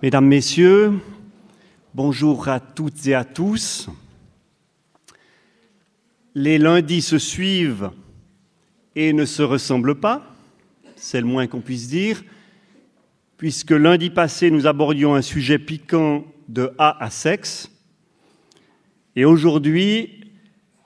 Mesdames, 0.00 0.26
Messieurs, 0.26 0.92
bonjour 1.92 2.46
à 2.46 2.60
toutes 2.60 3.04
et 3.08 3.16
à 3.16 3.24
tous. 3.24 3.88
Les 6.36 6.56
lundis 6.56 7.02
se 7.02 7.18
suivent 7.18 7.90
et 8.94 9.12
ne 9.12 9.24
se 9.24 9.42
ressemblent 9.42 9.98
pas, 9.98 10.36
c'est 10.94 11.20
le 11.20 11.26
moins 11.26 11.48
qu'on 11.48 11.60
puisse 11.60 11.88
dire, 11.88 12.22
puisque 13.38 13.72
lundi 13.72 14.08
passé, 14.08 14.52
nous 14.52 14.68
abordions 14.68 15.16
un 15.16 15.22
sujet 15.22 15.58
piquant 15.58 16.24
de 16.46 16.72
A 16.78 17.04
à 17.04 17.10
sexe, 17.10 17.68
et 19.16 19.24
aujourd'hui, 19.24 20.30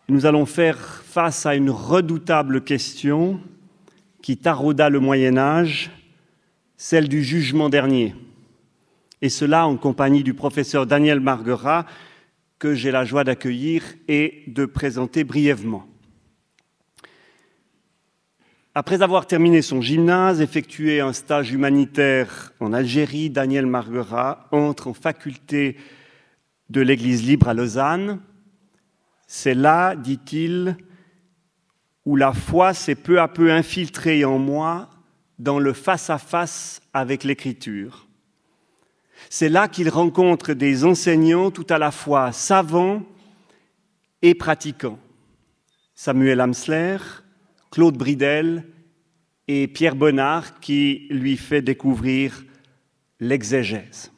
nous 0.08 0.24
allons 0.24 0.47
faire 0.47 0.78
face 0.78 1.44
à 1.44 1.55
une 1.55 1.69
redoutable 1.69 2.64
question 2.64 3.42
qui 4.22 4.38
tarauda 4.38 4.88
le 4.88 5.00
Moyen 5.00 5.36
Âge, 5.36 5.91
celle 6.78 7.10
du 7.10 7.22
jugement 7.22 7.69
dernier 7.69 8.14
et 9.22 9.28
cela 9.28 9.66
en 9.66 9.76
compagnie 9.76 10.24
du 10.24 10.34
professeur 10.34 10.84
Daniel 10.84 11.20
Marguerat, 11.20 11.86
que 12.58 12.74
j'ai 12.74 12.90
la 12.90 13.04
joie 13.04 13.24
d'accueillir 13.24 13.82
et 14.08 14.42
de 14.48 14.66
présenter 14.66 15.24
brièvement. 15.24 15.86
Après 18.74 19.02
avoir 19.02 19.27
terminé 19.27 19.62
son 19.62 19.80
gymnase, 19.80 20.41
effectué 20.41 21.00
un 21.00 21.12
stage 21.12 21.52
humanitaire 21.52 22.52
en 22.58 22.72
Algérie, 22.72 23.30
Daniel 23.30 23.66
Marguerat 23.66 24.48
entre 24.50 24.88
en 24.88 24.94
faculté 24.94 25.77
de 26.70 26.80
l'Église 26.80 27.25
libre 27.25 27.48
à 27.48 27.54
Lausanne. 27.54 28.20
C'est 29.27 29.54
là, 29.54 29.94
dit-il, 29.94 30.77
où 32.06 32.16
la 32.16 32.32
foi 32.32 32.75
s'est 32.75 32.94
peu 32.94 33.20
à 33.20 33.28
peu 33.28 33.52
infiltrée 33.52 34.25
en 34.25 34.38
moi 34.38 34.88
dans 35.38 35.58
le 35.58 35.75
face-à-face 35.75 36.80
-face 36.80 36.88
avec 36.92 37.25
l'Écriture. 37.25 38.08
C'est 39.34 39.48
là 39.48 39.66
qu'il 39.66 39.88
rencontre 39.88 40.52
des 40.52 40.84
enseignants 40.84 41.50
tout 41.50 41.64
à 41.70 41.78
la 41.78 41.91
fois 41.91 42.33
savants 42.33 43.02
et 44.20 44.34
pratiquants. 44.34 44.98
Samuel 45.94 46.38
Amsler, 46.38 46.98
Claude 47.70 47.97
Bridel 47.97 48.66
et 49.48 49.69
Pierre 49.69 49.97
Bonnard 49.97 50.60
qui 50.60 51.06
lui 51.08 51.38
fait 51.38 51.62
découvrir 51.62 52.44
l'exégèse. 53.20 54.12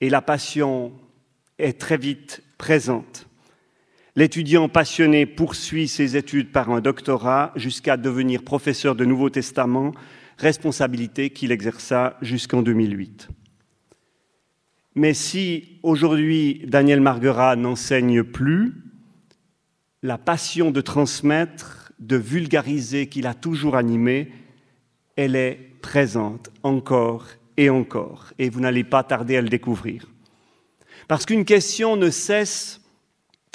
Et 0.00 0.08
la 0.08 0.22
passion 0.22 0.94
est 1.58 1.78
très 1.78 1.98
vite 1.98 2.42
présente. 2.56 3.26
L'étudiant 4.16 4.70
passionné 4.70 5.26
poursuit 5.26 5.86
ses 5.86 6.16
études 6.16 6.50
par 6.50 6.70
un 6.70 6.80
doctorat 6.80 7.52
jusqu'à 7.56 7.98
devenir 7.98 8.42
professeur 8.42 8.96
de 8.96 9.04
Nouveau 9.04 9.28
Testament, 9.28 9.92
responsabilité 10.38 11.28
qu'il 11.28 11.52
exerça 11.52 12.16
jusqu'en 12.22 12.62
2008. 12.62 13.28
Mais 14.94 15.14
si 15.14 15.78
aujourd'hui 15.82 16.62
Daniel 16.66 17.00
Marguerat 17.00 17.56
n'enseigne 17.56 18.22
plus, 18.22 18.74
la 20.02 20.18
passion 20.18 20.70
de 20.70 20.80
transmettre, 20.80 21.92
de 21.98 22.16
vulgariser 22.16 23.06
qu'il 23.06 23.26
a 23.26 23.34
toujours 23.34 23.76
animée, 23.76 24.32
elle 25.16 25.36
est 25.36 25.58
présente 25.82 26.50
encore 26.62 27.26
et 27.56 27.68
encore, 27.68 28.32
et 28.38 28.48
vous 28.48 28.60
n'allez 28.60 28.84
pas 28.84 29.02
tarder 29.02 29.36
à 29.36 29.42
le 29.42 29.48
découvrir. 29.48 30.06
Parce 31.08 31.26
qu'une 31.26 31.44
question 31.44 31.96
ne 31.96 32.10
cesse 32.10 32.80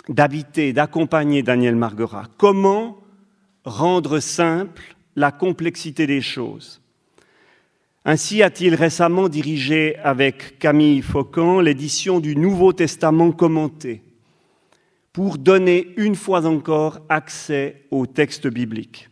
d'habiter, 0.10 0.74
d'accompagner 0.74 1.42
Daniel 1.42 1.76
Marguerat. 1.76 2.28
Comment 2.38 3.00
rendre 3.64 4.20
simple 4.20 4.96
la 5.16 5.32
complexité 5.32 6.06
des 6.06 6.22
choses? 6.22 6.82
Ainsi 8.06 8.44
a-t-il 8.44 8.76
récemment 8.76 9.28
dirigé 9.28 9.98
avec 9.98 10.60
Camille 10.60 11.02
Faucan 11.02 11.60
l'édition 11.60 12.20
du 12.20 12.36
Nouveau 12.36 12.72
Testament 12.72 13.32
commenté 13.32 14.04
pour 15.12 15.40
donner 15.40 15.94
une 15.98 16.16
fois 16.16 16.46
encore 16.46 17.00
accès 17.10 17.88
au 17.90 18.06
texte 18.06 18.48
biblique. 18.48 19.10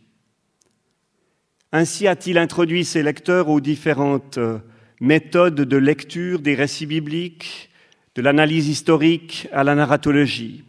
Ainsi 1.72 2.06
a-t-il 2.06 2.38
introduit 2.38 2.84
ses 2.84 3.02
lecteurs 3.02 3.48
aux 3.48 3.60
différentes 3.60 4.38
euh, 4.38 4.58
méthodes 5.00 5.56
de 5.56 5.76
lecture 5.76 6.38
des 6.38 6.54
récits 6.54 6.86
bibliques, 6.86 7.70
de 8.14 8.22
l'analyse 8.22 8.68
historique 8.68 9.48
à 9.50 9.64
la 9.64 9.74
narratologie. 9.74 10.62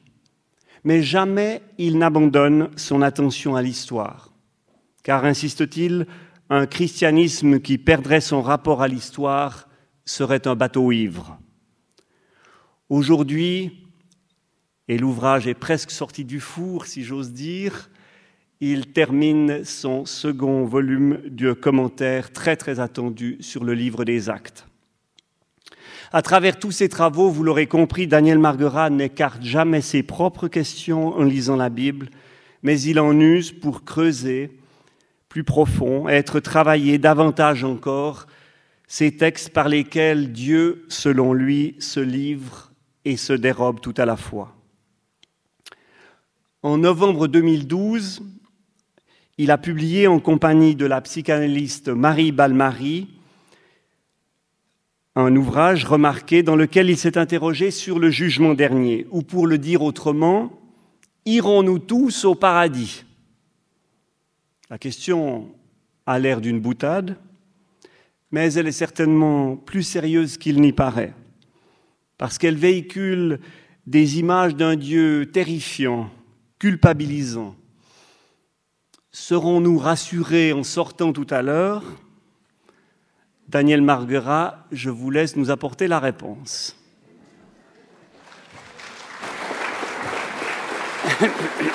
Mais 0.83 1.03
jamais 1.03 1.61
il 1.77 1.99
n'abandonne 1.99 2.69
son 2.75 3.03
attention 3.03 3.55
à 3.55 3.61
l'histoire, 3.61 4.31
car, 5.03 5.25
insiste-t-il, 5.25 6.07
un 6.49 6.65
christianisme 6.67 7.59
qui 7.59 7.77
perdrait 7.77 8.21
son 8.21 8.41
rapport 8.41 8.81
à 8.81 8.87
l'histoire 8.87 9.67
serait 10.05 10.47
un 10.47 10.55
bateau 10.55 10.91
ivre. 10.91 11.39
Aujourd'hui, 12.89 13.87
et 14.87 14.97
l'ouvrage 14.97 15.47
est 15.47 15.55
presque 15.55 15.89
sorti 15.89 16.23
du 16.23 16.39
four, 16.39 16.85
si 16.85 17.03
j'ose 17.03 17.31
dire, 17.31 17.89
il 18.61 18.87
termine 18.93 19.65
son 19.65 20.05
second 20.05 20.65
volume 20.65 21.19
de 21.25 21.53
commentaire 21.53 22.31
très 22.31 22.55
très 22.55 22.79
attendu 22.79 23.37
sur 23.39 23.63
le 23.63 23.73
livre 23.73 24.05
des 24.05 24.29
actes. 24.29 24.67
À 26.13 26.21
travers 26.21 26.59
tous 26.59 26.71
ces 26.71 26.87
travaux, 26.87 27.29
vous 27.29 27.43
l'aurez 27.43 27.65
compris, 27.65 28.07
Daniel 28.07 28.37
Marguerat 28.37 28.91
n'écarte 28.91 29.41
jamais 29.41 29.81
ses 29.81 30.03
propres 30.03 30.47
questions 30.47 31.09
en 31.17 31.23
lisant 31.23 31.55
la 31.55 31.69
Bible, 31.69 32.09
mais 32.61 32.79
il 32.79 32.99
en 32.99 33.19
use 33.19 33.51
pour 33.51 33.83
creuser 33.83 34.51
plus 35.35 35.43
profond, 35.43 36.07
être 36.07 36.39
travaillé 36.39 36.97
davantage 36.97 37.65
encore, 37.65 38.25
ces 38.87 39.17
textes 39.17 39.49
par 39.49 39.67
lesquels 39.67 40.31
Dieu, 40.31 40.85
selon 40.87 41.33
lui, 41.33 41.75
se 41.79 41.99
livre 41.99 42.71
et 43.03 43.17
se 43.17 43.33
dérobe 43.33 43.81
tout 43.81 43.93
à 43.97 44.05
la 44.05 44.15
fois. 44.15 44.55
En 46.63 46.77
novembre 46.77 47.27
2012, 47.27 48.23
il 49.37 49.51
a 49.51 49.57
publié 49.57 50.07
en 50.07 50.21
compagnie 50.21 50.73
de 50.73 50.85
la 50.85 51.01
psychanalyste 51.01 51.89
Marie 51.89 52.31
Balmary 52.31 53.09
un 55.17 55.35
ouvrage 55.35 55.83
remarqué 55.83 56.43
dans 56.43 56.55
lequel 56.55 56.89
il 56.89 56.97
s'est 56.97 57.17
interrogé 57.17 57.71
sur 57.71 57.99
le 57.99 58.09
jugement 58.09 58.53
dernier, 58.53 59.05
ou 59.11 59.21
pour 59.21 59.47
le 59.47 59.57
dire 59.57 59.81
autrement, 59.81 60.57
irons-nous 61.25 61.79
tous 61.79 62.23
au 62.23 62.35
paradis? 62.35 63.04
La 64.69 64.77
question 64.77 65.49
a 66.05 66.19
l'air 66.19 66.41
d'une 66.41 66.59
boutade, 66.59 67.17
mais 68.31 68.53
elle 68.53 68.67
est 68.67 68.71
certainement 68.71 69.55
plus 69.55 69.83
sérieuse 69.83 70.37
qu'il 70.37 70.59
n'y 70.61 70.73
paraît, 70.73 71.13
parce 72.17 72.37
qu'elle 72.37 72.57
véhicule 72.57 73.39
des 73.85 74.19
images 74.19 74.55
d'un 74.55 74.75
Dieu 74.75 75.29
terrifiant, 75.31 76.09
culpabilisant. 76.59 77.55
Serons-nous 79.11 79.77
rassurés 79.77 80.51
en 80.51 80.63
sortant 80.63 81.13
tout 81.13 81.27
à 81.29 81.41
l'heure? 81.41 81.83
Daniel 83.47 83.81
Marguerat, 83.81 84.65
je 84.71 84.89
vous 84.89 85.11
laisse 85.11 85.35
nous 85.35 85.51
apporter 85.51 85.87
la 85.87 85.99
réponse. 85.99 86.75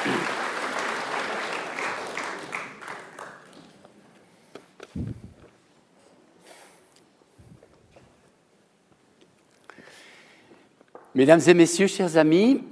Mesdames 11.14 11.40
et 11.48 11.54
messieurs, 11.54 11.88
chers 11.88 12.16
amis, 12.16 12.62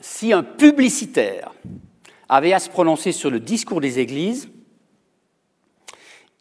si 0.00 0.34
un 0.34 0.42
publicitaire 0.42 1.52
avait 2.28 2.52
à 2.52 2.58
se 2.58 2.68
prononcer 2.68 3.10
sur 3.10 3.30
le 3.30 3.40
discours 3.40 3.80
des 3.80 3.98
églises, 3.98 4.50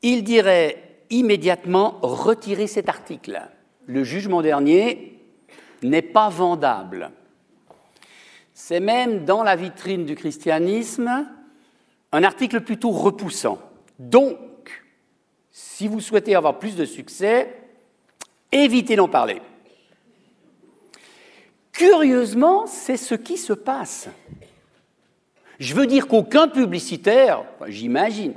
il 0.02 0.24
dirait 0.24 1.00
immédiatement 1.10 1.98
retirer 2.02 2.68
cet 2.68 2.90
article. 2.90 3.42
Le 3.86 4.04
jugement 4.04 4.42
dernier 4.42 5.18
n'est 5.82 6.02
pas 6.02 6.28
vendable. 6.28 7.12
C'est 8.54 8.82
même 8.82 9.24
dans 9.24 9.42
la 9.42 9.56
vitrine 9.56 10.06
du 10.06 10.16
christianisme 10.16 11.26
un 12.12 12.24
article 12.24 12.62
plutôt 12.62 12.92
repoussant. 12.92 13.60
Donc, 13.98 14.38
si 15.52 15.88
vous 15.88 16.02
souhaitez 16.02 16.36
avoir 16.36 16.60
plus 16.60 16.76
de 16.76 16.84
succès, 16.84 17.56
évitez 18.52 18.98
d'en 18.98 19.08
parler. 19.08 19.42
Curieusement, 21.80 22.68
c'est 22.68 22.98
ce 22.98 23.16
qui 23.16 23.38
se 23.38 23.54
passe. 23.54 24.10
Je 25.62 25.74
veux 25.74 25.88
dire 25.88 26.10
qu'aucun 26.10 26.50
publicitaire, 26.50 27.46
j'imagine, 27.68 28.34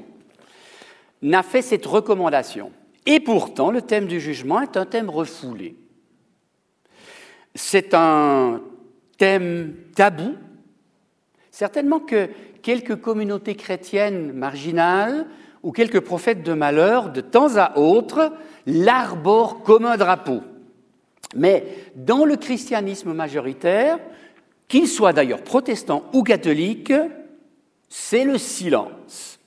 n'a 1.22 1.42
fait 1.42 1.60
cette 1.60 1.84
recommandation. 1.84 2.70
Et 3.04 3.18
pourtant, 3.18 3.72
le 3.72 3.82
thème 3.82 4.06
du 4.06 4.20
jugement 4.20 4.60
est 4.60 4.76
un 4.76 4.86
thème 4.86 5.10
refoulé. 5.10 5.74
C'est 7.56 7.94
un 7.94 8.60
thème 9.18 9.74
tabou. 9.96 10.36
Certainement 11.50 11.98
que 11.98 12.28
quelques 12.62 13.00
communautés 13.00 13.56
chrétiennes 13.56 14.32
marginales 14.32 15.26
où 15.64 15.72
quelques 15.72 15.98
prophètes 15.98 16.44
de 16.44 16.52
malheur, 16.52 17.10
de 17.10 17.20
temps 17.20 17.56
à 17.56 17.76
autre, 17.76 18.32
l'arborent 18.66 19.54
comme 19.54 19.84
un 19.84 19.96
drapeau. 19.96 20.42
Mais 21.34 21.64
dans 21.94 22.24
le 22.24 22.36
christianisme 22.36 23.12
majoritaire, 23.12 23.98
qu'il 24.68 24.88
soit 24.88 25.12
d'ailleurs 25.12 25.42
protestant 25.42 26.04
ou 26.12 26.22
catholique, 26.22 26.92
c'est 27.88 28.24
le 28.24 28.38
silence. 28.38 29.38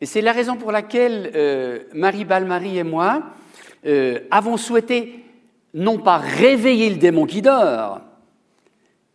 Et 0.00 0.06
c'est 0.06 0.20
la 0.20 0.32
raison 0.32 0.56
pour 0.56 0.72
laquelle 0.72 1.30
euh, 1.34 1.84
Marie 1.92 2.24
Balmarie 2.24 2.78
et 2.78 2.84
moi 2.84 3.22
euh, 3.86 4.20
avons 4.30 4.56
souhaité 4.56 5.24
non 5.74 5.98
pas 5.98 6.18
réveiller 6.18 6.90
le 6.90 6.96
démon 6.96 7.24
qui 7.24 7.42
dort, 7.42 8.00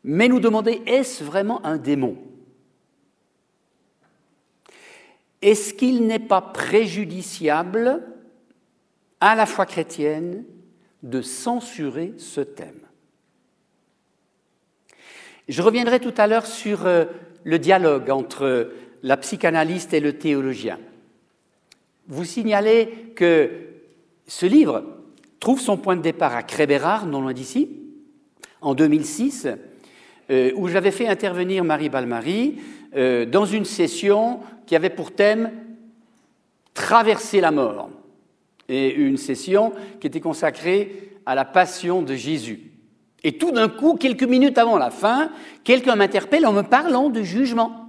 mais 0.03 0.27
nous 0.27 0.39
demander 0.39 0.81
est-ce 0.85 1.23
vraiment 1.23 1.65
un 1.65 1.77
démon? 1.77 2.17
Est-ce 5.41 5.73
qu'il 5.73 6.07
n'est 6.07 6.19
pas 6.19 6.41
préjudiciable 6.41 8.03
à 9.19 9.35
la 9.35 9.45
foi 9.45 9.65
chrétienne 9.65 10.43
de 11.09 11.21
censurer 11.21 12.13
ce 12.17 12.41
thème 12.41 12.79
Je 15.47 15.61
reviendrai 15.61 15.99
tout 15.99 16.13
à 16.17 16.27
l'heure 16.27 16.45
sur 16.45 16.85
euh, 16.85 17.05
le 17.43 17.59
dialogue 17.59 18.09
entre 18.09 18.71
la 19.03 19.17
psychanalyste 19.17 19.93
et 19.93 19.99
le 19.99 20.17
théologien. 20.17 20.79
Vous 22.07 22.25
signalez 22.25 23.13
que 23.15 23.51
ce 24.27 24.45
livre 24.45 24.83
trouve 25.39 25.59
son 25.59 25.77
point 25.77 25.95
de 25.95 26.01
départ 26.01 26.35
à 26.35 26.43
Crébérard, 26.43 27.05
non 27.05 27.21
loin 27.21 27.33
d'ici, 27.33 27.69
en 28.61 28.75
2006, 28.75 29.47
euh, 30.29 30.51
où 30.55 30.67
j'avais 30.67 30.91
fait 30.91 31.07
intervenir 31.07 31.63
Marie 31.63 31.89
Balmarie 31.89 32.59
euh, 32.95 33.25
dans 33.25 33.45
une 33.45 33.65
session 33.65 34.39
qui 34.65 34.75
avait 34.75 34.89
pour 34.89 35.11
thème 35.11 35.51
Traverser 36.73 37.41
la 37.41 37.49
mort, 37.49 37.89
et 38.69 38.93
une 38.93 39.17
session 39.17 39.73
qui 39.99 40.07
était 40.07 40.19
consacrée 40.19 41.13
à 41.25 41.35
la 41.35 41.45
passion 41.45 42.01
de 42.01 42.15
Jésus. 42.15 42.71
Et 43.23 43.37
tout 43.37 43.51
d'un 43.51 43.69
coup, 43.69 43.95
quelques 43.95 44.23
minutes 44.23 44.57
avant 44.57 44.77
la 44.77 44.91
fin, 44.91 45.31
quelqu'un 45.63 45.95
m'interpelle 45.95 46.45
en 46.45 46.53
me 46.53 46.61
parlant 46.61 47.09
de 47.09 47.21
jugement. 47.21 47.87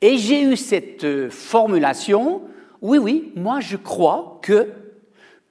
Et 0.00 0.18
j'ai 0.18 0.42
eu 0.42 0.56
cette 0.56 1.04
euh, 1.04 1.30
formulation, 1.30 2.42
oui, 2.80 2.98
oui, 2.98 3.32
moi 3.34 3.60
je 3.60 3.76
crois 3.76 4.38
que 4.42 4.68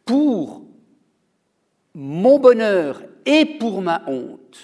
pour 0.06 0.64
mon 1.94 2.40
bonheur 2.40 3.04
et 3.26 3.46
pour 3.46 3.82
ma 3.82 4.04
honte, 4.08 4.58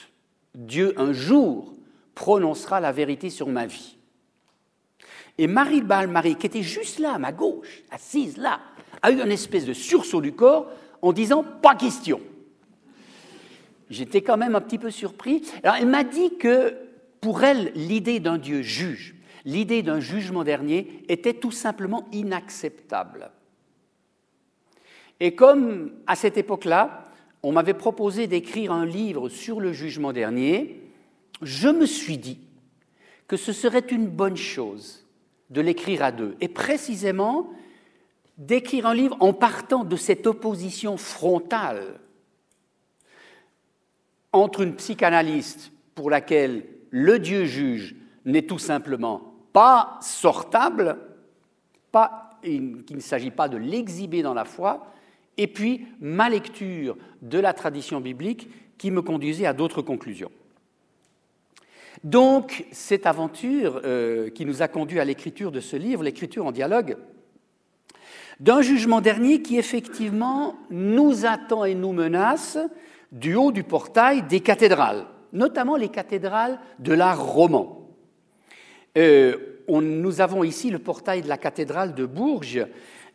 Dieu 0.56 0.94
un 0.98 1.12
jour 1.12 1.74
prononcera 2.16 2.80
la 2.80 2.92
vérité 2.92 3.30
sur 3.30 3.50
ma 3.50 3.66
vie. 3.66 3.98
Et 5.38 5.48
Marie 5.48 5.82
Balmarie, 5.82 6.36
qui 6.36 6.46
était 6.46 6.62
juste 6.62 7.00
là, 7.00 7.16
à 7.16 7.18
ma 7.18 7.32
gauche, 7.32 7.84
assise 7.92 8.38
là, 8.38 8.60
a 9.04 9.12
eu 9.12 9.22
une 9.22 9.32
espèce 9.32 9.66
de 9.66 9.74
sursaut 9.74 10.22
du 10.22 10.32
corps 10.32 10.72
en 11.04 11.14
disant 11.14 11.44
pas 11.44 11.76
question. 11.76 12.20
J'étais 13.90 14.22
quand 14.22 14.38
même 14.38 14.56
un 14.56 14.62
petit 14.62 14.80
peu 14.80 14.90
surpris. 14.90 15.44
Alors 15.62 15.76
elle 15.76 15.88
m'a 15.88 16.04
dit 16.04 16.38
que 16.38 16.76
pour 17.22 17.44
elle, 17.44 17.72
l'idée 17.76 18.20
d'un 18.20 18.38
Dieu 18.38 18.62
juge, 18.62 19.16
l'idée 19.46 19.84
d'un 19.84 20.00
jugement 20.00 20.44
dernier 20.44 21.04
était 21.10 21.34
tout 21.34 21.52
simplement 21.52 22.08
inacceptable. 22.12 23.30
Et 25.20 25.36
comme 25.36 25.92
à 26.08 26.16
cette 26.16 26.38
époque-là, 26.38 27.04
on 27.44 27.52
m'avait 27.52 27.74
proposé 27.74 28.28
d'écrire 28.28 28.72
un 28.72 28.86
livre 28.86 29.30
sur 29.30 29.60
le 29.60 29.74
jugement 29.74 30.14
dernier, 30.14 30.82
je 31.42 31.68
me 31.68 31.86
suis 31.86 32.18
dit 32.18 32.40
que 33.28 33.36
ce 33.36 33.52
serait 33.52 33.80
une 33.80 34.08
bonne 34.08 34.38
chose 34.38 35.06
de 35.50 35.62
l'écrire 35.62 36.04
à 36.04 36.12
deux, 36.12 36.36
et 36.42 36.48
précisément 36.48 37.50
d'écrire 38.38 38.86
un 38.86 38.94
livre 38.94 39.18
en 39.20 39.34
partant 39.34 39.84
de 39.84 39.96
cette 39.96 40.28
opposition 40.28 40.98
frontale 40.98 42.00
entre 44.32 44.62
une 44.62 44.76
psychanalyste 44.76 45.72
pour 45.96 46.10
laquelle 46.10 46.66
le 46.90 47.20
Dieu 47.20 47.46
juge 47.46 47.96
n'est 48.26 48.42
tout 48.44 48.60
simplement 48.60 49.34
pas 49.54 50.00
sortable, 50.02 50.98
pas, 51.92 52.40
qu'il 52.42 52.84
ne 52.90 53.00
s'agit 53.00 53.32
pas 53.32 53.48
de 53.48 53.58
l'exhiber 53.58 54.24
dans 54.24 54.34
la 54.34 54.46
foi, 54.46 54.88
et 55.38 55.48
puis 55.48 55.88
ma 56.00 56.30
lecture 56.30 56.98
de 57.22 57.40
la 57.40 57.54
tradition 57.54 58.02
biblique 58.02 58.50
qui 58.78 58.92
me 58.92 59.02
conduisait 59.02 59.46
à 59.46 59.54
d'autres 59.54 59.82
conclusions. 59.82 60.32
Donc, 62.04 62.66
cette 62.72 63.06
aventure 63.06 63.82
euh, 63.86 64.30
qui 64.30 64.46
nous 64.46 64.62
a 64.62 64.68
conduit 64.68 65.00
à 65.00 65.06
l'écriture 65.06 65.52
de 65.52 65.60
ce 65.60 65.76
livre, 65.76 66.04
l'écriture 66.04 66.46
en 66.46 66.52
dialogue, 66.52 66.98
d'un 68.40 68.62
jugement 68.62 69.02
dernier 69.02 69.42
qui 69.42 69.58
effectivement 69.58 70.56
nous 70.70 71.26
attend 71.26 71.66
et 71.66 71.76
nous 71.76 71.94
menace 71.94 72.58
du 73.12 73.36
haut 73.36 73.52
du 73.52 73.64
portail 73.64 74.24
des 74.24 74.40
cathédrales, 74.40 75.06
notamment 75.32 75.76
les 75.76 75.90
cathédrales 75.90 76.60
de 76.80 76.94
l'art 76.94 77.24
roman. 77.24 77.90
Euh, 78.98 79.38
nous 79.70 80.22
avons 80.22 80.44
ici 80.44 80.70
le 80.70 80.80
portail 80.80 81.22
de 81.22 81.30
la 81.30 81.38
cathédrale 81.38 81.96
de 81.96 82.06
Bourges, 82.06 82.66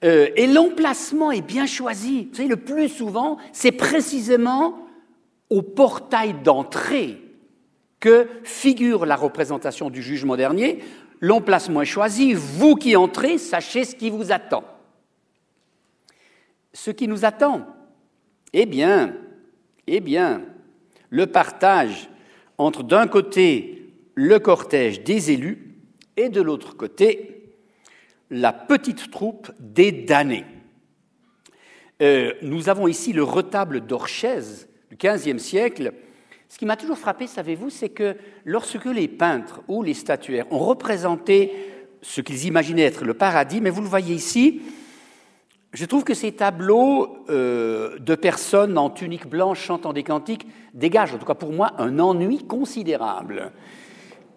euh, 0.04 0.28
et 0.36 0.46
l'emplacement 0.46 1.32
est 1.32 1.42
bien 1.42 1.66
choisi. 1.66 2.28
Vous 2.30 2.36
savez, 2.36 2.48
le 2.48 2.56
plus 2.56 2.88
souvent, 2.88 3.38
c'est 3.52 3.72
précisément 3.72 4.86
au 5.50 5.62
portail 5.62 6.34
d'entrée 6.44 7.20
que 8.00 8.28
figure 8.44 9.06
la 9.06 9.16
représentation 9.16 9.90
du 9.90 10.02
jugement 10.02 10.36
dernier. 10.36 10.78
L'emplacement 11.20 11.82
est 11.82 11.86
choisi, 11.86 12.32
vous 12.32 12.76
qui 12.76 12.94
entrez, 12.94 13.38
sachez 13.38 13.84
ce 13.84 13.96
qui 13.96 14.08
vous 14.08 14.30
attend. 14.30 14.62
Ce 16.80 16.92
qui 16.92 17.08
nous 17.08 17.24
attend, 17.24 17.66
eh 18.52 18.64
bien, 18.64 19.12
eh 19.88 19.98
bien, 19.98 20.42
le 21.10 21.26
partage 21.26 22.08
entre 22.56 22.84
d'un 22.84 23.08
côté 23.08 23.92
le 24.14 24.38
cortège 24.38 25.02
des 25.02 25.32
élus 25.32 25.74
et 26.16 26.28
de 26.28 26.40
l'autre 26.40 26.76
côté 26.76 27.56
la 28.30 28.52
petite 28.52 29.10
troupe 29.10 29.50
des 29.58 29.90
damnés. 29.90 30.44
Euh, 32.00 32.32
nous 32.42 32.68
avons 32.68 32.86
ici 32.86 33.12
le 33.12 33.24
retable 33.24 33.80
d'Orchez 33.84 34.42
du 34.88 34.96
XVe 34.96 35.38
siècle. 35.38 35.92
Ce 36.48 36.58
qui 36.58 36.64
m'a 36.64 36.76
toujours 36.76 36.98
frappé, 36.98 37.26
savez-vous, 37.26 37.70
c'est 37.70 37.88
que 37.88 38.14
lorsque 38.44 38.84
les 38.84 39.08
peintres 39.08 39.62
ou 39.66 39.82
les 39.82 39.94
statuaires 39.94 40.46
ont 40.52 40.60
représenté 40.60 41.50
ce 42.02 42.20
qu'ils 42.20 42.46
imaginaient 42.46 42.82
être 42.82 43.04
le 43.04 43.14
paradis, 43.14 43.60
mais 43.60 43.70
vous 43.70 43.82
le 43.82 43.88
voyez 43.88 44.14
ici, 44.14 44.62
je 45.78 45.84
trouve 45.84 46.02
que 46.02 46.12
ces 46.12 46.32
tableaux 46.32 47.18
euh, 47.30 48.00
de 48.00 48.16
personnes 48.16 48.76
en 48.76 48.90
tunique 48.90 49.28
blanche 49.28 49.60
chantant 49.60 49.92
des 49.92 50.02
cantiques 50.02 50.44
dégagent, 50.74 51.14
en 51.14 51.18
tout 51.18 51.24
cas 51.24 51.34
pour 51.34 51.52
moi, 51.52 51.70
un 51.78 52.00
ennui 52.00 52.44
considérable. 52.48 53.52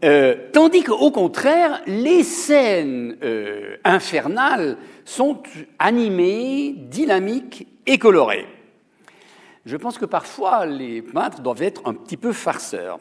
Euh, 0.03 0.35
tandis 0.53 0.83
qu'au 0.83 1.09
contraire, 1.09 1.81
les 1.87 2.21
scènes 2.21 3.17
euh, 3.23 3.77
infernales 3.83 4.77
sont 5.03 5.41
animées, 5.79 6.75
dynamiques 6.77 7.65
et 7.87 7.97
colorées. 7.97 8.45
Je 9.65 9.77
pense 9.77 9.97
que 9.97 10.05
parfois 10.05 10.67
les 10.67 11.01
peintres 11.01 11.41
doivent 11.41 11.63
être 11.63 11.81
un 11.85 11.95
petit 11.95 12.17
peu 12.17 12.33
farceurs. 12.33 12.99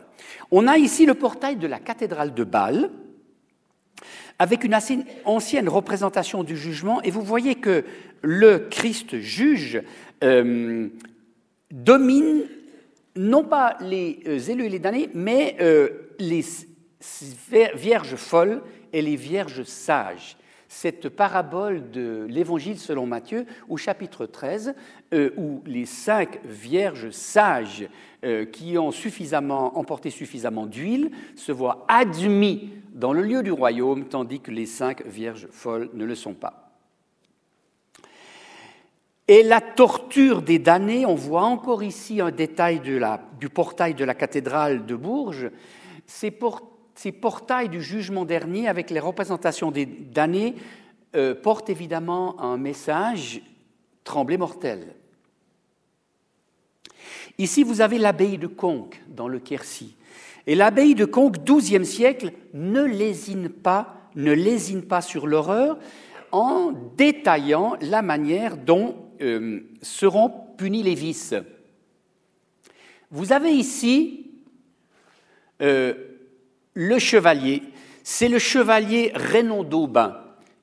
On 0.51 0.67
a 0.67 0.79
ici 0.79 1.05
le 1.05 1.13
portail 1.13 1.57
de 1.57 1.67
la 1.67 1.79
cathédrale 1.79 2.33
de 2.33 2.45
Bâle, 2.45 2.89
avec 4.41 4.65
une 4.65 4.75
assez 4.75 4.99
ancienne 5.25 5.69
représentation 5.69 6.43
du 6.43 6.57
jugement, 6.57 7.01
et 7.03 7.13
vous 7.13 7.23
voyez 7.23 7.55
que 7.55 7.85
le 8.23 8.67
Christ 8.71 9.21
juge 9.21 9.81
euh, 10.25 10.89
domine 11.71 12.43
non 13.15 13.45
pas 13.45 13.77
les 13.81 14.51
élus 14.51 14.65
et 14.65 14.69
les 14.69 14.79
damnés, 14.79 15.11
mais 15.15 15.57
les 16.19 16.43
vierges 17.75 18.17
folles 18.17 18.63
et 18.93 19.03
les 19.03 19.17
vierges 19.17 19.63
sages. 19.65 20.37
Cette 20.73 21.09
parabole 21.09 21.91
de 21.91 22.27
l'Évangile 22.29 22.79
selon 22.79 23.05
Matthieu, 23.05 23.45
au 23.69 23.77
chapitre 23.77 24.25
13, 24.25 24.75
euh, 25.13 25.31
où 25.37 25.63
les 25.67 25.85
cinq 25.85 26.39
vierges 26.45 27.11
sages 27.11 27.89
euh, 28.25 28.45
qui 28.45 28.79
ont 28.79 28.93
suffisamment, 28.93 29.77
emporté 29.77 30.11
suffisamment 30.11 30.67
d'huile 30.67 31.11
se 31.35 31.51
voient 31.51 31.85
admis 31.89 32.71
dans 32.93 33.13
le 33.13 33.23
lieu 33.23 33.43
du 33.43 33.53
royaume, 33.53 34.07
tandis 34.07 34.41
que 34.41 34.51
les 34.51 34.67
cinq 34.67 35.05
vierges 35.07 35.49
folles 35.51 35.91
ne 35.95 36.05
le 36.05 36.15
sont 36.15 36.35
pas. 36.35 36.71
Et 39.29 39.45
la 39.45 39.61
torture 39.61 40.43
des 40.43 40.59
damnés, 40.59 41.07
on 41.07 41.15
voit 41.15 41.45
encore 41.45 41.85
ici 41.85 42.21
un 42.21 42.33
détail 42.33 42.81
du 42.81 43.49
portail 43.49 43.95
de 43.95 44.05
la 44.05 44.15
cathédrale 44.15 44.87
de 44.87 44.97
Bourges. 44.97 45.51
Ces 46.07 46.33
portails 47.13 47.69
du 47.69 47.81
jugement 47.81 48.25
dernier 48.25 48.67
avec 48.67 48.91
les 48.91 48.99
représentations 48.99 49.71
des 49.71 49.87
damnés 49.87 50.57
euh, 51.15 51.37
portent 51.37 51.71
évidemment 51.71 52.41
un 52.41 52.57
message 52.57 53.41
tremblé 54.03 54.37
mortel. 54.37 54.95
Ici, 57.39 57.63
vous 57.63 57.81
avez 57.81 57.99
l'abbaye 57.99 58.37
de 58.37 58.49
Conques 58.49 59.01
dans 59.09 59.29
le 59.29 59.39
Quercy. 59.39 59.95
Et 60.47 60.55
l'abbaye 60.55 60.95
de 60.95 61.05
Conques, 61.05 61.45
XIIe 61.45 61.85
siècle, 61.85 62.33
ne 62.55 62.83
lésine 62.83 63.49
pas 63.49 64.01
ne 64.15 64.33
lésine 64.33 64.83
pas 64.83 65.01
sur 65.01 65.27
l'horreur 65.27 65.79
en 66.33 66.73
détaillant 66.97 67.77
la 67.81 68.03
manière 68.03 68.57
dont 68.57 68.97
euh, 69.21 69.61
seront 69.83 70.33
punis 70.57 70.83
les 70.83 70.95
vices. 70.95 71.35
Vous 73.11 73.33
avez 73.33 73.51
ici 73.51 74.31
euh, 75.63 75.95
le 76.75 76.99
chevalier. 76.99 77.63
C'est 78.03 78.29
le 78.29 78.39
chevalier 78.39 79.13
Raymond 79.15 79.65
d'Aubin. 79.65 80.17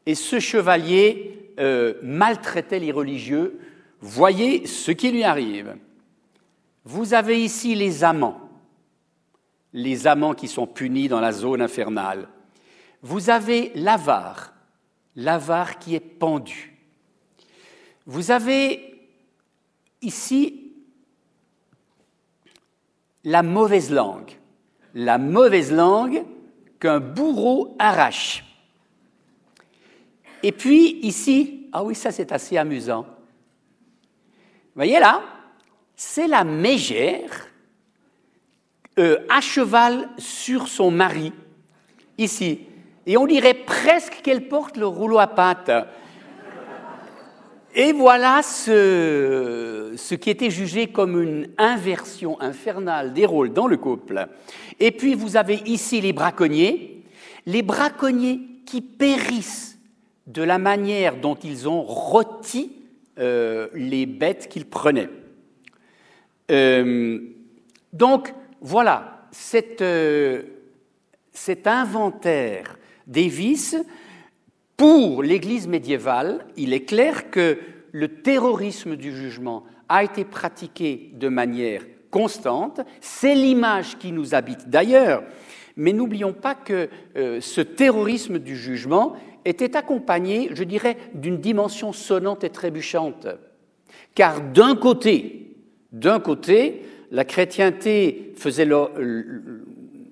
Et 0.06 0.16
ce 0.16 0.40
chevalier 0.40 1.52
euh, 1.60 1.96
maltraitait 2.02 2.80
les 2.80 2.92
religieux. 2.92 3.60
Voyez 4.00 4.66
ce 4.66 4.92
qui 4.92 5.12
lui 5.12 5.24
arrive. 5.24 5.76
Vous 6.86 7.14
avez 7.14 7.44
ici 7.44 7.76
les 7.76 8.06
amants, 8.06 8.47
les 9.78 10.08
amants 10.08 10.34
qui 10.34 10.48
sont 10.48 10.66
punis 10.66 11.08
dans 11.08 11.20
la 11.20 11.32
zone 11.32 11.62
infernale. 11.62 12.28
Vous 13.04 13.30
avez 13.30 13.72
l'avare, 13.76 14.52
l'avare 15.16 15.78
qui 15.78 15.94
est 15.94 16.00
pendu. 16.00 16.76
Vous 18.08 18.32
avez 18.32 19.00
ici 20.02 20.74
la 23.24 23.44
mauvaise 23.44 23.92
langue, 23.92 24.32
la 24.96 25.20
mauvaise 25.20 25.72
langue 25.72 26.26
qu'un 26.80 27.00
bourreau 27.00 27.76
arrache. 27.78 28.44
Et 30.42 30.54
puis 30.54 30.98
ici, 31.04 31.70
ah 31.72 31.84
oui, 31.84 31.94
ça 31.94 32.12
c'est 32.12 32.32
assez 32.32 32.58
amusant. 32.58 33.04
Vous 33.04 34.78
voyez 34.78 35.00
là, 35.00 35.22
c'est 35.96 36.28
la 36.28 36.44
mégère 36.44 37.48
euh, 39.00 39.18
à 39.30 39.42
cheval 39.42 40.10
sur 40.18 40.68
son 40.68 40.92
mari, 40.92 41.34
ici. 42.18 42.62
Et 43.06 43.18
on 43.18 43.26
dirait 43.26 43.54
presque 43.54 44.22
qu'elle 44.24 44.48
porte 44.48 44.78
le 44.78 44.88
rouleau 44.88 45.20
à 45.20 45.28
pattes. 45.28 45.72
Et 47.76 47.94
voilà 47.94 48.42
ce, 48.42 49.94
ce, 49.96 50.16
qui 50.16 50.30
était 50.32 50.50
jugé 50.50 50.88
comme 50.88 51.22
une 51.22 51.48
inversion 51.58 52.42
infernale 52.42 53.14
des 53.14 53.26
rôles 53.26 53.54
dans 53.54 53.68
le 53.68 53.78
couple. 53.78 54.28
Et 54.80 54.92
puis 54.92 55.14
vous 55.14 55.38
avez 55.38 55.62
ici 55.66 56.02
les 56.02 56.12
braconniers, 56.12 57.04
les 57.46 57.62
braconniers 57.62 58.42
qui 58.66 58.82
périssent 58.82 59.78
de 60.26 60.44
la 60.44 60.58
manière 60.58 61.18
dont 61.18 61.36
ils 61.36 61.70
ont 61.70 61.82
rôti 61.82 62.72
euh, 63.20 63.68
les 63.74 64.06
bêtes 64.06 64.48
qu'ils 64.50 64.66
prenaient. 64.66 65.10
Euh, 66.52 67.20
donc 67.94 68.34
voilà, 68.62 69.30
euh, 69.82 70.44
cet 71.32 71.68
inventaire 71.68 72.78
des 73.06 73.28
vices, 73.28 73.78
pour 74.76 75.24
l'Église 75.24 75.68
médiévale, 75.68 76.46
il 76.56 76.74
est 76.74 76.86
clair 76.86 77.32
que 77.32 77.58
le 77.92 78.22
terrorisme 78.22 78.96
du 78.96 79.16
jugement 79.16 79.64
a 79.90 80.04
été 80.04 80.24
pratiqué 80.24 81.12
de 81.16 81.30
manière 81.30 81.84
constante, 82.12 82.82
c'est 83.02 83.36
l'image 83.36 83.98
qui 83.98 84.12
nous 84.12 84.36
habite 84.36 84.70
d'ailleurs, 84.70 85.24
mais 85.76 85.94
n'oublions 85.94 86.34
pas 86.34 86.56
que 86.56 86.90
euh, 87.16 87.42
ce 87.42 87.62
terrorisme 87.62 88.40
du 88.40 88.56
jugement 88.56 89.16
était 89.46 89.76
accompagné, 89.76 90.50
je 90.54 90.64
dirais, 90.64 90.98
d'une 91.14 91.40
dimension 91.40 91.94
sonnante 91.94 92.44
et 92.44 92.50
trébuchante. 92.50 93.28
Car 94.14 94.42
d'un 94.42 94.76
côté, 94.76 95.56
d'un 95.92 96.20
côté, 96.20 96.84
la 97.12 97.26
chrétienté 97.26 98.34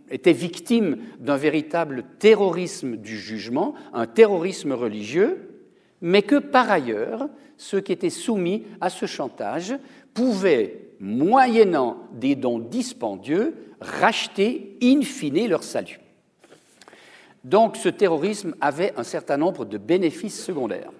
était 0.10 0.34
victime 0.34 0.98
d'un 1.20 1.38
véritable 1.38 2.04
terrorisme 2.20 2.96
du 2.98 3.18
jugement, 3.18 3.76
un 3.94 4.06
terrorisme 4.08 4.72
religieux, 4.72 5.50
mais 6.02 6.22
que 6.22 6.38
par 6.38 6.70
ailleurs, 6.70 7.30
ceux 7.58 7.82
qui 7.82 7.92
étaient 7.92 8.10
soumis 8.10 8.64
à 8.82 8.90
ce 8.90 9.06
chantage 9.06 9.76
pouvaient, 10.14 10.82
moyennant 11.00 11.98
des 12.14 12.36
dons 12.36 12.60
dispendieux, 12.60 13.56
racheter 13.82 14.78
in 14.82 15.02
fine 15.02 15.48
leur 15.48 15.64
salut. 15.64 16.00
Donc 17.44 17.78
ce 17.78 17.90
terrorisme 17.90 18.56
avait 18.62 18.94
un 18.98 19.04
certain 19.04 19.38
nombre 19.38 19.66
de 19.66 19.78
bénéfices 19.78 20.44
secondaires. 20.44 20.92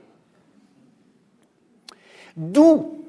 D'où 2.36 3.05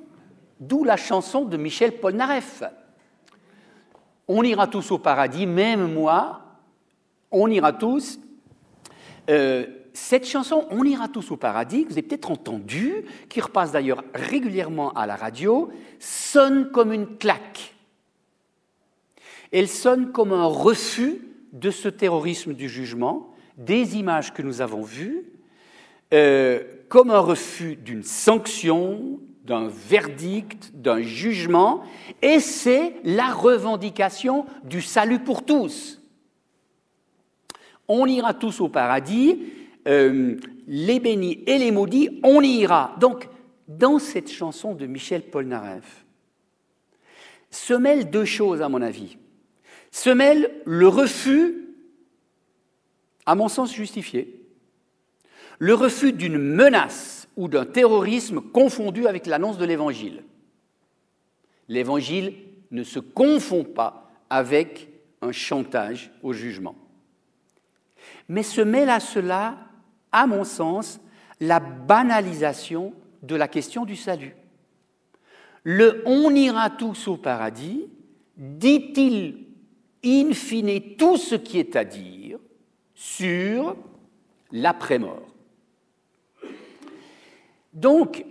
D'où 0.61 0.85
la 0.85 0.97
chanson 0.97 1.45
de 1.45 1.57
Michel 1.57 1.93
Polnareff. 1.99 2.63
On 4.29 4.43
ira 4.43 4.67
tous 4.67 4.91
au 4.91 4.99
paradis, 4.99 5.47
même 5.47 5.93
moi, 5.93 6.41
on 7.31 7.49
ira 7.51 7.73
tous. 7.73 8.19
Euh, 9.29 9.67
cette 9.93 10.27
chanson, 10.27 10.67
On 10.71 10.85
ira 10.85 11.09
tous 11.09 11.31
au 11.31 11.37
paradis, 11.37 11.85
que 11.85 11.89
vous 11.89 11.95
avez 11.95 12.03
peut-être 12.03 12.31
entendue, 12.31 13.05
qui 13.29 13.41
repasse 13.41 13.73
d'ailleurs 13.73 14.05
régulièrement 14.15 14.93
à 14.93 15.07
la 15.07 15.17
radio, 15.17 15.71
sonne 15.99 16.71
comme 16.71 16.93
une 16.93 17.17
claque. 17.17 17.75
Elle 19.53 19.69
sonne 19.69 20.13
comme 20.13 20.33
un 20.33 20.45
refus 20.45 21.23
de 21.53 21.71
ce 21.71 21.89
terrorisme 21.89 22.53
du 22.53 22.69
jugement, 22.69 23.35
des 23.57 23.97
images 23.97 24.35
que 24.35 24.43
nous 24.43 24.61
avons 24.61 24.83
vues, 24.83 25.25
euh, 26.13 26.63
comme 26.89 27.11
un 27.11 27.19
refus 27.19 27.77
d'une 27.77 28.03
sanction, 28.03 29.19
d'un 29.47 29.69
verdict, 29.69 30.73
d'un 30.75 31.01
jugement, 31.01 31.85
et 32.21 32.41
c'est 32.41 32.95
la 33.05 33.33
revendication 33.33 34.45
du 34.65 34.83
salut 34.83 35.21
pour 35.21 35.45
tous. 35.45 36.03
On 37.89 38.07
ira 38.07 38.35
tous 38.35 38.61
au 38.61 38.69
paradis, 38.69 39.39
euh, 39.87 40.37
les 40.67 40.99
bénis 40.99 41.45
et 41.47 41.59
les 41.59 41.71
maudits, 41.71 42.21
on 42.25 42.43
y 42.43 42.59
ira. 42.59 42.97
Donc, 42.99 43.29
dans 43.69 44.01
cette 44.01 44.31
chanson 44.31 44.75
de 44.75 44.87
Michel 44.87 45.23
Polnareff, 45.23 46.05
se 47.51 47.75
mêlent 47.75 48.11
deux 48.11 48.25
choses, 48.25 48.63
à 48.63 48.69
mon 48.69 48.83
avis. 48.83 49.17
Se 49.93 50.11
mêle 50.11 50.51
le 50.65 50.89
refus, 50.89 51.69
à 53.25 53.37
mon 53.37 53.49
sens 53.49 53.73
justifié, 53.73 54.43
le 55.59 55.75
refus 55.75 56.13
d'une 56.13 56.39
menace 56.39 57.16
ou 57.37 57.49
d'un 57.49 57.67
terrorisme 57.67 58.41
confondu 58.41 59.07
avec 59.07 59.27
l'annonce 59.27 59.59
de 59.59 59.65
l'Évangile. 59.65 60.25
L'Évangile 61.69 62.35
ne 62.71 62.83
se 62.83 62.99
confond 62.99 63.65
pas 63.65 64.11
avec 64.31 64.89
un 65.23 65.33
chantage 65.33 66.11
au 66.23 66.33
jugement. 66.33 66.75
Mais 68.29 68.43
se 68.43 68.61
mêle 68.61 68.91
à 68.91 69.01
cela, 69.01 69.59
à 70.13 70.27
mon 70.27 70.45
sens, 70.45 71.01
la 71.41 71.61
banalisation 71.61 72.95
de 73.23 73.37
la 73.37 73.49
question 73.49 73.85
du 73.85 73.97
salut. 73.97 74.35
Le 75.65 76.03
on 76.07 76.35
ira 76.35 76.71
tous 76.71 77.09
au 77.09 77.17
paradis 77.17 77.89
dit-il 78.37 79.47
in 80.05 80.33
fine 80.33 80.97
tout 80.97 81.17
ce 81.17 81.35
qui 81.35 81.59
est 81.59 81.75
à 81.75 81.85
dire 81.85 82.39
sur 82.95 83.77
l'après-mort. 84.53 85.36
Donc, 87.77 88.25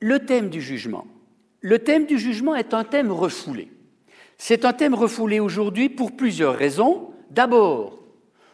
le 0.00 0.18
thème 0.20 0.48
du 0.48 0.60
jugement. 0.60 1.06
Le 1.60 1.78
thème 1.78 2.06
du 2.06 2.18
jugement 2.18 2.56
est 2.56 2.72
un 2.72 2.84
thème 2.84 3.12
refoulé. 3.12 3.70
C'est 4.38 4.64
un 4.64 4.72
thème 4.72 4.94
refoulé 4.94 5.40
aujourd'hui 5.40 5.90
pour 5.90 6.16
plusieurs 6.16 6.56
raisons. 6.56 7.10
D'abord, 7.30 8.02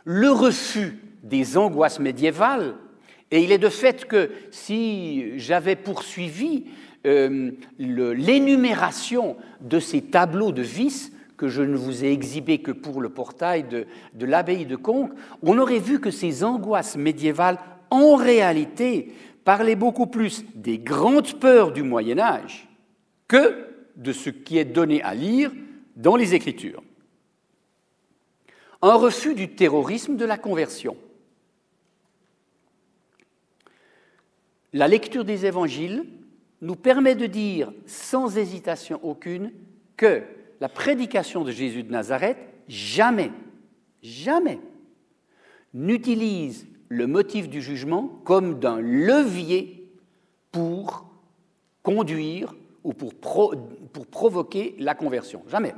le 0.04 0.30
refus 0.30 0.98
des 1.22 1.56
angoisses 1.56 2.00
médiévales, 2.00 2.74
et 3.30 3.42
il 3.42 3.52
est 3.52 3.58
de 3.58 3.68
fait 3.68 4.06
que 4.06 4.30
si 4.50 5.38
j'avais 5.38 5.76
poursuivi 5.76 6.64
euh, 7.06 7.52
l'énumération 7.78 9.36
de 9.60 9.78
ces 9.78 10.02
tableaux 10.02 10.52
de 10.52 10.62
vices, 10.62 11.12
que 11.36 11.48
je 11.48 11.62
ne 11.62 11.76
vous 11.76 12.04
ai 12.04 12.12
exhibés 12.12 12.58
que 12.58 12.70
pour 12.72 13.00
le 13.00 13.08
portail 13.08 13.64
de, 13.64 13.86
de 14.14 14.26
l'abbaye 14.26 14.66
de 14.66 14.76
Conques, 14.76 15.12
on 15.42 15.58
aurait 15.58 15.78
vu 15.78 16.00
que 16.00 16.10
ces 16.10 16.42
angoisses 16.44 16.96
médiévales, 16.96 17.58
en 17.90 18.16
réalité, 18.16 19.12
parlait 19.44 19.76
beaucoup 19.76 20.06
plus 20.06 20.44
des 20.54 20.78
grandes 20.78 21.38
peurs 21.38 21.72
du 21.72 21.82
Moyen 21.82 22.18
Âge 22.18 22.68
que 23.28 23.68
de 23.96 24.12
ce 24.12 24.30
qui 24.30 24.58
est 24.58 24.64
donné 24.64 25.02
à 25.02 25.14
lire 25.14 25.52
dans 25.96 26.16
les 26.16 26.34
Écritures. 26.34 26.82
Un 28.82 28.94
refus 28.94 29.34
du 29.34 29.54
terrorisme 29.54 30.16
de 30.16 30.24
la 30.24 30.36
conversion. 30.36 30.96
La 34.72 34.88
lecture 34.88 35.24
des 35.24 35.46
évangiles 35.46 36.04
nous 36.60 36.76
permet 36.76 37.14
de 37.14 37.26
dire 37.26 37.72
sans 37.86 38.36
hésitation 38.36 38.98
aucune 39.02 39.52
que 39.96 40.22
la 40.60 40.68
prédication 40.68 41.44
de 41.44 41.52
Jésus 41.52 41.82
de 41.82 41.92
Nazareth 41.92 42.38
jamais, 42.68 43.30
jamais 44.02 44.58
n'utilise 45.72 46.66
le 46.88 47.06
motif 47.06 47.48
du 47.48 47.62
jugement 47.62 48.20
comme 48.24 48.58
d'un 48.58 48.80
levier 48.80 49.90
pour 50.52 51.06
conduire 51.82 52.54
ou 52.82 52.92
pour, 52.92 53.14
provoquer 54.10 54.74
la 54.78 54.94
conversion. 54.94 55.42
Jamais. 55.48 55.74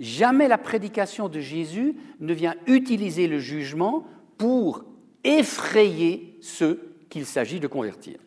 Jamais 0.00 0.48
la 0.48 0.58
prédication 0.58 1.28
de 1.28 1.40
Jésus 1.40 1.96
ne 2.20 2.32
vient 2.32 2.54
utiliser 2.66 3.26
le 3.26 3.38
jugement 3.38 4.06
pour 4.36 4.84
effrayer 5.24 6.38
ceux 6.40 6.94
qu'il 7.08 7.26
s'agit 7.26 7.60
de 7.60 7.66
convertir. 7.66 8.18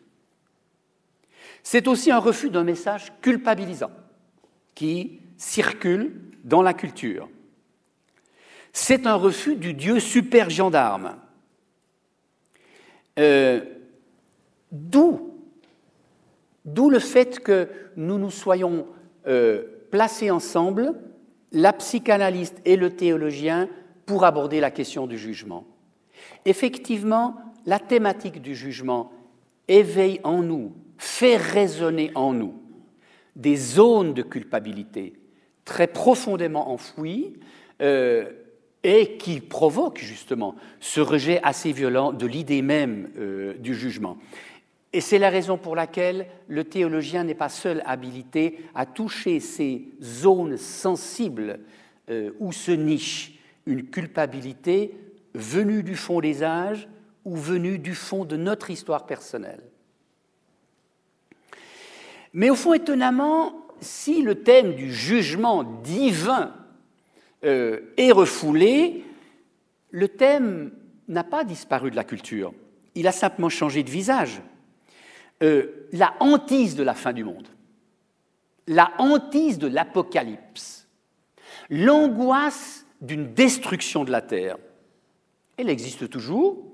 C'est 1.62 1.88
aussi 1.88 2.10
un 2.10 2.18
refus 2.18 2.50
d'un 2.50 2.64
message 2.64 3.12
culpabilisant 3.20 3.90
qui 4.74 5.20
circule 5.36 6.20
dans 6.44 6.62
la 6.62 6.74
culture. 6.74 7.28
C'est 8.72 9.06
un 9.06 9.14
refus 9.14 9.56
du 9.56 9.74
Dieu 9.74 10.00
super 10.00 10.50
gendarme. 10.50 11.16
Euh, 13.18 13.60
d'où, 14.70 15.30
le 16.64 16.98
fait 16.98 17.40
que 17.40 17.68
nous 17.96 18.18
nous 18.18 18.30
soyons 18.30 18.86
euh, 19.26 19.64
placés 19.90 20.30
ensemble, 20.30 20.94
la 21.52 21.74
psychanalyste 21.74 22.60
et 22.64 22.76
le 22.76 22.90
théologien, 22.96 23.68
pour 24.06 24.24
aborder 24.24 24.60
la 24.60 24.70
question 24.70 25.06
du 25.06 25.18
jugement. 25.18 25.64
Effectivement, 26.44 27.36
la 27.66 27.78
thématique 27.78 28.40
du 28.40 28.54
jugement 28.54 29.12
éveille 29.68 30.20
en 30.24 30.42
nous, 30.42 30.72
fait 30.96 31.36
résonner 31.36 32.10
en 32.14 32.32
nous 32.32 32.54
des 33.36 33.56
zones 33.56 34.14
de 34.14 34.22
culpabilité 34.22 35.14
très 35.64 35.86
profondément 35.86 36.70
enfouies 36.70 37.34
euh, 37.80 38.30
et 38.84 39.16
qui 39.16 39.40
provoquent 39.40 40.00
justement 40.00 40.56
ce 40.80 41.00
rejet 41.00 41.40
assez 41.42 41.72
violent 41.72 42.12
de 42.12 42.26
l'idée 42.26 42.62
même 42.62 43.10
euh, 43.18 43.54
du 43.54 43.74
jugement. 43.74 44.18
Et 44.92 45.00
c'est 45.00 45.18
la 45.18 45.30
raison 45.30 45.56
pour 45.56 45.74
laquelle 45.74 46.26
le 46.48 46.64
théologien 46.64 47.24
n'est 47.24 47.34
pas 47.34 47.48
seul 47.48 47.82
habilité 47.86 48.58
à 48.74 48.84
toucher 48.84 49.40
ces 49.40 49.88
zones 50.02 50.56
sensibles 50.56 51.60
euh, 52.10 52.32
où 52.40 52.52
se 52.52 52.72
niche 52.72 53.38
une 53.66 53.86
culpabilité 53.86 54.94
venue 55.34 55.82
du 55.82 55.96
fond 55.96 56.20
des 56.20 56.42
âges 56.42 56.88
ou 57.24 57.36
venue 57.36 57.78
du 57.78 57.94
fond 57.94 58.24
de 58.24 58.36
notre 58.36 58.70
histoire 58.70 59.06
personnelle. 59.06 59.62
Mais 62.34 62.50
au 62.50 62.54
fond, 62.54 62.74
étonnamment, 62.74 63.66
si 63.80 64.22
le 64.22 64.42
thème 64.42 64.74
du 64.74 64.92
jugement 64.92 65.64
divin 65.64 66.52
euh, 67.44 67.80
est 67.96 68.12
refoulé, 68.12 69.04
le 69.90 70.08
thème 70.08 70.72
n'a 71.08 71.24
pas 71.24 71.44
disparu 71.44 71.90
de 71.90 71.96
la 71.96 72.04
culture. 72.04 72.52
Il 72.94 73.06
a 73.06 73.12
simplement 73.12 73.48
changé 73.48 73.82
de 73.82 73.90
visage. 73.90 74.40
Euh, 75.42 75.88
la 75.92 76.14
hantise 76.20 76.76
de 76.76 76.82
la 76.82 76.94
fin 76.94 77.12
du 77.12 77.24
monde, 77.24 77.48
la 78.66 78.92
hantise 78.98 79.58
de 79.58 79.66
l'apocalypse, 79.66 80.86
l'angoisse 81.68 82.86
d'une 83.00 83.34
destruction 83.34 84.04
de 84.04 84.12
la 84.12 84.22
terre, 84.22 84.56
elle 85.56 85.68
existe 85.68 86.08
toujours, 86.08 86.72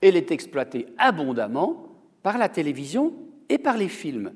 elle 0.00 0.16
est 0.16 0.30
exploitée 0.32 0.86
abondamment 0.98 1.84
par 2.22 2.38
la 2.38 2.48
télévision 2.48 3.14
et 3.48 3.58
par 3.58 3.76
les 3.76 3.88
films. 3.88 4.32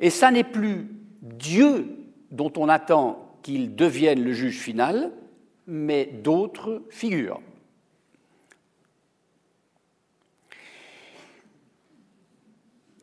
Et 0.00 0.10
ça 0.10 0.30
n'est 0.30 0.44
plus 0.44 0.88
Dieu 1.20 1.86
dont 2.30 2.52
on 2.56 2.68
attend 2.68 3.31
qu'il 3.42 3.74
devienne 3.74 4.22
le 4.22 4.32
juge 4.32 4.58
final, 4.58 5.12
mais 5.66 6.06
d'autres 6.06 6.82
figures. 6.90 7.40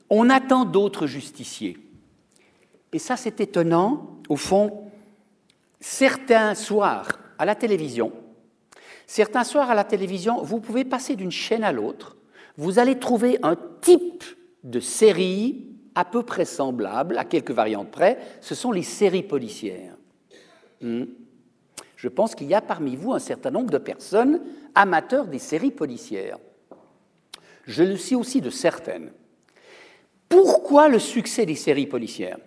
On 0.10 0.30
attend 0.30 0.66
d'autres 0.66 1.06
justiciers. 1.06 1.78
Et 2.94 3.00
ça, 3.00 3.16
c'est 3.16 3.40
étonnant. 3.42 4.18
Au 4.28 4.36
fond, 4.36 4.92
certains 5.80 6.56
soirs 6.56 7.20
à 7.38 7.46
la 7.46 7.56
télévision, 7.56 8.12
certains 9.06 9.44
soirs 9.44 9.70
à 9.70 9.76
la 9.76 9.84
télévision, 9.84 10.42
vous 10.44 10.60
pouvez 10.60 10.86
passer 10.86 11.16
d'une 11.16 11.32
chaîne 11.32 11.63
à 11.63 11.72
l'autre, 11.72 12.18
vous 12.58 12.80
allez 12.80 13.00
trouver 13.00 13.40
un 13.44 13.56
type 13.82 14.24
de 14.63 14.80
série 14.80 15.68
à 15.96 16.06
peu 16.06 16.24
près 16.24 16.46
semblable, 16.46 17.18
à 17.18 17.26
quelques 17.26 17.52
variantes 17.52 17.92
près, 17.92 18.20
ce 18.42 18.56
sont 18.56 18.72
les 18.72 18.84
séries 18.84 19.24
policières. 19.24 19.99
Hmm. 20.82 21.06
Je 21.96 22.08
pense 22.08 22.34
qu'il 22.34 22.48
y 22.48 22.54
a 22.54 22.62
parmi 22.62 22.96
vous 22.96 23.13
un 23.13 23.20
certain 23.20 23.52
nombre 23.52 23.72
de 23.72 23.78
personnes 23.78 24.42
amateurs 24.74 25.28
des 25.28 25.39
séries 25.39 25.72
policières. 25.72 26.38
Je 27.65 27.84
le 27.84 27.98
sais 27.98 28.15
aussi 28.15 28.42
de 28.42 28.50
certaines. 28.50 29.12
Pourquoi 30.30 30.88
le 30.88 31.00
succès 31.00 31.46
des 31.46 31.56
séries 31.56 31.88
policières? 31.88 32.38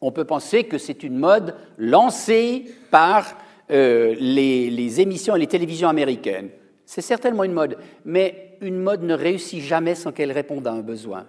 On 0.00 0.12
peut 0.12 0.24
penser 0.24 0.64
que 0.64 0.78
c'est 0.78 1.02
une 1.02 1.16
mode 1.16 1.54
lancée 1.76 2.64
par 2.90 3.38
euh, 3.70 4.14
les, 4.18 4.70
les 4.70 5.00
émissions 5.00 5.36
et 5.36 5.40
les 5.40 5.46
télévisions 5.46 5.88
américaines. 5.88 6.50
C'est 6.84 7.02
certainement 7.02 7.44
une 7.44 7.52
mode, 7.52 7.76
mais 8.04 8.56
une 8.60 8.78
mode 8.78 9.02
ne 9.02 9.14
réussit 9.14 9.62
jamais 9.62 9.94
sans 9.94 10.10
qu'elle 10.10 10.32
réponde 10.32 10.66
à 10.66 10.72
un 10.72 10.80
besoin. 10.80 11.26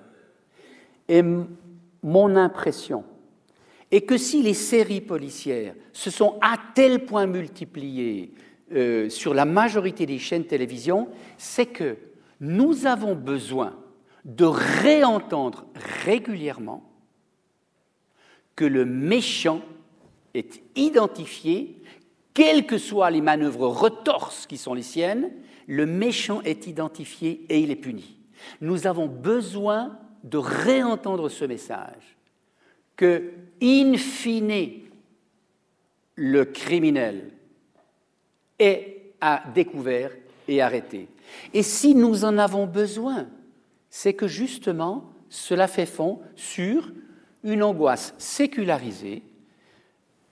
Et 1.07 1.21
mon 2.01 2.35
impression 2.35 3.03
est 3.91 4.01
que 4.01 4.17
si 4.17 4.41
les 4.41 4.53
séries 4.53 5.01
policières 5.01 5.75
se 5.93 6.11
sont 6.11 6.37
à 6.41 6.57
tel 6.75 7.05
point 7.05 7.25
multipliées 7.25 8.33
euh, 8.71 9.09
sur 9.09 9.33
la 9.33 9.45
majorité 9.45 10.05
des 10.05 10.19
chaînes 10.19 10.43
de 10.43 10.47
télévision, 10.47 11.09
c'est 11.37 11.65
que 11.65 11.97
nous 12.39 12.85
avons 12.85 13.15
besoin 13.15 13.75
de 14.25 14.45
réentendre 14.45 15.65
régulièrement 16.05 16.83
que 18.55 18.65
le 18.65 18.85
méchant 18.85 19.61
est 20.33 20.61
identifié, 20.75 21.81
quelles 22.33 22.65
que 22.65 22.77
soient 22.77 23.09
les 23.09 23.21
manœuvres 23.21 23.67
retorses 23.67 24.45
qui 24.45 24.57
sont 24.57 24.73
les 24.73 24.83
siennes, 24.83 25.31
le 25.67 25.85
méchant 25.85 26.41
est 26.43 26.67
identifié 26.67 27.45
et 27.49 27.59
il 27.59 27.71
est 27.71 27.75
puni. 27.75 28.17
Nous 28.61 28.87
avons 28.87 29.07
besoin 29.07 29.97
de 30.23 30.37
réentendre 30.37 31.29
ce 31.29 31.45
message 31.45 32.17
que, 32.95 33.31
in 33.61 33.95
fine, 33.97 34.81
le 36.15 36.45
criminel 36.45 37.31
est 38.57 39.13
à 39.21 39.43
découvert 39.53 40.11
et 40.47 40.61
arrêté. 40.61 41.07
Et 41.53 41.63
si 41.63 41.95
nous 41.95 42.25
en 42.25 42.37
avons 42.37 42.65
besoin, 42.65 43.27
c'est 43.89 44.13
que 44.13 44.27
justement, 44.27 45.05
cela 45.29 45.67
fait 45.67 45.85
fond 45.85 46.19
sur 46.35 46.91
une 47.43 47.63
angoisse 47.63 48.13
sécularisée 48.17 49.23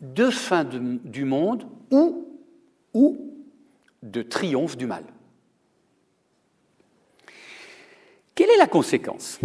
de 0.01 0.29
fin 0.29 0.63
du 0.63 1.25
monde 1.25 1.67
ou, 1.91 2.27
ou 2.93 3.17
de 4.03 4.21
triomphe 4.21 4.77
du 4.77 4.85
mal. 4.85 5.03
Quelle 8.35 8.49
est 8.51 8.57
la 8.57 8.67
conséquence? 8.67 9.39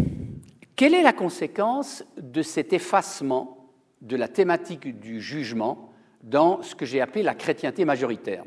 Quelle 0.76 0.94
est 0.94 1.02
la 1.02 1.12
conséquence 1.12 2.04
de 2.18 2.42
cet 2.42 2.72
effacement 2.72 3.61
de 4.02 4.16
la 4.16 4.28
thématique 4.28 5.00
du 5.00 5.20
jugement 5.20 5.92
dans 6.22 6.62
ce 6.62 6.74
que 6.74 6.84
j'ai 6.84 7.00
appelé 7.00 7.22
la 7.22 7.34
chrétienté 7.34 7.84
majoritaire 7.84 8.44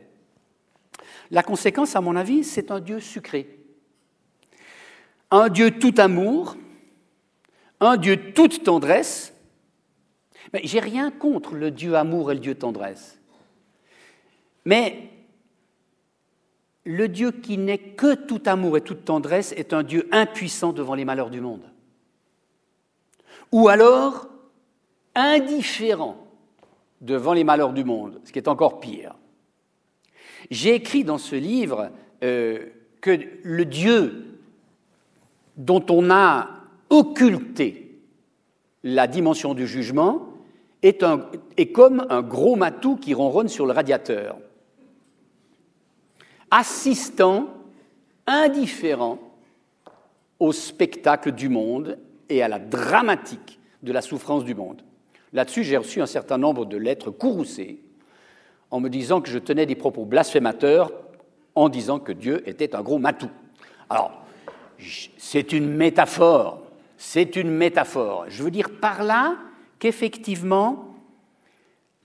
La 1.32 1.44
conséquence, 1.44 1.96
à 1.96 2.02
mon 2.02 2.16
avis, 2.16 2.44
c'est 2.44 2.72
un 2.72 2.80
Dieu 2.80 3.00
sucré. 3.00 3.60
Un 5.32 5.50
Dieu 5.50 5.72
tout 5.72 5.96
amour, 5.98 6.56
un 7.80 7.98
Dieu 7.98 8.34
toute 8.34 8.64
tendresse. 8.64 9.34
Mais 10.54 10.62
j'ai 10.64 10.80
rien 10.80 11.10
contre 11.10 11.56
le 11.56 11.72
Dieu 11.72 11.96
amour 11.96 12.32
et 12.32 12.36
le 12.36 12.40
Dieu 12.40 12.56
tendresse. 12.56 13.20
Mais 14.64 15.10
le 16.86 17.10
Dieu 17.10 17.32
qui 17.32 17.58
n'est 17.58 17.80
que 17.80 18.14
tout 18.14 18.44
amour 18.46 18.78
et 18.78 18.82
toute 18.82 19.06
tendresse 19.06 19.52
est 19.54 19.74
un 19.74 19.82
Dieu 19.82 20.08
impuissant 20.12 20.72
devant 20.72 20.94
les 20.94 21.06
malheurs 21.06 21.32
du 21.32 21.42
monde 21.42 21.64
ou 23.52 23.70
alors 23.70 24.28
indifférent 25.16 26.18
devant 27.02 27.34
les 27.34 27.44
malheurs 27.44 27.74
du 27.74 27.84
monde, 27.84 28.20
ce 28.24 28.32
qui 28.32 28.40
est 28.40 28.48
encore 28.48 28.80
pire. 28.80 29.16
J'ai 30.52 30.76
écrit 30.76 31.04
dans 31.04 31.18
ce 31.18 31.36
livre 31.36 31.90
euh, 32.24 32.66
que 33.02 33.20
le 33.44 33.66
Dieu 33.66 34.40
dont 35.58 35.86
on 35.90 36.10
a 36.10 36.50
occulté 36.90 38.00
la 38.84 39.08
dimension 39.08 39.54
du 39.54 39.68
jugement 39.68 40.30
est, 40.84 41.04
est 41.58 41.72
comme 41.72 42.06
un 42.10 42.22
gros 42.22 42.56
matou 42.56 42.96
qui 42.96 43.14
ronronne 43.14 43.48
sur 43.48 43.66
le 43.66 43.74
radiateur, 43.74 44.38
assistant, 46.52 47.50
indifférent 48.28 49.20
au 50.40 50.52
spectacle 50.52 51.32
du 51.32 51.50
monde 51.50 51.98
et 52.30 52.44
à 52.44 52.48
la 52.48 52.60
dramatique 52.60 53.60
de 53.82 53.92
la 53.92 54.02
souffrance 54.02 54.44
du 54.44 54.56
monde. 54.56 54.85
Là-dessus, 55.36 55.64
j'ai 55.64 55.78
reçu 55.78 56.02
un 56.02 56.08
certain 56.08 56.40
nombre 56.40 56.66
de 56.66 56.78
lettres 56.78 57.12
courroucées 57.12 57.78
en 58.72 58.80
me 58.80 58.90
disant 58.90 59.22
que 59.22 59.30
je 59.30 59.38
tenais 59.38 59.68
des 59.68 59.76
propos 59.76 60.06
blasphémateurs 60.06 60.92
en 61.54 61.70
disant 61.70 62.00
que 62.00 62.12
Dieu 62.12 62.42
était 62.50 62.76
un 62.76 62.82
gros 62.82 62.98
matou. 62.98 63.30
Alors, 63.90 64.26
c'est 65.18 65.54
une 65.54 65.70
métaphore, 65.70 66.64
c'est 66.98 67.36
une 67.36 67.52
métaphore. 67.52 68.26
Je 68.30 68.42
veux 68.42 68.50
dire 68.50 68.80
par 68.82 69.04
là 69.04 69.38
qu'effectivement, 69.78 70.96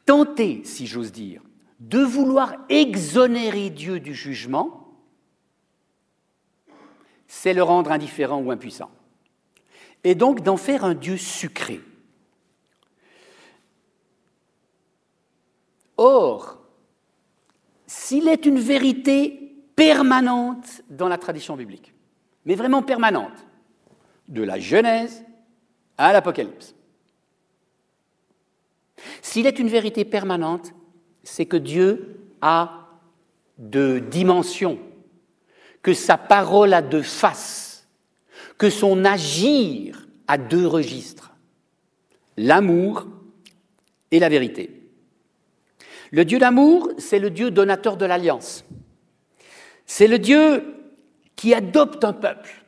tenter, 0.04 0.60
si 0.64 0.86
j'ose 0.86 1.10
dire, 1.10 1.40
de 1.80 2.00
vouloir 2.00 2.54
exonérer 2.68 3.70
Dieu 3.70 4.00
du 4.00 4.12
jugement 4.12 4.80
c'est 7.32 7.54
le 7.54 7.62
rendre 7.62 7.92
indifférent 7.92 8.42
ou 8.42 8.50
impuissant. 8.50 8.90
Et 10.02 10.16
donc 10.16 10.42
d'en 10.42 10.56
faire 10.56 10.84
un 10.84 10.94
Dieu 10.94 11.16
sucré. 11.16 11.80
Or, 16.02 16.56
s'il 17.86 18.26
est 18.28 18.46
une 18.46 18.58
vérité 18.58 19.52
permanente 19.76 20.80
dans 20.88 21.08
la 21.08 21.18
tradition 21.18 21.56
biblique, 21.56 21.92
mais 22.46 22.54
vraiment 22.54 22.82
permanente, 22.82 23.46
de 24.26 24.42
la 24.42 24.58
Genèse 24.58 25.22
à 25.98 26.14
l'Apocalypse, 26.14 26.74
s'il 29.20 29.46
est 29.46 29.58
une 29.58 29.68
vérité 29.68 30.06
permanente, 30.06 30.72
c'est 31.22 31.44
que 31.44 31.58
Dieu 31.58 32.18
a 32.40 32.88
deux 33.58 34.00
dimensions, 34.00 34.78
que 35.82 35.92
sa 35.92 36.16
parole 36.16 36.72
a 36.72 36.80
deux 36.80 37.02
faces, 37.02 37.86
que 38.56 38.70
son 38.70 39.04
agir 39.04 40.08
a 40.28 40.38
deux 40.38 40.66
registres, 40.66 41.34
l'amour 42.38 43.06
et 44.10 44.18
la 44.18 44.30
vérité. 44.30 44.79
Le 46.11 46.25
Dieu 46.25 46.38
d'amour, 46.38 46.90
c'est 46.99 47.18
le 47.18 47.31
Dieu 47.31 47.51
donateur 47.51 47.96
de 47.96 48.05
l'alliance. 48.05 48.64
C'est 49.87 50.09
le 50.09 50.18
Dieu 50.18 50.64
qui 51.37 51.55
adopte 51.55 52.05
un 52.05 52.12
peuple. 52.12 52.64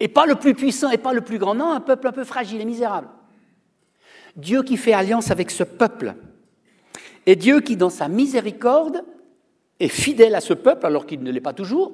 Et 0.00 0.08
pas 0.08 0.26
le 0.26 0.34
plus 0.34 0.54
puissant 0.54 0.90
et 0.90 0.98
pas 0.98 1.12
le 1.12 1.20
plus 1.20 1.38
grand, 1.38 1.54
non, 1.54 1.70
un 1.70 1.80
peuple 1.80 2.08
un 2.08 2.12
peu 2.12 2.24
fragile 2.24 2.60
et 2.60 2.64
misérable. 2.64 3.08
Dieu 4.36 4.62
qui 4.62 4.76
fait 4.76 4.92
alliance 4.92 5.30
avec 5.30 5.50
ce 5.50 5.62
peuple. 5.62 6.14
Et 7.26 7.36
Dieu 7.36 7.60
qui, 7.60 7.76
dans 7.76 7.90
sa 7.90 8.08
miséricorde, 8.08 9.04
est 9.78 9.88
fidèle 9.88 10.34
à 10.34 10.40
ce 10.40 10.54
peuple 10.54 10.86
alors 10.86 11.06
qu'il 11.06 11.22
ne 11.22 11.30
l'est 11.30 11.40
pas 11.40 11.52
toujours. 11.52 11.92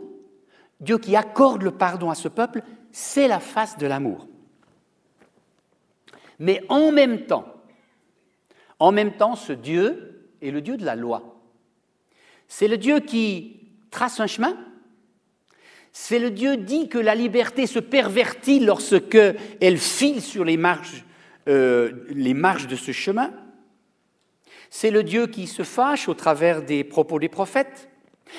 Dieu 0.80 0.98
qui 0.98 1.14
accorde 1.16 1.62
le 1.62 1.72
pardon 1.72 2.10
à 2.10 2.14
ce 2.14 2.28
peuple, 2.28 2.62
c'est 2.92 3.28
la 3.28 3.40
face 3.40 3.76
de 3.76 3.86
l'amour. 3.86 4.26
Mais 6.38 6.62
en 6.68 6.90
même 6.90 7.26
temps, 7.26 7.59
en 8.80 8.92
même 8.92 9.12
temps, 9.12 9.36
ce 9.36 9.52
Dieu 9.52 10.32
est 10.40 10.50
le 10.50 10.62
Dieu 10.62 10.78
de 10.78 10.84
la 10.84 10.96
loi. 10.96 11.38
C'est 12.48 12.66
le 12.66 12.78
Dieu 12.78 13.00
qui 13.00 13.68
trace 13.90 14.18
un 14.20 14.26
chemin. 14.26 14.56
C'est 15.92 16.18
le 16.18 16.30
Dieu 16.30 16.56
dit 16.56 16.88
que 16.88 16.98
la 16.98 17.14
liberté 17.14 17.66
se 17.66 17.78
pervertit 17.78 18.58
lorsque 18.60 19.18
elle 19.60 19.78
file 19.78 20.22
sur 20.22 20.44
les 20.44 20.56
marches, 20.56 21.04
euh, 21.48 21.92
les 22.08 22.32
marches 22.32 22.68
de 22.68 22.76
ce 22.76 22.92
chemin. 22.92 23.32
C'est 24.70 24.90
le 24.90 25.02
Dieu 25.02 25.26
qui 25.26 25.46
se 25.46 25.62
fâche 25.62 26.08
au 26.08 26.14
travers 26.14 26.62
des 26.62 26.82
propos 26.82 27.18
des 27.18 27.28
prophètes. 27.28 27.90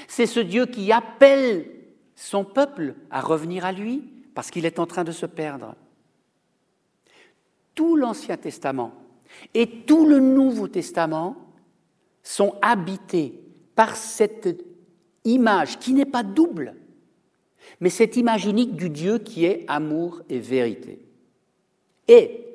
C'est 0.07 0.25
ce 0.25 0.39
Dieu 0.39 0.65
qui 0.65 0.91
appelle 0.91 1.67
son 2.15 2.45
peuple 2.45 2.95
à 3.11 3.21
revenir 3.21 3.65
à 3.65 3.71
lui 3.71 4.03
parce 4.33 4.49
qu'il 4.49 4.65
est 4.65 4.79
en 4.79 4.87
train 4.87 5.03
de 5.03 5.11
se 5.11 5.25
perdre. 5.25 5.75
Tout 7.75 7.95
l'Ancien 7.95 8.37
Testament 8.37 9.00
et 9.53 9.67
tout 9.67 10.05
le 10.05 10.19
Nouveau 10.19 10.67
Testament 10.67 11.35
sont 12.23 12.55
habités 12.61 13.39
par 13.75 13.95
cette 13.95 14.63
image 15.25 15.79
qui 15.79 15.93
n'est 15.93 16.05
pas 16.05 16.23
double, 16.23 16.75
mais 17.79 17.89
cette 17.89 18.17
image 18.17 18.45
unique 18.45 18.75
du 18.75 18.89
Dieu 18.89 19.19
qui 19.19 19.45
est 19.45 19.65
amour 19.67 20.21
et 20.29 20.39
vérité. 20.39 20.99
Et 22.07 22.45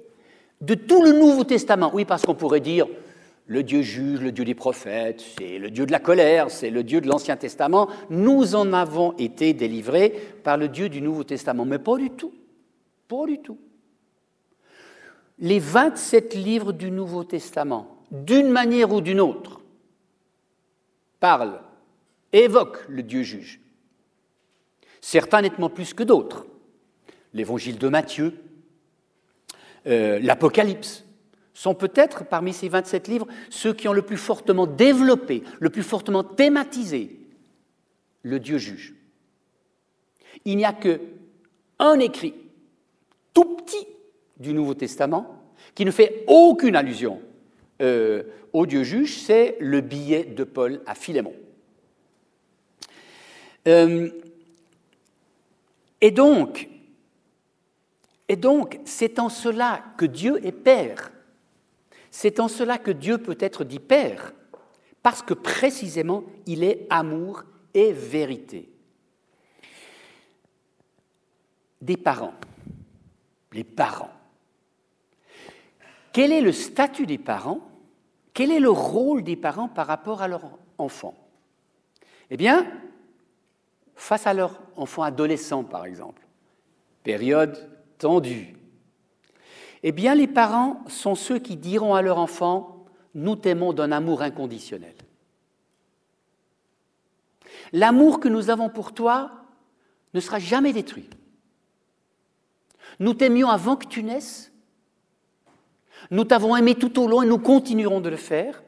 de 0.61 0.75
tout 0.75 1.03
le 1.03 1.13
Nouveau 1.13 1.45
Testament, 1.45 1.91
oui, 1.95 2.05
parce 2.05 2.25
qu'on 2.25 2.35
pourrait 2.35 2.61
dire 2.61 2.87
le 3.47 3.63
Dieu 3.63 3.83
juge, 3.83 4.21
le 4.21 4.33
Dieu 4.33 4.45
des 4.45 4.55
prophètes, 4.55 5.23
c'est 5.39 5.59
le 5.59 5.71
Dieu 5.71 5.87
de 5.87 5.93
la 5.93 6.01
colère, 6.01 6.51
c'est 6.51 6.71
le 6.71 6.83
Dieu 6.83 7.01
de 7.01 7.09
l'Ancien 7.09 7.37
Testament, 7.37 7.89
nous 8.11 8.55
en 8.57 8.73
avons 8.73 9.13
été 9.19 9.53
délivrés 9.53 10.11
par 10.43 10.57
le 10.57 10.69
Dieu 10.69 10.89
du 10.89 11.01
Nouveau 11.01 11.23
Testament, 11.23 11.65
mais 11.65 11.79
pas 11.79 11.97
du 11.97 12.11
tout, 12.11 12.33
pas 13.07 13.25
du 13.27 13.39
tout 13.39 13.59
les 15.39 15.59
27 15.59 16.35
livres 16.35 16.73
du 16.73 16.91
Nouveau 16.91 17.25
Testament, 17.25 18.05
d'une 18.11 18.49
manière 18.49 18.93
ou 18.93 19.01
d'une 19.01 19.21
autre, 19.21 19.61
parlent, 21.21 21.61
évoquent 22.33 22.87
le 22.89 23.03
Dieu 23.03 23.23
juge. 23.23 23.61
Certains 25.01 25.43
nettement 25.43 25.71
plus 25.71 25.95
que 25.95 26.03
d'autres. 26.03 26.47
L'évangile 27.35 27.79
de 27.79 27.89
Matthieu, 27.89 28.35
euh, 29.87 30.19
l'Apocalypse, 30.21 31.05
sont 31.55 31.75
peut-être 31.75 32.25
parmi 32.25 32.53
ces 32.53 32.69
27 32.69 33.09
livres 33.09 33.27
ceux 33.49 33.73
qui 33.73 33.89
ont 33.89 33.93
le 33.93 34.03
plus 34.03 34.17
fortement 34.17 34.67
développé, 34.67 35.43
le 35.59 35.71
plus 35.71 35.83
fortement 35.83 36.25
thématisé 36.25 37.19
le 38.23 38.41
Dieu 38.41 38.59
juge. 38.59 38.95
Il 40.45 40.57
n'y 40.57 40.65
a 40.65 40.73
que 40.73 41.01
un 41.79 41.99
écrit 41.99 42.35
tout 43.33 43.57
petit 43.57 43.87
du 44.39 44.53
Nouveau 44.53 44.75
Testament 44.75 45.43
qui 45.75 45.85
ne 45.85 45.91
fait 45.91 46.25
aucune 46.27 46.77
allusion 46.77 47.21
euh, 47.83 48.23
au 48.53 48.67
Dieu 48.67 48.83
juge, 48.83 49.19
c'est 49.21 49.57
le 49.61 49.81
billet 49.81 50.25
de 50.25 50.45
Paul 50.45 50.81
à 50.87 50.95
Philémon. 50.95 51.35
Euh, 53.69 54.09
et 56.01 56.11
donc, 56.11 56.69
et 58.29 58.37
donc, 58.37 58.81
c'est 58.85 59.19
en 59.19 59.29
cela 59.29 59.85
que 59.97 60.07
Dieu 60.07 60.45
est 60.45 60.53
Père. 60.53 61.13
C'est 62.11 62.41
en 62.41 62.49
cela 62.49 62.79
que 62.79 62.91
Dieu 62.91 63.19
peut 63.19 63.37
être 63.41 63.65
dit 63.65 63.79
Père, 63.79 64.33
parce 65.03 65.23
que 65.23 65.35
précisément, 65.35 66.25
il 66.47 66.65
est 66.65 66.87
amour 66.91 67.45
et 67.75 67.93
vérité. 67.93 68.71
Des 71.83 71.97
parents, 71.97 72.35
les 73.53 73.65
parents, 73.65 74.16
quel 76.17 76.33
est 76.33 76.41
le 76.41 76.53
statut 76.53 77.05
des 77.05 77.19
parents? 77.19 77.61
Quel 78.33 78.51
est 78.51 78.59
le 78.59 78.71
rôle 78.71 79.23
des 79.23 79.37
parents 79.37 79.69
par 79.69 79.87
rapport 79.87 80.23
à 80.23 80.29
leur 80.29 80.49
enfant? 80.79 81.15
Eh 82.31 82.39
bien, 82.39 82.67
face 83.97 84.27
à 84.27 84.33
leur 84.33 84.63
enfant 84.77 85.03
adolescent, 85.03 85.63
par 85.63 85.85
exemple, 85.85 86.27
période 87.03 87.69
tendue, 87.99 88.57
eh 89.83 89.93
bien, 89.93 90.15
les 90.15 90.27
parents 90.27 90.83
sont 90.89 91.17
ceux 91.17 91.39
qui 91.39 91.55
diront 91.55 91.95
à 91.95 92.01
leur 92.01 92.17
enfant 92.17 92.87
Nous 93.15 93.37
t'aimons 93.37 93.75
d'un 93.75 93.93
amour 93.93 94.23
inconditionnel. 94.23 94.95
L'amour 97.75 98.21
que 98.21 98.29
nous 98.29 98.49
avons 98.49 98.71
pour 98.71 98.95
toi 98.95 99.33
ne 100.15 100.21
sera 100.21 100.39
jamais 100.39 100.73
détruit. 100.73 101.11
Nous 103.01 103.13
t'aimions 103.13 103.51
avant 103.51 103.77
que 103.77 103.87
tu 103.87 104.03
naisses 104.03 104.51
nous 106.11 106.25
t'avons 106.25 106.57
aimé 106.57 106.75
tout 106.75 107.01
au 107.01 107.07
long 107.07 107.23
et 107.23 107.27
nous 107.27 107.39
continuerons 107.39 108.01
de 108.01 108.09
le 108.09 108.17
faire. 108.17 108.63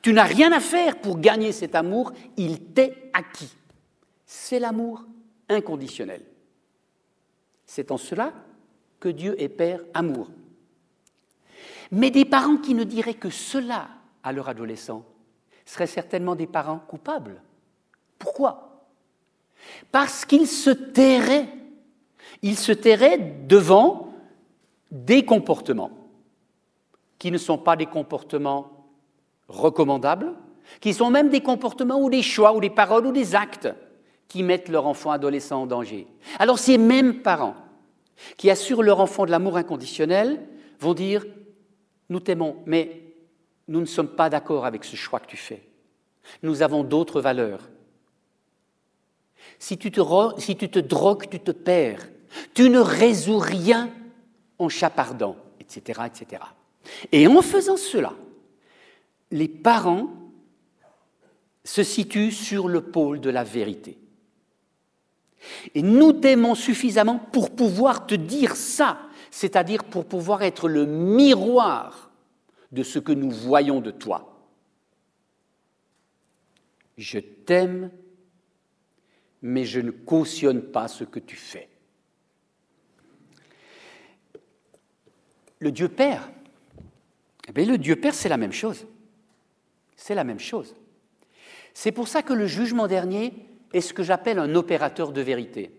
Tu 0.00 0.12
n'as 0.12 0.24
rien 0.24 0.52
à 0.52 0.60
faire 0.60 1.00
pour 1.00 1.18
gagner 1.18 1.52
cet 1.52 1.74
amour, 1.74 2.12
il 2.36 2.60
t'est 2.60 3.10
acquis. 3.12 3.52
C'est 4.24 4.58
l'amour 4.58 5.04
inconditionnel. 5.48 6.22
C'est 7.66 7.90
en 7.90 7.96
cela 7.96 8.32
que 9.00 9.08
Dieu 9.08 9.40
est 9.40 9.48
Père 9.48 9.80
amour. 9.94 10.28
Mais 11.90 12.10
des 12.10 12.24
parents 12.24 12.56
qui 12.56 12.74
ne 12.74 12.84
diraient 12.84 13.14
que 13.14 13.30
cela 13.30 13.88
à 14.22 14.32
leur 14.32 14.48
adolescent 14.48 15.04
seraient 15.64 15.86
certainement 15.86 16.34
des 16.34 16.46
parents 16.46 16.78
coupables. 16.78 17.42
Pourquoi? 18.18 18.86
Parce 19.90 20.24
qu'ils 20.24 20.46
se 20.46 20.70
tairaient. 20.70 21.48
Ils 22.42 22.58
se 22.58 22.72
tairaient 22.72 23.18
devant 23.18 24.14
des 24.90 25.24
comportements 25.24 26.01
qui 27.22 27.30
ne 27.30 27.38
sont 27.38 27.56
pas 27.56 27.76
des 27.76 27.86
comportements 27.86 28.88
recommandables, 29.46 30.34
qui 30.80 30.92
sont 30.92 31.08
même 31.08 31.28
des 31.28 31.40
comportements 31.40 32.00
ou 32.00 32.10
des 32.10 32.20
choix 32.20 32.52
ou 32.52 32.58
des 32.58 32.68
paroles 32.68 33.06
ou 33.06 33.12
des 33.12 33.36
actes 33.36 33.68
qui 34.26 34.42
mettent 34.42 34.68
leur 34.68 34.88
enfant 34.88 35.12
adolescent 35.12 35.62
en 35.62 35.66
danger. 35.66 36.08
Alors 36.40 36.58
ces 36.58 36.78
mêmes 36.78 37.22
parents 37.22 37.54
qui 38.36 38.50
assurent 38.50 38.82
leur 38.82 38.98
enfant 38.98 39.24
de 39.24 39.30
l'amour 39.30 39.56
inconditionnel 39.56 40.44
vont 40.80 40.94
dire, 40.94 41.24
nous 42.08 42.18
t'aimons, 42.18 42.56
mais 42.66 43.14
nous 43.68 43.78
ne 43.78 43.86
sommes 43.86 44.16
pas 44.16 44.28
d'accord 44.28 44.66
avec 44.66 44.82
ce 44.82 44.96
choix 44.96 45.20
que 45.20 45.28
tu 45.28 45.36
fais. 45.36 45.62
Nous 46.42 46.60
avons 46.60 46.82
d'autres 46.82 47.20
valeurs. 47.20 47.70
Si 49.60 49.78
tu, 49.78 49.92
te, 49.92 50.00
drogues, 50.80 51.28
tu 51.30 51.38
te 51.38 51.52
perds. 51.52 52.08
Tu 52.52 52.68
ne 52.68 52.80
résous 52.80 53.38
rien 53.38 53.90
en 54.58 54.68
chapardant, 54.68 55.36
etc., 55.60 56.00
etc. 56.04 56.42
Et 57.10 57.26
en 57.26 57.42
faisant 57.42 57.76
cela, 57.76 58.14
les 59.30 59.48
parents 59.48 60.10
se 61.64 61.82
situent 61.82 62.32
sur 62.32 62.68
le 62.68 62.80
pôle 62.80 63.20
de 63.20 63.30
la 63.30 63.44
vérité. 63.44 63.98
Et 65.74 65.82
nous 65.82 66.12
t'aimons 66.12 66.54
suffisamment 66.54 67.18
pour 67.18 67.50
pouvoir 67.54 68.06
te 68.06 68.14
dire 68.14 68.56
ça, 68.56 69.00
c'est-à-dire 69.30 69.84
pour 69.84 70.04
pouvoir 70.04 70.42
être 70.42 70.68
le 70.68 70.86
miroir 70.86 72.10
de 72.70 72.82
ce 72.82 72.98
que 72.98 73.12
nous 73.12 73.30
voyons 73.30 73.80
de 73.80 73.90
toi. 73.90 74.46
Je 76.96 77.18
t'aime 77.18 77.90
mais 79.42 79.64
je 79.64 79.80
ne 79.80 79.90
cautionne 79.90 80.62
pas 80.62 80.86
ce 80.86 81.02
que 81.02 81.18
tu 81.18 81.36
fais. 81.36 81.68
Le 85.58 85.72
Dieu 85.72 85.88
Père, 85.88 86.30
eh 87.48 87.64
le 87.64 87.78
Dieu 87.78 87.96
Père, 87.96 88.14
c'est 88.14 88.28
la 88.28 88.36
même 88.36 88.52
chose. 88.52 88.86
C'est 89.96 90.14
la 90.14 90.24
même 90.24 90.40
chose. 90.40 90.74
C'est 91.74 91.92
pour 91.92 92.08
ça 92.08 92.22
que 92.22 92.32
le 92.32 92.46
jugement 92.46 92.86
dernier 92.86 93.32
est 93.72 93.80
ce 93.80 93.94
que 93.94 94.02
j'appelle 94.02 94.38
un 94.38 94.54
opérateur 94.54 95.12
de 95.12 95.20
vérité. 95.20 95.70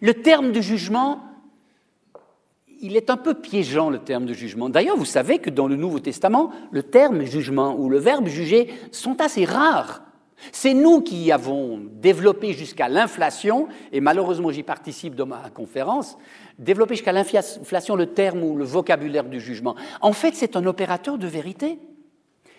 Le 0.00 0.14
terme 0.14 0.52
de 0.52 0.60
jugement, 0.60 1.24
il 2.80 2.96
est 2.96 3.10
un 3.10 3.16
peu 3.16 3.34
piégeant, 3.34 3.90
le 3.90 3.98
terme 3.98 4.26
de 4.26 4.32
jugement. 4.32 4.68
D'ailleurs, 4.68 4.96
vous 4.96 5.04
savez 5.04 5.38
que 5.38 5.50
dans 5.50 5.66
le 5.66 5.76
Nouveau 5.76 6.00
Testament, 6.00 6.52
le 6.70 6.82
terme 6.82 7.24
jugement 7.24 7.76
ou 7.78 7.88
le 7.88 7.98
verbe 7.98 8.28
juger 8.28 8.68
sont 8.92 9.20
assez 9.20 9.44
rares. 9.44 10.02
C'est 10.50 10.74
nous 10.74 11.02
qui 11.02 11.30
avons 11.30 11.80
développé 11.92 12.52
jusqu'à 12.52 12.88
l'inflation, 12.88 13.68
et 13.92 14.00
malheureusement 14.00 14.50
j'y 14.50 14.64
participe 14.64 15.14
dans 15.14 15.26
ma 15.26 15.50
conférence, 15.50 16.18
développé 16.58 16.96
jusqu'à 16.96 17.12
l'inflation 17.12 17.94
le 17.94 18.06
terme 18.06 18.42
ou 18.42 18.56
le 18.56 18.64
vocabulaire 18.64 19.24
du 19.24 19.40
jugement. 19.40 19.76
En 20.00 20.12
fait, 20.12 20.34
c'est 20.34 20.56
un 20.56 20.66
opérateur 20.66 21.18
de 21.18 21.26
vérité. 21.26 21.78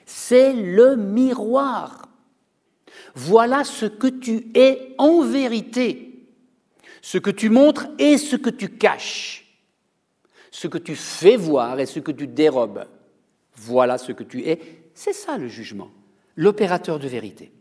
C'est 0.06 0.54
le 0.54 0.96
miroir. 0.96 2.08
Voilà 3.16 3.64
ce 3.64 3.86
que 3.86 4.08
tu 4.08 4.48
es 4.56 4.96
en 4.98 5.22
vérité, 5.22 6.28
ce 7.02 7.18
que 7.18 7.32
tu 7.32 7.50
montres 7.50 7.88
et 8.00 8.18
ce 8.18 8.36
que 8.36 8.50
tu 8.50 8.70
caches, 8.70 9.58
ce 10.52 10.68
que 10.68 10.78
tu 10.78 10.96
fais 10.96 11.36
voir 11.36 11.80
et 11.80 11.86
ce 11.86 12.00
que 12.00 12.12
tu 12.12 12.28
dérobes. 12.28 12.86
Voilà 13.56 13.98
ce 13.98 14.12
que 14.12 14.24
tu 14.24 14.48
es. 14.48 14.60
C'est 14.94 15.14
ça 15.14 15.38
le 15.38 15.48
jugement, 15.48 15.92
l'opérateur 16.36 17.00
de 17.00 17.08
vérité. 17.08 17.52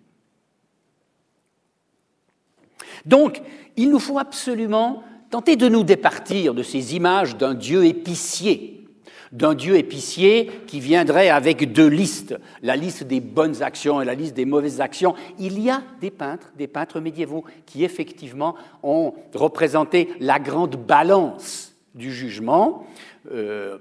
Donc, 3.07 3.43
il 3.77 3.91
nous 3.91 3.99
faut 3.99 4.19
absolument 4.19 5.03
tenter 5.31 5.57
de 5.57 5.69
nous 5.69 5.83
départir 5.83 6.55
de 6.55 6.63
ces 6.63 6.95
images 6.95 7.37
d'un 7.37 7.55
Dieu 7.55 7.85
épicier, 7.87 8.87
d'un 9.33 9.55
Dieu 9.55 9.77
épicier 9.77 10.51
qui 10.67 10.79
viendrait 10.79 11.31
avec 11.31 11.73
deux 11.73 11.87
listes, 11.87 12.37
la 12.63 12.77
liste 12.77 13.05
des 13.05 13.21
bonnes 13.21 13.63
actions 13.63 14.03
et 14.03 14.05
la 14.05 14.15
liste 14.15 14.35
des 14.35 14.45
mauvaises 14.45 14.81
actions. 14.81 15.15
Il 15.39 15.59
y 15.59 15.71
a 15.71 15.83
des 16.01 16.11
peintres, 16.11 16.53
des 16.57 16.67
peintres 16.67 17.01
médiévaux, 17.01 17.45
qui 17.65 17.83
effectivement 17.83 18.55
ont 18.83 19.15
représenté 19.35 20.11
la 20.21 20.39
grande 20.39 20.77
balance 20.77 21.75
du 21.95 22.13
jugement, 22.13 22.87
euh, 23.33 23.79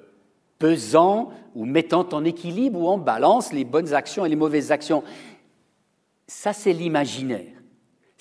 pesant 0.57 1.31
ou 1.53 1.65
mettant 1.65 2.07
en 2.13 2.23
équilibre 2.23 2.79
ou 2.79 2.87
en 2.87 2.97
balance 2.97 3.51
les 3.51 3.65
bonnes 3.65 3.93
actions 3.93 4.25
et 4.25 4.29
les 4.29 4.35
mauvaises 4.35 4.71
actions. 4.71 5.03
Ça, 6.27 6.53
c'est 6.53 6.71
l'imaginaire 6.71 7.60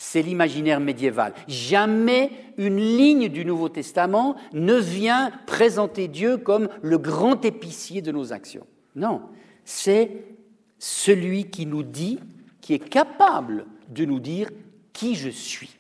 c'est 0.03 0.23
l'imaginaire 0.23 0.81
médiéval. 0.81 1.35
Jamais 1.47 2.31
une 2.57 2.79
ligne 2.79 3.29
du 3.29 3.45
Nouveau 3.45 3.69
Testament 3.69 4.35
ne 4.55 4.73
vient 4.73 5.31
présenter 5.47 6.09
Dieu 6.09 6.39
comme 6.39 6.71
le 6.81 6.97
grand 6.97 7.45
épicier 7.45 8.01
de 8.01 8.11
nos 8.11 8.33
actions. 8.33 8.67
Non, 8.97 9.21
c'est 9.63 10.25
celui 10.79 11.51
qui 11.51 11.67
nous 11.67 11.83
dit, 11.83 12.19
qui 12.63 12.73
est 12.73 12.79
capable 12.79 13.67
de 13.91 14.07
nous 14.07 14.21
dire 14.21 14.49
qui 14.95 15.17
je 15.17 15.29
suis. 15.29 15.77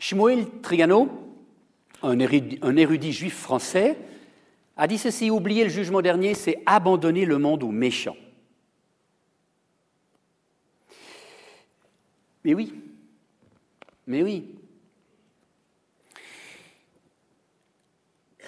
Shmuel 0.00 0.46
Trigano, 0.62 1.08
un 2.02 2.18
érudit 2.18 3.12
juif 3.12 3.36
français, 3.36 3.96
a 4.76 4.86
dit 4.86 4.98
ceci, 4.98 5.30
oublier 5.30 5.64
le 5.64 5.70
jugement 5.70 6.02
dernier, 6.02 6.34
c'est 6.34 6.62
abandonner 6.66 7.24
le 7.24 7.38
monde 7.38 7.62
aux 7.62 7.70
méchants. 7.70 8.16
Mais 12.44 12.54
oui, 12.54 12.74
mais 14.06 14.22
oui. 14.22 14.54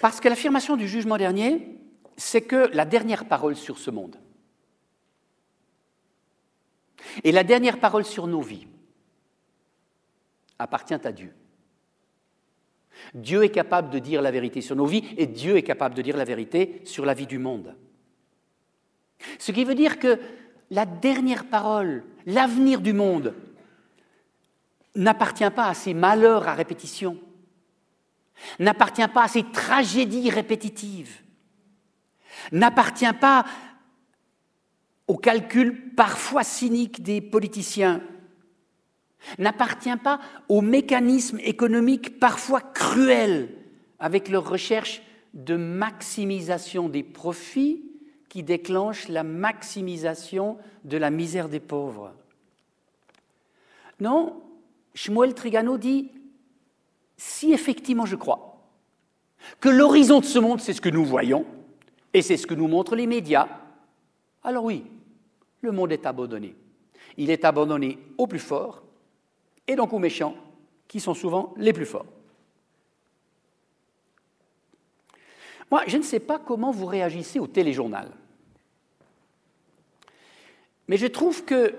Parce 0.01 0.21
que 0.21 0.29
l'affirmation 0.29 0.77
du 0.77 0.87
jugement 0.87 1.17
dernier, 1.17 1.77
c'est 2.15 2.41
que 2.41 2.69
la 2.73 2.85
dernière 2.85 3.27
parole 3.27 3.55
sur 3.55 3.77
ce 3.77 3.91
monde 3.91 4.15
et 7.23 7.31
la 7.31 7.43
dernière 7.43 7.79
parole 7.79 8.05
sur 8.05 8.27
nos 8.27 8.41
vies 8.41 8.67
appartient 10.57 10.93
à 10.93 11.11
Dieu. 11.11 11.33
Dieu 13.13 13.43
est 13.43 13.49
capable 13.49 13.89
de 13.89 13.99
dire 13.99 14.21
la 14.21 14.31
vérité 14.31 14.61
sur 14.61 14.75
nos 14.75 14.85
vies 14.85 15.03
et 15.17 15.27
Dieu 15.27 15.57
est 15.57 15.63
capable 15.63 15.95
de 15.95 16.01
dire 16.01 16.17
la 16.17 16.25
vérité 16.25 16.81
sur 16.85 17.05
la 17.05 17.13
vie 17.13 17.27
du 17.27 17.39
monde. 17.39 17.75
Ce 19.37 19.51
qui 19.51 19.65
veut 19.65 19.75
dire 19.75 19.99
que 19.99 20.19
la 20.71 20.85
dernière 20.85 21.45
parole, 21.45 22.03
l'avenir 22.25 22.81
du 22.81 22.93
monde, 22.93 23.33
n'appartient 24.95 25.49
pas 25.49 25.67
à 25.67 25.73
ces 25.73 25.93
malheurs 25.93 26.47
à 26.47 26.53
répétition, 26.53 27.17
n'appartient 28.59 29.07
pas 29.07 29.23
à 29.23 29.27
ces 29.27 29.43
tragédies 29.43 30.29
répétitives, 30.29 31.21
n'appartient 32.51 33.13
pas 33.19 33.45
au 35.07 35.17
calcul 35.17 35.95
parfois 35.95 36.43
cynique 36.43 37.01
des 37.01 37.19
politiciens, 37.19 38.01
n'appartient 39.37 39.97
pas 39.97 40.19
aux 40.47 40.61
mécanismes 40.61 41.39
économiques 41.41 42.19
parfois 42.19 42.61
cruels 42.61 43.49
avec 43.99 44.29
leur 44.29 44.49
recherche 44.49 45.01
de 45.33 45.55
maximisation 45.55 46.89
des 46.89 47.03
profits 47.03 47.83
qui 48.29 48.43
déclenchent 48.43 49.07
la 49.07 49.23
maximisation 49.23 50.57
de 50.85 50.97
la 50.97 51.09
misère 51.09 51.49
des 51.49 51.59
pauvres. 51.59 52.13
Non, 53.99 54.41
Shmuel 54.93 55.33
Trigano 55.33 55.77
dit, 55.77 56.11
si 57.17 57.51
effectivement 57.51 58.05
je 58.05 58.15
crois 58.15 58.61
que 59.59 59.69
l'horizon 59.69 60.19
de 60.19 60.25
ce 60.25 60.39
monde, 60.39 60.61
c'est 60.61 60.73
ce 60.73 60.81
que 60.81 60.89
nous 60.89 61.05
voyons, 61.05 61.45
et 62.13 62.21
c'est 62.21 62.37
ce 62.37 62.47
que 62.47 62.53
nous 62.53 62.67
montrent 62.67 62.95
les 62.95 63.07
médias, 63.07 63.47
alors 64.43 64.63
oui, 64.63 64.85
le 65.61 65.71
monde 65.71 65.91
est 65.91 66.05
abandonné. 66.05 66.55
Il 67.17 67.29
est 67.29 67.45
abandonné 67.45 67.99
au 68.17 68.27
plus 68.27 68.39
fort, 68.39 68.83
et 69.69 69.75
donc 69.75 69.93
aux 69.93 69.99
méchants, 69.99 70.35
qui 70.87 70.99
sont 70.99 71.13
souvent 71.13 71.53
les 71.57 71.73
plus 71.73 71.85
forts. 71.85 72.07
Moi, 75.69 75.83
je 75.85 75.97
ne 75.97 76.01
sais 76.01 76.19
pas 76.19 76.39
comment 76.39 76.71
vous 76.71 76.87
réagissez 76.87 77.39
au 77.39 77.45
téléjournal. 77.45 78.09
Mais 80.87 80.97
je 80.97 81.05
trouve 81.05 81.45
que 81.45 81.75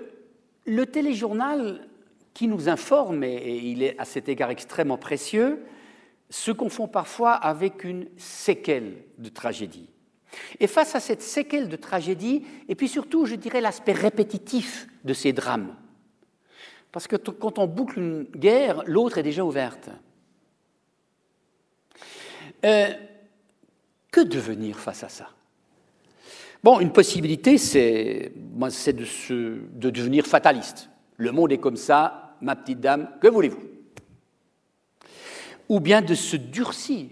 le 0.65 0.85
téléjournal 0.85 1.85
qui 2.33 2.47
nous 2.47 2.69
informe, 2.69 3.25
et 3.25 3.57
il 3.57 3.83
est 3.83 3.99
à 3.99 4.05
cet 4.05 4.29
égard 4.29 4.51
extrêmement 4.51 4.97
précieux, 4.97 5.61
se 6.29 6.51
confond 6.51 6.87
parfois 6.87 7.33
avec 7.33 7.83
une 7.83 8.07
séquelle 8.15 9.03
de 9.17 9.27
tragédie. 9.27 9.89
Et 10.61 10.67
face 10.67 10.95
à 10.95 11.01
cette 11.01 11.21
séquelle 11.21 11.67
de 11.67 11.75
tragédie, 11.75 12.45
et 12.69 12.75
puis 12.75 12.87
surtout, 12.87 13.25
je 13.25 13.35
dirais, 13.35 13.59
l'aspect 13.59 13.91
répétitif 13.91 14.87
de 15.03 15.13
ces 15.13 15.33
drames, 15.33 15.75
parce 16.91 17.07
que 17.07 17.15
quand 17.15 17.57
on 17.59 17.67
boucle 17.67 17.99
une 17.99 18.23
guerre, 18.23 18.83
l'autre 18.85 19.17
est 19.17 19.23
déjà 19.23 19.43
ouverte. 19.45 19.89
Euh, 22.63 22.93
que 24.11 24.21
devenir 24.21 24.77
face 24.77 25.03
à 25.03 25.09
ça? 25.09 25.29
Bon, 26.63 26.79
une 26.79 26.91
possibilité, 26.91 27.57
c'est 27.57 28.33
de, 28.35 29.61
de 29.73 29.89
devenir 29.89 30.27
fataliste. 30.27 30.89
Le 31.17 31.31
monde 31.31 31.51
est 31.51 31.57
comme 31.57 31.77
ça, 31.77 32.35
ma 32.41 32.55
petite 32.55 32.79
dame, 32.79 33.09
que 33.21 33.27
voulez-vous? 33.27 33.63
Ou 35.69 35.79
bien 35.79 36.01
de 36.01 36.13
se 36.13 36.35
durcir, 36.35 37.09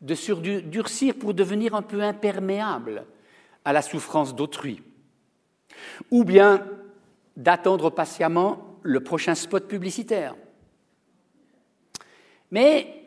de 0.00 0.14
se 0.14 0.32
durcir 0.32 1.14
pour 1.16 1.34
devenir 1.34 1.74
un 1.74 1.82
peu 1.82 2.02
imperméable 2.02 3.04
à 3.64 3.72
la 3.72 3.82
souffrance 3.82 4.34
d'autrui. 4.34 4.82
Ou 6.10 6.24
bien 6.24 6.66
d'attendre 7.36 7.90
patiemment 7.90 8.78
le 8.82 9.02
prochain 9.02 9.34
spot 9.34 9.66
publicitaire. 9.66 10.36
Mais 12.50 13.04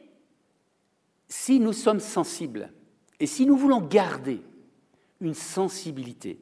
si 1.29 1.59
nous 1.59 1.73
sommes 1.73 1.99
sensibles 1.99 2.71
et 3.19 3.27
si 3.27 3.45
nous 3.45 3.57
voulons 3.57 3.81
garder 3.81 4.41
une 5.21 5.33
sensibilité, 5.33 6.39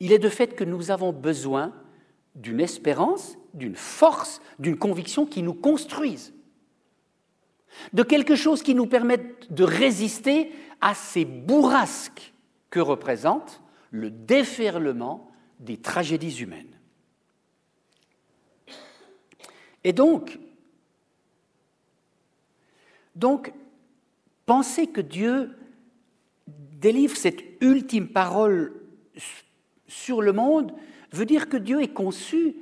il 0.00 0.12
est 0.12 0.18
de 0.18 0.28
fait 0.28 0.54
que 0.54 0.64
nous 0.64 0.90
avons 0.90 1.12
besoin 1.12 1.72
d'une 2.34 2.60
espérance, 2.60 3.36
d'une 3.54 3.74
force, 3.74 4.40
d'une 4.58 4.78
conviction 4.78 5.26
qui 5.26 5.42
nous 5.42 5.54
construise, 5.54 6.32
de 7.92 8.02
quelque 8.02 8.36
chose 8.36 8.62
qui 8.62 8.74
nous 8.74 8.86
permette 8.86 9.52
de 9.52 9.64
résister 9.64 10.52
à 10.80 10.94
ces 10.94 11.24
bourrasques 11.24 12.32
que 12.70 12.80
représente 12.80 13.62
le 13.90 14.10
déferlement 14.10 15.27
des 15.58 15.76
tragédies 15.76 16.42
humaines. 16.42 16.78
Et 19.84 19.92
donc, 19.92 20.38
penser 24.44 24.86
que 24.86 25.00
Dieu 25.00 25.56
délivre 26.46 27.16
cette 27.16 27.42
ultime 27.60 28.08
parole 28.08 28.74
sur 29.86 30.22
le 30.22 30.32
monde 30.32 30.74
veut 31.12 31.26
dire 31.26 31.48
que 31.48 31.56
Dieu 31.56 31.80
est 31.82 31.92
conçu 31.92 32.56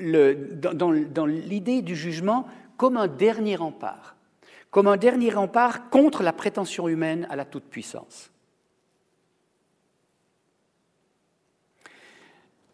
dans 0.00 1.26
l'idée 1.26 1.82
du 1.82 1.94
jugement 1.94 2.48
comme 2.76 2.96
un 2.96 3.06
dernier 3.06 3.54
rempart, 3.56 4.16
comme 4.70 4.88
un 4.88 4.96
dernier 4.96 5.30
rempart 5.30 5.88
contre 5.90 6.22
la 6.22 6.32
prétention 6.32 6.88
humaine 6.88 7.26
à 7.30 7.36
la 7.36 7.44
toute-puissance. 7.44 8.31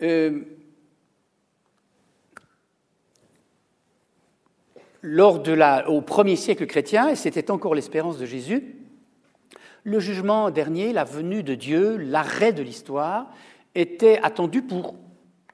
Euh, 0.03 0.41
lors 5.03 5.41
de 5.41 5.53
la, 5.53 5.89
au 5.89 6.01
premier 6.01 6.37
siècle 6.37 6.67
chrétien, 6.67 7.09
et 7.09 7.17
c'était 7.17 7.51
encore 7.51 7.75
l'espérance 7.75 8.19
de 8.19 8.27
Jésus, 8.27 8.75
le 9.85 10.01
jugement 10.01 10.51
dernier, 10.51 10.93
la 10.93 11.05
venue 11.05 11.43
de 11.43 11.55
Dieu, 11.55 11.97
l'arrêt 11.97 12.53
de 12.53 12.63
l'histoire, 12.63 13.31
était 13.75 14.19
attendu 14.23 14.63
pour 14.63 14.97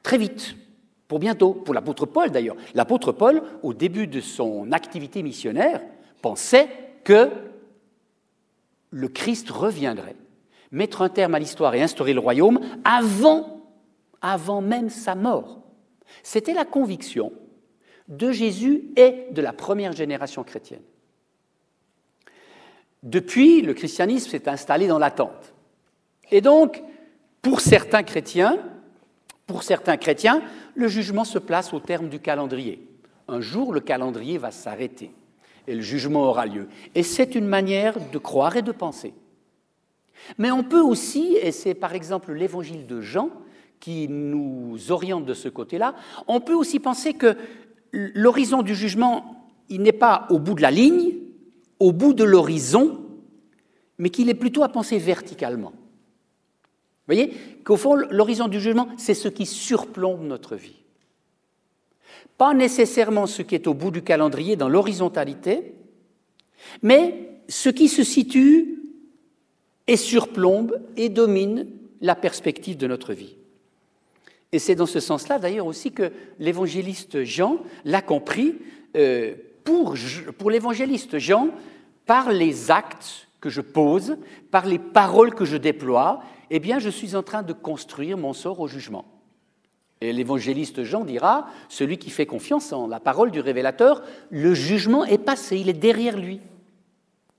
très 0.03 0.19
vite, 0.19 0.57
pour 1.09 1.19
bientôt, 1.19 1.53
pour 1.53 1.75
l'apôtre 1.75 2.07
Paul 2.07 2.31
d'ailleurs. 2.31 2.57
L'apôtre 2.75 3.13
Paul, 3.13 3.43
au 3.63 3.75
début 3.75 4.07
de 4.07 4.21
son 4.21 4.73
activité 4.73 5.23
missionnaire, 5.23 5.83
pensait 6.23 6.69
que 7.05 7.31
le 8.91 9.09
Christ 9.09 9.51
reviendrait, 9.51 10.17
mettre 10.71 11.03
un 11.03 11.09
terme 11.09 11.35
à 11.35 11.39
l'histoire 11.39 11.75
et 11.75 11.83
instaurer 11.83 12.15
le 12.15 12.21
royaume 12.21 12.61
avant, 12.85 13.54
avant 14.25 14.63
même 14.63 14.89
sa 14.89 15.15
mort. 15.15 15.61
C'était 16.23 16.55
la 16.55 16.65
conviction 16.65 17.31
de 18.09 18.33
Jésus 18.33 18.85
et 18.97 19.27
de 19.31 19.43
la 19.43 19.53
première 19.53 19.93
génération 19.93 20.43
chrétienne. 20.43 20.83
Depuis, 23.03 23.61
le 23.61 23.75
christianisme 23.75 24.31
s'est 24.31 24.49
installé 24.49 24.87
dans 24.87 24.99
l'attente. 24.99 25.53
Et 26.31 26.41
donc, 26.41 26.83
pour 27.43 27.61
certains 27.61 28.03
chrétiens, 28.03 28.59
pour 29.47 29.63
certains 29.63 29.99
chrétiens, 29.99 30.43
le 30.75 30.89
jugement 30.89 31.25
se 31.25 31.39
place 31.39 31.75
au 31.75 31.81
terme 31.81 32.09
du 32.09 32.19
calendrier. 32.19 32.89
Un 33.29 33.43
jour, 33.43 33.75
le 33.75 33.81
calendrier 33.81 34.39
va 34.39 34.51
s'arrêter 34.51 35.11
et 35.67 35.75
le 35.75 35.83
jugement 35.83 36.23
aura 36.23 36.47
lieu. 36.47 36.69
Et 36.95 37.03
c'est 37.03 37.35
une 37.35 37.47
manière 37.47 37.95
de 38.11 38.19
croire 38.19 38.57
et 38.57 38.63
de 38.63 38.73
penser. 38.73 39.13
Mais 40.39 40.51
on 40.51 40.63
peut 40.63 40.81
aussi, 40.81 41.37
et 41.43 41.53
c'est 41.53 41.75
par 41.75 41.95
exemple 41.95 42.33
l'évangile 42.33 42.87
de 42.87 43.03
Jean 43.03 43.29
qui 43.81 44.09
nous 44.09 44.91
oriente 44.91 45.27
de 45.27 45.35
ce 45.35 45.49
côté-là, 45.49 45.95
on 46.27 46.41
peut 46.41 46.55
aussi 46.55 46.81
penser 46.81 47.15
que 47.15 47.37
l'horizon 47.93 48.63
du 48.63 48.75
jugement, 48.75 49.47
il 49.69 49.83
n'est 49.83 49.93
pas 49.93 50.27
au 50.31 50.39
bout 50.39 50.55
de 50.55 50.63
la 50.63 50.71
ligne, 50.71 51.15
au 51.79 51.93
bout 51.93 52.15
de 52.15 52.25
l'horizon, 52.25 53.01
mais 53.99 54.11
qu'il 54.11 54.29
est 54.29 54.35
plutôt 54.35 54.63
à 54.63 54.69
penser 54.69 54.99
verticalement. 54.99 55.73
Vous 57.07 57.15
voyez 57.15 57.33
qu'au 57.65 57.77
fond, 57.77 57.95
l'horizon 57.95 58.49
du 58.49 58.61
jugement, 58.61 58.89
c'est 58.97 59.15
ce 59.15 59.29
qui 59.29 59.45
surplombe 59.45 60.23
notre 60.23 60.57
vie. 60.57 60.77
Pas 62.39 62.55
nécessairement 62.55 63.27
ce 63.27 63.43
qui 63.43 63.55
est 63.55 63.67
au 63.67 63.75
bout 63.75 63.91
du 63.91 64.03
calendrier 64.03 64.57
dans 64.57 64.69
l'horizontalité, 64.69 65.75
mais 66.83 67.39
ce 67.49 67.69
qui 67.69 67.89
se 67.89 68.03
situe 68.03 68.83
et 69.87 69.97
surplombe 69.97 70.81
et 70.97 71.11
domine 71.11 71.67
la 72.01 72.15
perspective 72.15 72.77
de 72.77 72.87
notre 72.87 73.13
vie. 73.13 73.37
Et 74.55 74.61
c'est 74.61 74.77
dans 74.77 74.87
ce 74.87 75.01
sens-là, 75.01 75.41
d'ailleurs, 75.41 75.67
aussi 75.67 75.91
que 75.91 76.13
l'évangéliste 76.39 77.25
Jean 77.25 77.57
l'a 77.85 78.03
compris. 78.03 78.55
Euh, 78.95 79.35
pour, 79.65 79.97
l'évangéliste 80.49 81.19
Jean, 81.19 81.49
par 82.07 82.31
les 82.31 82.71
actes 82.71 83.27
que 83.41 83.51
je 83.51 83.61
pose, 83.61 84.17
par 84.53 84.67
les 84.67 84.79
paroles 84.79 85.35
que 85.35 85.45
je 85.45 85.57
déploie, 85.57 86.23
eh 86.51 86.61
bien, 86.61 86.79
je 86.79 86.89
suis 86.89 87.17
en 87.17 87.25
train 87.25 87.43
de 87.43 87.53
construire 87.53 88.17
mon 88.17 88.33
sort 88.33 88.61
au 88.61 88.69
jugement. 88.69 89.07
Et 90.01 90.13
l'évangéliste 90.13 90.85
Jean 90.85 91.05
dira, 91.05 91.49
celui 91.69 91.99
qui 91.99 92.11
fait 92.11 92.27
confiance 92.27 92.73
en 92.73 92.87
la 92.87 93.01
parole 93.01 93.33
du 93.33 93.41
révélateur, 93.41 94.05
le 94.31 94.55
jugement 94.55 95.05
est 95.05 95.19
passé, 95.19 95.57
il 95.57 95.69
est 95.69 95.73
derrière 95.73 96.17
lui. 96.17 96.37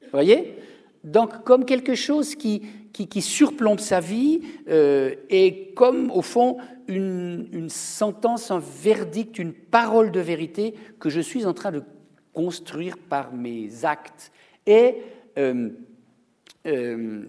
Vous 0.02 0.12
voyez? 0.12 0.58
Donc, 1.06 1.46
comme 1.46 1.64
quelque 1.64 1.96
chose 1.96 2.36
qui, 2.36 2.64
qui, 3.04 3.22
surplombe 3.22 3.80
sa 3.80 4.00
vie 4.00 4.42
euh, 4.70 5.16
et 5.30 5.74
comme, 5.76 6.12
au 6.12 6.22
fond, 6.22 6.58
une, 6.88 7.68
sentence, 7.70 8.52
un 8.52 8.60
verdict, 8.60 9.38
une 9.38 9.54
parole 9.54 10.12
de 10.12 10.20
vérité 10.22 10.76
que 11.00 11.10
je 11.10 11.20
suis 11.20 11.46
en 11.46 11.54
train 11.54 11.72
de 11.72 11.84
construire 12.34 12.98
par 12.98 13.34
mes 13.34 13.84
actes. 13.84 14.32
Et 14.66 14.96
euh, 15.38 15.70
euh, 16.68 17.26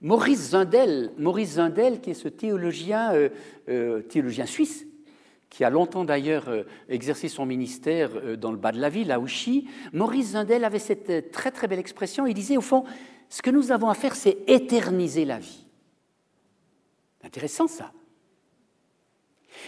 Maurice 0.00 0.50
Zindel, 0.50 1.10
Maurice 1.18 1.50
Zindel, 1.54 2.00
qui 2.00 2.10
est 2.10 2.14
ce 2.14 2.28
théologien, 2.28 3.12
théologien 4.08 4.46
suisse, 4.46 4.86
qui 5.52 5.64
a 5.64 5.70
longtemps 5.70 6.04
d'ailleurs 6.04 6.48
exercé 6.88 7.28
son 7.28 7.44
ministère 7.44 8.38
dans 8.38 8.50
le 8.52 8.56
bas 8.56 8.72
de 8.72 8.80
la 8.80 8.88
ville, 8.88 9.12
à 9.12 9.20
Ouchy, 9.20 9.68
Maurice 9.92 10.28
Zindel 10.28 10.64
avait 10.64 10.78
cette 10.78 11.30
très 11.30 11.50
très 11.50 11.68
belle 11.68 11.78
expression. 11.78 12.26
Il 12.26 12.32
disait 12.32 12.56
au 12.56 12.62
fond, 12.62 12.84
ce 13.28 13.42
que 13.42 13.50
nous 13.50 13.70
avons 13.70 13.90
à 13.90 13.94
faire, 13.94 14.16
c'est 14.16 14.38
éterniser 14.46 15.26
la 15.26 15.38
vie. 15.38 15.66
Intéressant 17.22 17.68
ça. 17.68 17.92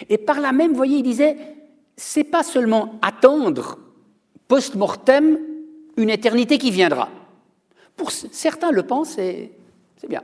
Et 0.09 0.17
par 0.17 0.41
là 0.41 0.53
même, 0.53 0.71
vous 0.71 0.77
voyez, 0.77 0.97
il 0.97 1.03
disait, 1.03 1.37
c'est 1.97 2.25
pas 2.25 2.43
seulement 2.43 2.99
attendre 3.03 3.79
post-mortem 4.49 5.39
une 5.99 6.09
éternité 6.09 6.57
qui 6.57 6.71
viendra. 6.71 7.11
Pour 7.95 8.11
certains 8.11 8.71
le 8.71 8.85
pensent 8.85 9.19
et 9.19 9.53
c'est 9.99 10.09
bien. 10.09 10.23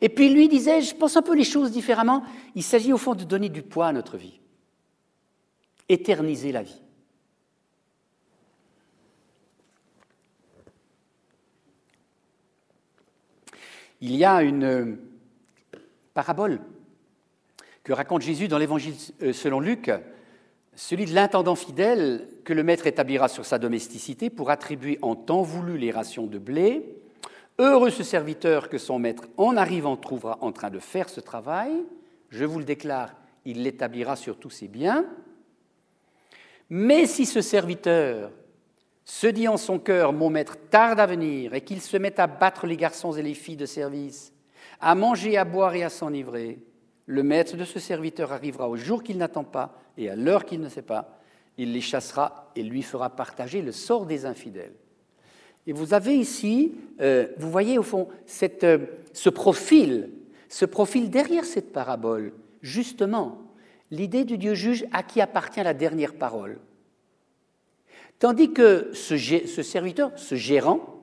Et 0.00 0.08
puis 0.08 0.30
lui 0.30 0.48
disait, 0.48 0.82
je 0.82 0.94
pense 0.94 1.16
un 1.16 1.22
peu 1.22 1.34
les 1.34 1.44
choses 1.44 1.72
différemment, 1.72 2.22
il 2.54 2.62
s'agit 2.62 2.92
au 2.92 2.98
fond 2.98 3.14
de 3.14 3.24
donner 3.24 3.48
du 3.48 3.62
poids 3.62 3.88
à 3.88 3.92
notre 3.92 4.16
vie, 4.16 4.40
éterniser 5.88 6.52
la 6.52 6.62
vie. 6.62 6.80
Il 14.02 14.16
y 14.16 14.24
a 14.24 14.42
une 14.42 14.98
parabole 16.14 16.60
que 17.84 17.92
raconte 17.92 18.22
Jésus 18.22 18.48
dans 18.48 18.58
l'Évangile 18.58 18.94
euh, 19.22 19.32
selon 19.32 19.60
Luc, 19.60 19.90
celui 20.74 21.04
de 21.04 21.14
l'intendant 21.14 21.54
fidèle 21.54 22.26
que 22.44 22.52
le 22.52 22.62
maître 22.62 22.86
établira 22.86 23.28
sur 23.28 23.44
sa 23.44 23.58
domesticité 23.58 24.30
pour 24.30 24.50
attribuer 24.50 24.98
en 25.02 25.16
temps 25.16 25.42
voulu 25.42 25.76
les 25.76 25.90
rations 25.90 26.26
de 26.26 26.38
blé. 26.38 26.99
Heureux 27.62 27.90
ce 27.90 28.02
serviteur 28.02 28.70
que 28.70 28.78
son 28.78 28.98
maître, 28.98 29.24
en 29.36 29.54
arrivant, 29.54 29.94
trouvera 29.94 30.38
en 30.40 30.50
train 30.50 30.70
de 30.70 30.78
faire 30.78 31.10
ce 31.10 31.20
travail. 31.20 31.72
Je 32.30 32.46
vous 32.46 32.58
le 32.58 32.64
déclare, 32.64 33.14
il 33.44 33.62
l'établira 33.62 34.16
sur 34.16 34.38
tous 34.38 34.48
ses 34.48 34.66
biens. 34.66 35.04
Mais 36.70 37.04
si 37.04 37.26
ce 37.26 37.42
serviteur 37.42 38.30
se 39.04 39.26
dit 39.26 39.46
en 39.46 39.58
son 39.58 39.78
cœur, 39.78 40.14
mon 40.14 40.30
maître 40.30 40.56
tarde 40.70 41.00
à 41.00 41.04
venir, 41.04 41.52
et 41.52 41.60
qu'il 41.60 41.82
se 41.82 41.98
met 41.98 42.18
à 42.18 42.26
battre 42.26 42.66
les 42.66 42.78
garçons 42.78 43.12
et 43.12 43.20
les 43.20 43.34
filles 43.34 43.58
de 43.58 43.66
service, 43.66 44.32
à 44.80 44.94
manger, 44.94 45.36
à 45.36 45.44
boire 45.44 45.74
et 45.74 45.84
à 45.84 45.90
s'enivrer. 45.90 46.60
Le 47.04 47.22
maître 47.22 47.58
de 47.58 47.64
ce 47.66 47.78
serviteur 47.78 48.32
arrivera 48.32 48.70
au 48.70 48.76
jour 48.76 49.02
qu'il 49.02 49.18
n'attend 49.18 49.44
pas 49.44 49.78
et 49.98 50.08
à 50.08 50.16
l'heure 50.16 50.46
qu'il 50.46 50.62
ne 50.62 50.70
sait 50.70 50.80
pas. 50.80 51.20
Il 51.58 51.74
les 51.74 51.82
chassera 51.82 52.52
et 52.56 52.62
lui 52.62 52.80
fera 52.80 53.10
partager 53.10 53.60
le 53.60 53.72
sort 53.72 54.06
des 54.06 54.24
infidèles. 54.24 54.72
Et 55.66 55.72
vous 55.72 55.94
avez 55.94 56.16
ici, 56.16 56.72
euh, 57.00 57.28
vous 57.38 57.50
voyez 57.50 57.78
au 57.78 57.82
fond, 57.82 58.08
euh, 58.42 58.78
ce 59.12 59.28
profil, 59.28 60.10
ce 60.48 60.64
profil 60.64 61.10
derrière 61.10 61.44
cette 61.44 61.72
parabole, 61.72 62.32
justement, 62.62 63.38
l'idée 63.90 64.24
du 64.24 64.38
Dieu 64.38 64.54
juge 64.54 64.86
à 64.92 65.02
qui 65.02 65.20
appartient 65.20 65.62
la 65.62 65.74
dernière 65.74 66.14
parole. 66.14 66.58
Tandis 68.18 68.52
que 68.52 68.90
ce, 68.92 69.16
ce 69.16 69.62
serviteur, 69.62 70.12
ce 70.16 70.34
gérant, 70.34 71.00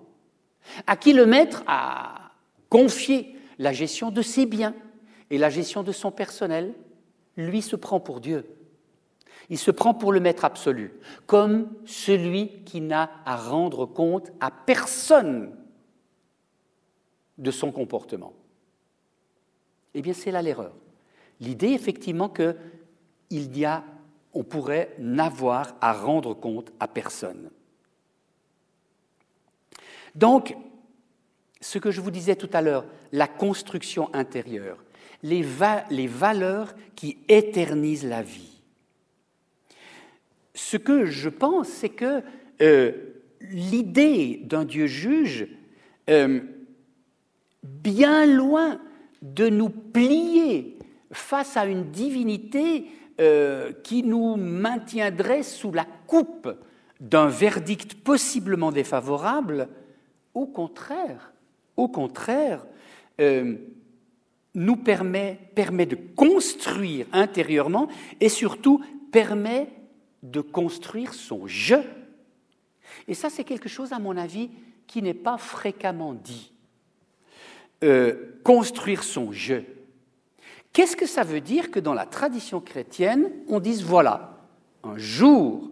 à 0.85 0.95
qui 0.95 1.13
le 1.13 1.25
maître 1.25 1.63
a 1.67 2.31
confié 2.69 3.35
la 3.57 3.73
gestion 3.73 4.11
de 4.11 4.21
ses 4.21 4.45
biens 4.45 4.75
et 5.29 5.37
la 5.37 5.49
gestion 5.49 5.83
de 5.83 5.91
son 5.91 6.11
personnel, 6.11 6.73
lui 7.37 7.61
se 7.61 7.75
prend 7.75 7.99
pour 7.99 8.19
Dieu. 8.19 8.45
Il 9.49 9.57
se 9.57 9.71
prend 9.71 9.93
pour 9.93 10.11
le 10.11 10.19
maître 10.19 10.45
absolu, 10.45 10.93
comme 11.25 11.69
celui 11.85 12.63
qui 12.63 12.81
n'a 12.81 13.09
à 13.25 13.35
rendre 13.37 13.85
compte 13.85 14.31
à 14.39 14.51
personne 14.51 15.55
de 17.37 17.51
son 17.51 17.71
comportement. 17.71 18.33
Eh 19.93 20.01
bien, 20.01 20.13
c'est 20.13 20.31
là 20.31 20.41
l'erreur. 20.41 20.73
L'idée, 21.39 21.69
effectivement, 21.69 22.29
qu'il 22.29 22.57
y 23.57 23.65
a, 23.65 23.83
on 24.33 24.43
pourrait 24.43 24.95
n'avoir 24.99 25.75
à 25.81 25.93
rendre 25.93 26.33
compte 26.33 26.71
à 26.79 26.87
personne. 26.87 27.49
Donc, 30.15 30.57
ce 31.61 31.79
que 31.79 31.91
je 31.91 32.01
vous 32.01 32.11
disais 32.11 32.35
tout 32.35 32.49
à 32.53 32.61
l'heure, 32.61 32.85
la 33.11 33.27
construction 33.27 34.13
intérieure, 34.13 34.83
les, 35.23 35.41
valeurs 35.41 36.75
qui 36.95 37.17
éternisent 37.27 38.05
la 38.05 38.21
vie. 38.21 38.56
Ce 40.57 40.75
que 40.75 41.05
je 41.05 41.29
pense, 41.29 41.67
c'est 41.67 41.89
que 41.89 42.23
euh, 42.61 42.91
l'idée 43.41 44.41
d'un 44.43 44.65
Dieu 44.65 44.87
juge, 44.87 45.47
euh, 46.09 46.39
bien 47.63 48.25
loin 48.25 48.81
de 49.21 49.49
nous 49.49 49.69
plier 49.69 50.79
face 51.11 51.57
à 51.57 51.67
une 51.67 51.91
divinité 51.91 52.87
euh, 53.21 53.71
qui 53.83 54.01
nous 54.01 54.35
maintiendrait 54.35 55.43
sous 55.43 55.71
la 55.71 55.85
coupe 56.07 56.49
d'un 56.99 57.27
verdict 57.27 57.93
possiblement 57.93 58.71
défavorable, 58.71 59.67
au 60.33 60.47
contraire, 60.47 61.33
au 61.75 61.87
contraire, 61.87 62.65
nous 64.55 64.75
permet, 64.75 65.39
permet 65.53 65.85
de 65.85 65.97
construire 66.15 67.05
intérieurement 67.11 67.87
et 68.19 68.29
surtout 68.29 68.83
permet 69.11 69.67
de 70.23 70.41
construire 70.41 71.13
son 71.13 71.47
je. 71.47 71.75
Et 73.07 73.13
ça, 73.13 73.29
c'est 73.29 73.43
quelque 73.43 73.69
chose, 73.69 73.93
à 73.93 73.99
mon 73.99 74.17
avis, 74.17 74.49
qui 74.87 75.01
n'est 75.01 75.13
pas 75.13 75.37
fréquemment 75.37 76.13
dit. 76.13 76.51
Euh, 77.83 78.39
construire 78.43 79.03
son 79.03 79.31
je. 79.31 79.55
Qu'est-ce 80.73 80.95
que 80.95 81.05
ça 81.05 81.23
veut 81.23 81.41
dire 81.41 81.71
que 81.71 81.79
dans 81.79 81.93
la 81.93 82.05
tradition 82.05 82.59
chrétienne, 82.59 83.31
on 83.47 83.59
dise, 83.59 83.83
voilà, 83.83 84.37
un 84.83 84.97
jour, 84.97 85.69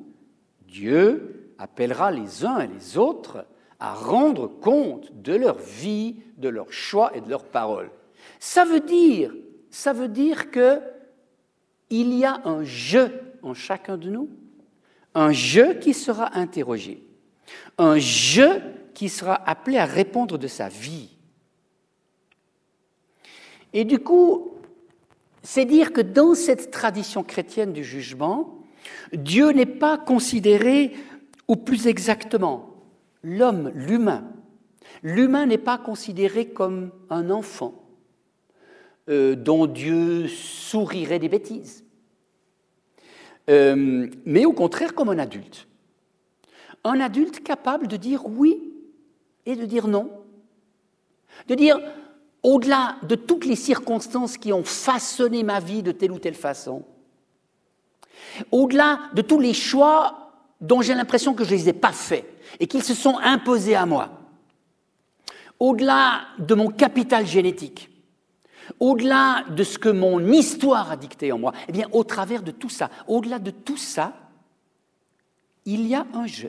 Dieu 0.67 1.53
appellera 1.57 2.11
les 2.11 2.45
uns 2.45 2.59
et 2.59 2.67
les 2.67 2.97
autres 2.97 3.45
à 3.79 3.93
rendre 3.93 4.47
compte 4.47 5.11
de 5.21 5.33
leur 5.33 5.57
vie, 5.57 6.17
de 6.37 6.49
leurs 6.49 6.71
choix 6.71 7.15
et 7.15 7.21
de 7.21 7.29
leurs 7.29 7.45
paroles. 7.45 7.89
Ça 8.39 8.65
veut 8.65 8.79
dire, 8.79 9.33
ça 9.69 9.93
veut 9.93 10.07
dire 10.07 10.51
que 10.51 10.79
il 11.89 12.13
y 12.13 12.25
a 12.25 12.41
un 12.45 12.63
je 12.63 13.09
en 13.45 13.53
chacun 13.53 13.97
de 13.97 14.09
nous, 14.09 14.29
un 15.13 15.31
je 15.31 15.73
qui 15.73 15.93
sera 15.93 16.37
interrogé, 16.37 17.03
un 17.77 17.97
je 17.97 18.59
qui 18.93 19.07
sera 19.07 19.35
appelé 19.49 19.77
à 19.77 19.85
répondre 19.85 20.37
de 20.37 20.47
sa 20.47 20.67
vie. 20.67 21.09
Et 23.73 23.85
du 23.85 23.99
coup, 23.99 24.51
c'est 25.43 25.65
dire 25.65 25.93
que 25.93 26.01
dans 26.01 26.33
cette 26.33 26.71
tradition 26.71 27.23
chrétienne 27.23 27.71
du 27.71 27.83
jugement, 27.83 28.57
Dieu 29.13 29.51
n'est 29.51 29.65
pas 29.65 29.97
considéré, 29.97 30.93
ou 31.47 31.55
plus 31.55 31.87
exactement, 31.87 32.69
l'homme, 33.21 33.71
l'humain. 33.75 34.23
L'humain 35.03 35.45
n'est 35.45 35.57
pas 35.57 35.77
considéré 35.77 36.47
comme 36.47 36.91
un 37.09 37.29
enfant 37.29 37.83
euh, 39.09 39.35
dont 39.35 39.67
Dieu 39.67 40.27
sourirait 40.27 41.19
des 41.19 41.29
bêtises, 41.29 41.84
euh, 43.49 44.07
mais 44.25 44.45
au 44.45 44.53
contraire 44.53 44.93
comme 44.93 45.09
un 45.09 45.19
adulte. 45.19 45.67
Un 46.83 46.99
adulte 46.99 47.43
capable 47.43 47.87
de 47.87 47.97
dire 47.97 48.25
oui 48.25 48.73
et 49.45 49.55
de 49.55 49.65
dire 49.65 49.87
non. 49.87 50.09
De 51.47 51.55
dire, 51.55 51.79
au-delà 52.43 52.97
de 53.03 53.15
toutes 53.15 53.45
les 53.45 53.55
circonstances 53.55 54.37
qui 54.37 54.53
ont 54.53 54.63
façonné 54.63 55.43
ma 55.43 55.59
vie 55.59 55.83
de 55.83 55.91
telle 55.91 56.11
ou 56.11 56.19
telle 56.19 56.35
façon, 56.35 56.83
au-delà 58.51 58.99
de 59.13 59.21
tous 59.21 59.39
les 59.39 59.53
choix 59.53 60.31
dont 60.61 60.81
j'ai 60.81 60.93
l'impression 60.93 61.33
que 61.33 61.43
je 61.43 61.53
ne 61.53 61.59
les 61.59 61.69
ai 61.69 61.73
pas 61.73 61.91
faits 61.91 62.25
et 62.59 62.67
qu'ils 62.67 62.83
se 62.83 62.93
sont 62.93 63.17
imposés 63.19 63.75
à 63.75 63.85
moi, 63.85 64.09
au-delà 65.59 66.21
de 66.39 66.55
mon 66.55 66.69
capital 66.69 67.25
génétique, 67.25 67.89
au-delà 68.79 69.43
de 69.49 69.63
ce 69.63 69.77
que 69.77 69.89
mon 69.89 70.31
histoire 70.31 70.91
a 70.91 70.97
dicté 70.97 71.31
en 71.31 71.39
moi, 71.39 71.53
eh 71.67 71.71
bien, 71.71 71.87
au 71.91 72.03
travers 72.03 72.43
de 72.43 72.51
tout 72.51 72.69
ça, 72.69 72.89
au-delà 73.07 73.39
de 73.39 73.51
tout 73.51 73.77
ça, 73.77 74.13
il 75.65 75.87
y 75.87 75.95
a 75.95 76.05
un 76.13 76.27
je. 76.27 76.47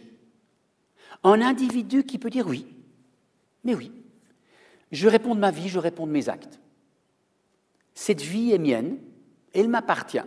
Un 1.24 1.40
individu 1.40 2.04
qui 2.04 2.18
peut 2.18 2.30
dire 2.30 2.46
oui, 2.46 2.66
mais 3.64 3.74
oui, 3.74 3.90
je 4.92 5.08
réponds 5.08 5.34
de 5.34 5.40
ma 5.40 5.50
vie, 5.50 5.68
je 5.68 5.78
réponds 5.78 6.06
de 6.06 6.12
mes 6.12 6.28
actes. 6.28 6.60
Cette 7.94 8.20
vie 8.20 8.52
est 8.52 8.58
mienne, 8.58 8.98
elle 9.54 9.68
m'appartient, 9.68 10.18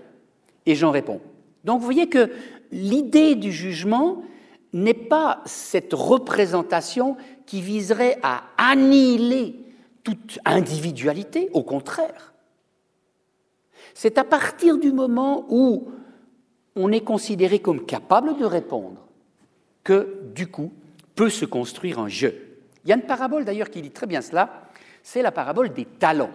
et 0.65 0.75
j'en 0.75 0.91
réponds. 0.91 1.21
Donc 1.63 1.79
vous 1.79 1.85
voyez 1.85 2.09
que 2.09 2.31
l'idée 2.71 3.35
du 3.35 3.51
jugement 3.51 4.23
n'est 4.73 4.93
pas 4.93 5.41
cette 5.45 5.93
représentation 5.93 7.17
qui 7.45 7.61
viserait 7.61 8.17
à 8.21 8.43
annihiler 8.57 9.55
toute 10.15 10.39
individualité, 10.45 11.49
au 11.53 11.63
contraire. 11.63 12.33
C'est 13.93 14.17
à 14.17 14.23
partir 14.23 14.77
du 14.77 14.91
moment 14.91 15.45
où 15.49 15.91
on 16.75 16.91
est 16.91 17.03
considéré 17.03 17.59
comme 17.59 17.85
capable 17.85 18.37
de 18.37 18.45
répondre 18.45 19.07
que, 19.83 20.21
du 20.33 20.47
coup, 20.47 20.71
peut 21.15 21.29
se 21.29 21.45
construire 21.45 21.99
un 21.99 22.07
jeu. 22.07 22.59
Il 22.83 22.89
y 22.89 22.93
a 22.93 22.95
une 22.95 23.01
parabole 23.03 23.45
d'ailleurs 23.45 23.69
qui 23.69 23.81
dit 23.81 23.91
très 23.91 24.07
bien 24.07 24.21
cela, 24.21 24.69
c'est 25.03 25.21
la 25.21 25.31
parabole 25.31 25.73
des 25.73 25.85
talents. 25.85 26.31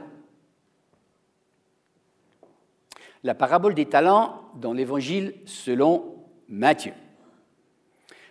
La 3.22 3.34
parabole 3.34 3.74
des 3.74 3.86
talents 3.86 4.42
dans 4.56 4.74
l'évangile 4.74 5.34
selon 5.46 6.16
Matthieu. 6.48 6.92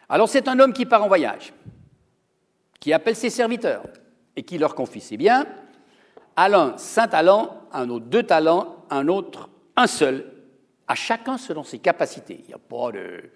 Alors 0.07 0.29
c'est 0.29 0.47
un 0.47 0.59
homme 0.59 0.73
qui 0.73 0.85
part 0.85 1.03
en 1.03 1.07
voyage, 1.07 1.53
qui 2.79 2.93
appelle 2.93 3.15
ses 3.15 3.31
serviteurs 3.31 3.83
et 4.36 4.43
qui 4.43 4.57
leur 4.57 4.75
confie 4.75 5.01
ses 5.01 5.17
biens, 5.17 5.45
à 6.36 6.49
l'un 6.49 6.77
cinq 6.77 7.09
talents, 7.09 7.61
à 7.71 7.81
un 7.81 7.89
autre 7.89 8.05
deux 8.05 8.23
talents, 8.23 8.77
à 8.89 8.97
un 8.97 9.07
autre 9.07 9.49
un 9.75 9.88
seul, 9.88 10.25
à 10.88 10.95
chacun 10.95 11.38
selon 11.38 11.63
ses 11.63 11.79
capacités. 11.79 12.41
Il 12.43 12.47
n'y 12.47 12.53
a 12.53 12.57
pas 12.57 12.91
de, 12.91 13.31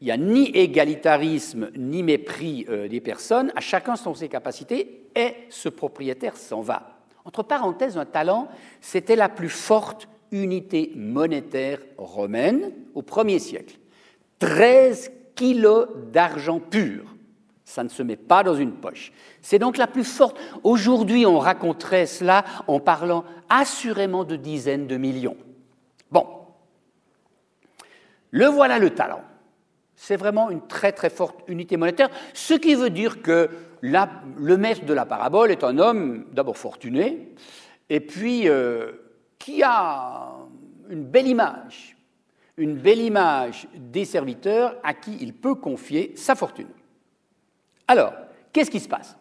il 0.00 0.06
n'y 0.06 0.10
a 0.10 0.16
ni 0.16 0.46
égalitarisme 0.50 1.70
ni 1.76 2.02
mépris 2.02 2.66
euh, 2.68 2.88
des 2.88 3.00
personnes, 3.00 3.52
à 3.54 3.60
chacun 3.60 3.96
selon 3.96 4.14
ses 4.14 4.28
capacités, 4.28 5.06
et 5.14 5.34
ce 5.48 5.68
propriétaire 5.68 6.36
s'en 6.36 6.60
va. 6.60 6.98
Entre 7.24 7.42
parenthèses, 7.42 7.96
un 7.96 8.04
talent, 8.04 8.48
c'était 8.80 9.16
la 9.16 9.28
plus 9.28 9.48
forte 9.48 10.08
unité 10.32 10.92
monétaire 10.96 11.78
romaine 11.98 12.72
au 12.94 13.02
1er 13.02 13.38
siècle. 13.38 13.78
13 14.40 15.12
kilos 15.36 15.86
d'argent 16.12 16.58
pur 16.58 17.11
ça 17.64 17.84
ne 17.84 17.88
se 17.88 18.02
met 18.02 18.16
pas 18.16 18.42
dans 18.42 18.54
une 18.54 18.72
poche. 18.72 19.12
C'est 19.40 19.58
donc 19.58 19.76
la 19.76 19.86
plus 19.86 20.04
forte. 20.04 20.38
Aujourd'hui, 20.62 21.26
on 21.26 21.38
raconterait 21.38 22.06
cela 22.06 22.44
en 22.66 22.80
parlant 22.80 23.24
assurément 23.48 24.24
de 24.24 24.36
dizaines 24.36 24.86
de 24.86 24.96
millions. 24.96 25.36
Bon, 26.10 26.26
le 28.30 28.46
voilà 28.46 28.78
le 28.78 28.90
talent. 28.90 29.22
C'est 29.94 30.16
vraiment 30.16 30.50
une 30.50 30.66
très 30.66 30.92
très 30.92 31.10
forte 31.10 31.40
unité 31.46 31.76
monétaire, 31.76 32.10
ce 32.34 32.54
qui 32.54 32.74
veut 32.74 32.90
dire 32.90 33.22
que 33.22 33.48
le 33.82 34.56
maître 34.56 34.84
de 34.84 34.94
la 34.94 35.06
parabole 35.06 35.50
est 35.50 35.64
un 35.64 35.78
homme 35.78 36.26
d'abord 36.32 36.56
fortuné, 36.56 37.34
et 37.88 38.00
puis 38.00 38.48
euh, 38.48 38.92
qui 39.38 39.62
a 39.62 40.32
une 40.88 41.04
belle 41.04 41.28
image, 41.28 41.96
une 42.56 42.74
belle 42.74 43.00
image 43.00 43.68
des 43.76 44.04
serviteurs 44.04 44.76
à 44.82 44.94
qui 44.94 45.16
il 45.20 45.34
peut 45.34 45.54
confier 45.54 46.14
sa 46.16 46.34
fortune. 46.34 46.68
Alors, 47.92 48.14
qu'est-ce 48.54 48.70
qui 48.70 48.80
se 48.80 48.88
passe? 48.88 49.18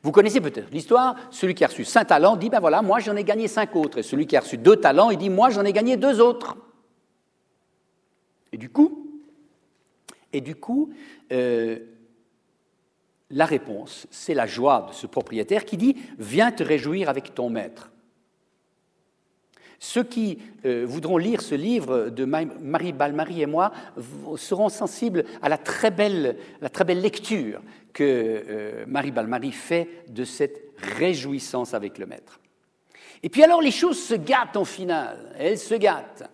Vous 0.00 0.12
connaissez 0.12 0.40
peut-être 0.40 0.70
l'histoire, 0.70 1.16
celui 1.32 1.56
qui 1.56 1.64
a 1.64 1.66
reçu 1.66 1.84
cinq 1.84 2.04
talents 2.04 2.36
dit, 2.36 2.50
ben 2.50 2.60
voilà, 2.60 2.80
moi 2.80 3.00
j'en 3.00 3.16
ai 3.16 3.24
gagné 3.24 3.48
cinq 3.48 3.74
autres, 3.74 3.98
et 3.98 4.04
celui 4.04 4.28
qui 4.28 4.36
a 4.36 4.40
reçu 4.40 4.58
deux 4.58 4.76
talents, 4.76 5.10
il 5.10 5.18
dit, 5.18 5.28
moi 5.28 5.50
j'en 5.50 5.64
ai 5.64 5.72
gagné 5.72 5.96
deux 5.96 6.20
autres. 6.20 6.56
Et 8.52 8.58
du 8.58 8.68
coup, 8.68 9.10
et 10.32 10.40
du 10.40 10.54
coup, 10.54 10.92
euh, 11.32 11.80
la 13.30 13.44
réponse, 13.44 14.06
c'est 14.12 14.34
la 14.34 14.46
joie 14.46 14.86
de 14.90 14.94
ce 14.94 15.08
propriétaire 15.08 15.64
qui 15.64 15.76
dit, 15.76 15.96
viens 16.16 16.52
te 16.52 16.62
réjouir 16.62 17.08
avec 17.08 17.34
ton 17.34 17.50
maître. 17.50 17.90
Ceux 19.80 20.04
qui 20.04 20.38
euh, 20.64 20.84
voudront 20.86 21.16
lire 21.16 21.42
ce 21.42 21.56
livre 21.56 22.08
de 22.08 22.24
Marie 22.24 22.92
Balmarie 22.92 23.42
et 23.42 23.46
moi 23.46 23.72
seront 24.36 24.68
sensibles 24.68 25.24
à 25.42 25.48
la 25.48 25.58
très 25.58 25.90
belle, 25.90 26.36
la 26.60 26.68
très 26.68 26.84
belle 26.84 27.00
lecture 27.00 27.60
que 27.92 28.04
euh, 28.04 28.84
Marie 28.86 29.10
Balmarie 29.10 29.52
fait 29.52 30.04
de 30.08 30.24
cette 30.24 30.62
réjouissance 30.98 31.74
avec 31.74 31.98
le 31.98 32.06
Maître. 32.06 32.40
Et 33.22 33.28
puis 33.28 33.42
alors 33.44 33.62
les 33.62 33.70
choses 33.70 34.02
se 34.02 34.14
gâtent 34.14 34.56
en 34.56 34.64
finale, 34.64 35.34
elles 35.38 35.58
se 35.58 35.74
gâtent. 35.74 36.28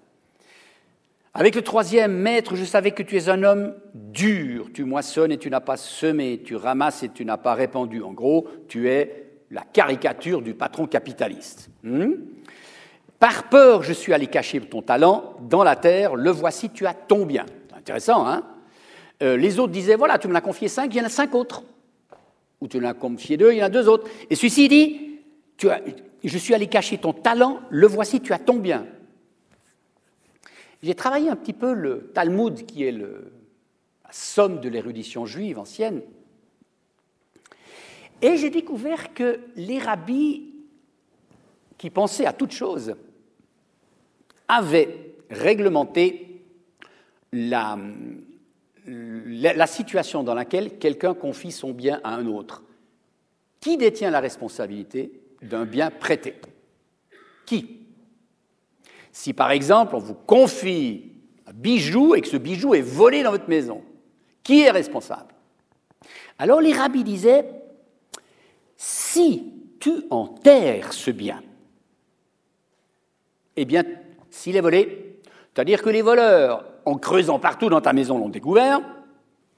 Avec 1.35 1.55
le 1.55 1.63
troisième 1.63 2.17
maître, 2.17 2.57
je 2.57 2.65
savais 2.65 2.91
que 2.91 3.03
tu 3.03 3.17
es 3.17 3.29
un 3.29 3.43
homme 3.45 3.75
dur. 3.95 4.71
Tu 4.75 4.85
moissonnes 4.85 5.31
et 5.31 5.39
tu 5.39 5.51
n'as 5.51 5.61
pas 5.61 5.77
semé, 5.77 6.43
tu 6.45 6.57
ramasses 6.57 7.03
et 7.03 7.11
tu 7.11 7.25
n'as 7.25 7.37
pas 7.37 7.55
répandu. 7.55 8.03
En 8.03 8.13
gros, 8.13 8.49
tu 8.67 8.89
es 8.89 9.29
la 9.51 9.63
caricature 9.63 10.43
du 10.43 10.55
patron 10.55 10.87
capitaliste. 10.87 11.69
Hmm? 11.85 12.15
Par 13.19 13.49
peur, 13.49 13.83
je 13.83 13.93
suis 13.93 14.13
allé 14.13 14.27
cacher 14.27 14.61
ton 14.61 14.83
talent 14.83 15.37
dans 15.43 15.63
la 15.63 15.77
terre, 15.77 16.17
le 16.17 16.31
voici, 16.31 16.71
tu 16.71 16.87
as 16.87 16.95
ton 16.95 17.27
bien. 17.27 17.47
Intéressant, 17.77 18.27
hein? 18.27 18.45
Euh, 19.23 19.37
Les 19.37 19.59
autres 19.59 19.73
disaient, 19.73 19.97
voilà, 19.97 20.19
tu 20.19 20.29
me 20.29 20.33
l'as 20.33 20.41
confié 20.41 20.69
cinq, 20.69 20.95
il 20.95 20.99
y 20.99 21.01
en 21.01 21.05
a 21.05 21.11
cinq 21.11 21.35
autres. 21.35 21.63
Ou 22.61 22.69
tu 22.69 22.81
l'as 22.81 22.95
confié 22.95 23.37
deux, 23.37 23.53
il 23.53 23.59
y 23.59 23.63
en 23.63 23.67
a 23.67 23.71
deux 23.71 23.89
autres. 23.89 24.09
Et 24.31 24.35
celui-ci 24.35 24.69
dit, 24.69 25.21
je 26.25 26.39
suis 26.39 26.55
allé 26.55 26.67
cacher 26.67 26.99
ton 26.99 27.13
talent, 27.13 27.61
le 27.71 27.87
voici, 27.87 28.21
tu 28.21 28.33
as 28.33 28.39
ton 28.39 28.57
bien. 28.57 28.87
J'ai 30.83 30.95
travaillé 30.95 31.29
un 31.29 31.37
petit 31.37 31.53
peu 31.53 31.73
le 31.73 32.11
Talmud, 32.15 32.67
qui 32.67 32.85
est 32.85 32.93
la 32.93 33.09
somme 34.11 34.61
de 34.61 34.69
l'érudition 34.69 35.27
juive 35.27 35.59
ancienne, 35.59 36.03
et 38.21 38.37
j'ai 38.37 38.51
découvert 38.51 39.15
que 39.15 39.41
les 39.57 39.79
rabbis 39.79 40.55
qui 41.77 41.91
pensaient 41.91 42.27
à 42.27 42.33
toute 42.33 42.51
chose 42.51 42.97
avaient 44.49 45.15
réglementé 45.31 46.43
la, 47.33 47.79
la, 48.89 49.67
situation 49.67 50.23
dans 50.23 50.35
laquelle 50.35 50.79
quelqu'un 50.79 51.15
confie 51.15 51.53
son 51.53 51.73
bien 51.73 52.01
à 52.05 52.15
un 52.15 52.27
autre. 52.27 52.63
Qui 53.61 53.77
détient 53.77 54.11
la 54.11 54.21
responsabilité 54.21 55.13
d'un 55.43 55.65
bien 55.65 55.91
prêté? 55.91 56.35
Qui? 57.45 57.81
Si 59.13 59.33
par 59.33 59.51
exemple 59.51 59.97
on 59.97 60.01
vous 60.01 60.15
confie 60.15 61.13
un 61.47 61.53
bijou 61.53 62.15
et 62.15 62.21
que 62.21 62.29
ce 62.29 62.37
bijou 62.37 62.75
est 62.75 62.83
volé 62.83 63.23
dans 63.23 63.31
votre 63.31 63.49
maison, 63.49 63.83
qui 64.43 64.63
est 64.63 64.71
responsable? 64.71 65.35
Alors 66.39 66.61
les 66.61 66.73
rabbis 66.73 67.05
disaient, 67.05 67.45
si 68.77 69.53
tu 69.81 70.05
enterres 70.11 70.93
ce 70.93 71.11
bien, 71.11 71.43
eh 73.57 73.65
bien, 73.65 73.83
s'il 74.31 74.57
est 74.57 74.61
volé, 74.61 75.21
c'est-à-dire 75.53 75.83
que 75.83 75.91
les 75.91 76.03
voleurs, 76.03 76.65
en 76.89 76.97
creusant 76.97 77.39
partout 77.39 77.69
dans 77.69 77.83
ta 77.83 77.93
maison, 77.93 78.19
l'ont 78.19 78.31
découvert, 78.31 78.81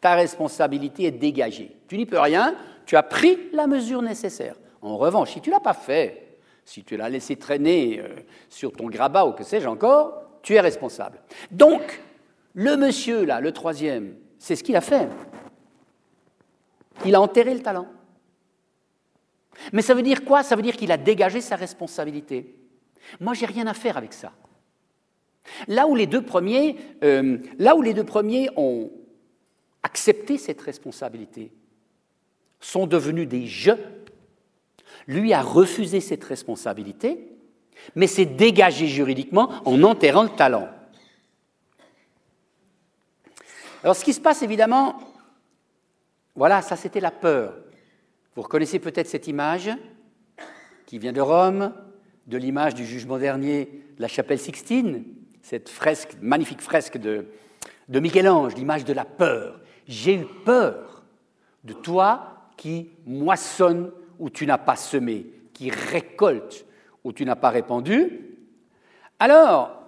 ta 0.00 0.14
responsabilité 0.14 1.04
est 1.04 1.12
dégagée. 1.12 1.76
Tu 1.86 1.96
n'y 1.96 2.06
peux 2.06 2.18
rien, 2.18 2.56
tu 2.86 2.96
as 2.96 3.02
pris 3.04 3.38
la 3.52 3.66
mesure 3.66 4.02
nécessaire. 4.02 4.56
En 4.82 4.96
revanche, 4.96 5.32
si 5.32 5.40
tu 5.40 5.50
ne 5.50 5.54
l'as 5.54 5.60
pas 5.60 5.74
fait, 5.74 6.38
si 6.64 6.82
tu 6.82 6.96
l'as 6.96 7.08
laissé 7.08 7.36
traîner 7.36 8.00
euh, 8.00 8.08
sur 8.48 8.72
ton 8.72 8.86
grabat 8.86 9.26
ou 9.26 9.32
que 9.32 9.44
sais-je 9.44 9.68
encore, 9.68 10.22
tu 10.42 10.54
es 10.54 10.60
responsable. 10.60 11.20
Donc, 11.50 12.02
le 12.54 12.76
monsieur, 12.76 13.24
là, 13.24 13.40
le 13.40 13.52
troisième, 13.52 14.16
c'est 14.38 14.56
ce 14.56 14.64
qu'il 14.64 14.76
a 14.76 14.80
fait. 14.80 15.08
Il 17.04 17.14
a 17.14 17.20
enterré 17.20 17.54
le 17.54 17.60
talent. 17.60 17.86
Mais 19.72 19.82
ça 19.82 19.94
veut 19.94 20.02
dire 20.02 20.24
quoi? 20.24 20.42
Ça 20.42 20.56
veut 20.56 20.62
dire 20.62 20.76
qu'il 20.76 20.90
a 20.90 20.96
dégagé 20.96 21.40
sa 21.40 21.54
responsabilité. 21.54 22.56
Moi, 23.20 23.34
j'ai 23.34 23.46
rien 23.46 23.66
à 23.66 23.74
faire 23.74 23.96
avec 23.96 24.12
ça. 24.12 24.32
Là 25.68 25.86
où 25.86 25.94
les 25.94 26.06
deux 26.06 26.22
premiers, 26.22 26.76
euh, 27.02 27.38
là 27.58 27.76
où 27.76 27.82
les 27.82 27.94
deux 27.94 28.04
premiers 28.04 28.48
ont 28.56 28.90
accepté 29.82 30.38
cette 30.38 30.60
responsabilité, 30.60 31.52
sont 32.60 32.86
devenus 32.86 33.28
des 33.28 33.46
jeux, 33.46 33.78
lui 35.06 35.32
a 35.32 35.42
refusé 35.42 36.00
cette 36.00 36.24
responsabilité, 36.24 37.26
mais 37.94 38.06
s'est 38.06 38.26
dégagé 38.26 38.86
juridiquement 38.86 39.50
en 39.64 39.82
enterrant 39.82 40.22
le 40.22 40.28
talent. 40.28 40.68
Alors 43.82 43.96
ce 43.96 44.04
qui 44.04 44.12
se 44.12 44.20
passe 44.20 44.42
évidemment, 44.42 44.98
voilà, 46.36 46.60
ça 46.60 46.76
c'était 46.76 47.00
la 47.00 47.10
peur. 47.10 47.54
Vous 48.36 48.42
reconnaissez 48.42 48.78
peut-être 48.78 49.08
cette 49.08 49.26
image 49.26 49.70
qui 50.86 50.98
vient 50.98 51.12
de 51.12 51.20
Rome, 51.20 51.72
de 52.26 52.36
l'image 52.36 52.74
du 52.74 52.84
jugement 52.84 53.18
dernier 53.18 53.64
de 53.96 54.02
la 54.02 54.08
chapelle 54.08 54.38
Sixtine, 54.38 55.04
cette 55.42 55.68
fresque, 55.68 56.16
magnifique 56.20 56.60
fresque 56.60 56.98
de, 56.98 57.26
de 57.88 58.00
Michel-Ange, 58.00 58.54
l'image 58.54 58.84
de 58.84 58.92
la 58.92 59.04
peur. 59.04 59.60
J'ai 59.86 60.14
eu 60.14 60.26
peur 60.44 61.02
de 61.64 61.72
toi 61.72 62.48
qui 62.56 62.90
moissonne 63.06 63.90
où 64.18 64.30
tu 64.30 64.46
n'as 64.46 64.58
pas 64.58 64.76
semé, 64.76 65.26
qui 65.52 65.70
récolte 65.70 66.66
où 67.04 67.12
tu 67.12 67.24
n'as 67.24 67.36
pas 67.36 67.50
répandu. 67.50 68.36
Alors, 69.18 69.80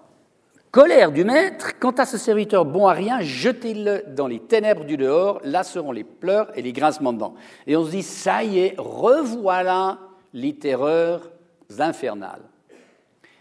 colère 0.70 1.12
du 1.12 1.24
maître, 1.24 1.78
quant 1.78 1.90
à 1.92 2.06
ce 2.06 2.16
serviteur 2.18 2.64
bon 2.64 2.86
à 2.86 2.92
rien, 2.92 3.20
jetez-le 3.20 4.04
dans 4.08 4.26
les 4.26 4.40
ténèbres 4.40 4.84
du 4.84 4.96
dehors, 4.96 5.40
là 5.44 5.62
seront 5.62 5.92
les 5.92 6.04
pleurs 6.04 6.56
et 6.56 6.62
les 6.62 6.72
grincements 6.72 7.12
de 7.12 7.18
dents. 7.18 7.34
Et 7.66 7.76
on 7.76 7.84
se 7.84 7.90
dit, 7.90 8.02
ça 8.02 8.42
y 8.42 8.58
est, 8.58 8.74
revoilà 8.78 9.98
les 10.32 10.54
terreurs 10.54 11.30
infernales. 11.78 12.42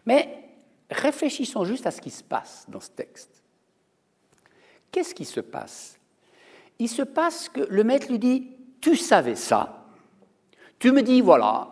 Mais 0.05 0.40
réfléchissons 0.91 1.63
juste 1.65 1.87
à 1.87 1.91
ce 1.91 2.01
qui 2.01 2.09
se 2.09 2.23
passe 2.23 2.65
dans 2.67 2.79
ce 2.79 2.89
texte. 2.89 3.41
Qu'est-ce 4.91 5.15
qui 5.15 5.25
se 5.25 5.39
passe? 5.39 5.97
Il 6.79 6.89
se 6.89 7.01
passe 7.01 7.49
que 7.49 7.61
le 7.61 7.83
maître 7.83 8.07
lui 8.09 8.19
dit, 8.19 8.47
tu 8.81 8.95
savais 8.95 9.35
ça, 9.35 9.85
tu 10.79 10.91
me 10.91 11.01
dis, 11.01 11.21
voilà, 11.21 11.69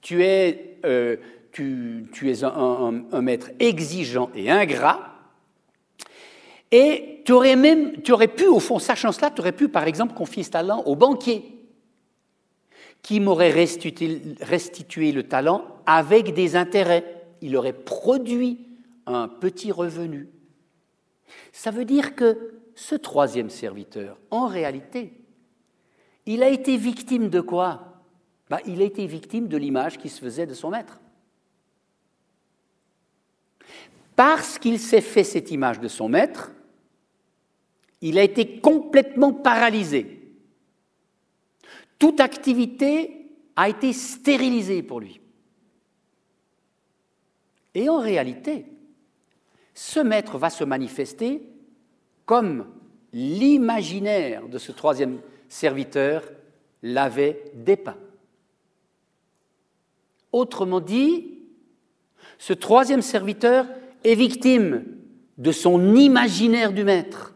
tu 0.00 0.24
es, 0.24 0.78
euh, 0.84 1.16
un, 1.58 3.20
maître 3.20 3.50
exigeant 3.58 4.30
et 4.34 4.50
ingrat, 4.50 5.10
et 6.70 7.20
tu 7.26 7.32
aurais 7.32 7.56
même, 7.56 8.00
tu 8.00 8.12
aurais 8.12 8.28
pu, 8.28 8.46
au 8.46 8.58
fond, 8.58 8.78
sachant 8.78 9.12
cela, 9.12 9.30
tu 9.30 9.40
aurais 9.42 9.52
pu, 9.52 9.68
par 9.68 9.86
exemple, 9.86 10.14
confier 10.14 10.42
ce 10.42 10.50
talent 10.50 10.82
au 10.86 10.96
banquier, 10.96 11.44
qui 13.02 13.20
m'aurait 13.20 13.50
restitué 13.50 15.12
le 15.12 15.22
talent 15.24 15.64
avec 15.84 16.32
des 16.32 16.56
intérêts 16.56 17.21
il 17.42 17.56
aurait 17.56 17.72
produit 17.72 18.66
un 19.06 19.28
petit 19.28 19.72
revenu. 19.72 20.28
Ça 21.52 21.70
veut 21.70 21.84
dire 21.84 22.14
que 22.14 22.54
ce 22.74 22.94
troisième 22.94 23.50
serviteur, 23.50 24.18
en 24.30 24.46
réalité, 24.46 25.12
il 26.24 26.42
a 26.42 26.48
été 26.48 26.76
victime 26.76 27.28
de 27.28 27.40
quoi? 27.40 28.02
Bah, 28.48 28.60
Il 28.66 28.80
a 28.80 28.84
été 28.84 29.06
victime 29.06 29.48
de 29.48 29.56
l'image 29.56 29.98
qui 29.98 30.08
se 30.08 30.20
faisait 30.20 30.46
de 30.46 30.54
son 30.54 30.70
maître. 30.70 31.00
Parce 34.14 34.58
qu'il 34.58 34.78
s'est 34.78 35.00
fait 35.00 35.24
cette 35.24 35.50
image 35.50 35.80
de 35.80 35.88
son 35.88 36.08
maître, 36.08 36.52
il 38.00 38.18
a 38.18 38.22
été 38.22 38.60
complètement 38.60 39.32
paralysé. 39.32 40.34
Toute 41.98 42.20
activité 42.20 43.30
a 43.56 43.68
été 43.68 43.92
stérilisée 43.92 44.82
pour 44.82 45.00
lui. 45.00 45.21
Et 47.74 47.88
en 47.88 47.98
réalité, 47.98 48.66
ce 49.74 50.00
maître 50.00 50.38
va 50.38 50.50
se 50.50 50.64
manifester 50.64 51.42
comme 52.26 52.66
l'imaginaire 53.12 54.48
de 54.48 54.58
ce 54.58 54.72
troisième 54.72 55.20
serviteur 55.48 56.22
l'avait 56.82 57.42
dépeint. 57.54 57.96
Autrement 60.32 60.80
dit, 60.80 61.38
ce 62.38 62.52
troisième 62.52 63.02
serviteur 63.02 63.66
est 64.04 64.14
victime 64.14 64.84
de 65.38 65.52
son 65.52 65.94
imaginaire 65.94 66.72
du 66.72 66.84
maître 66.84 67.34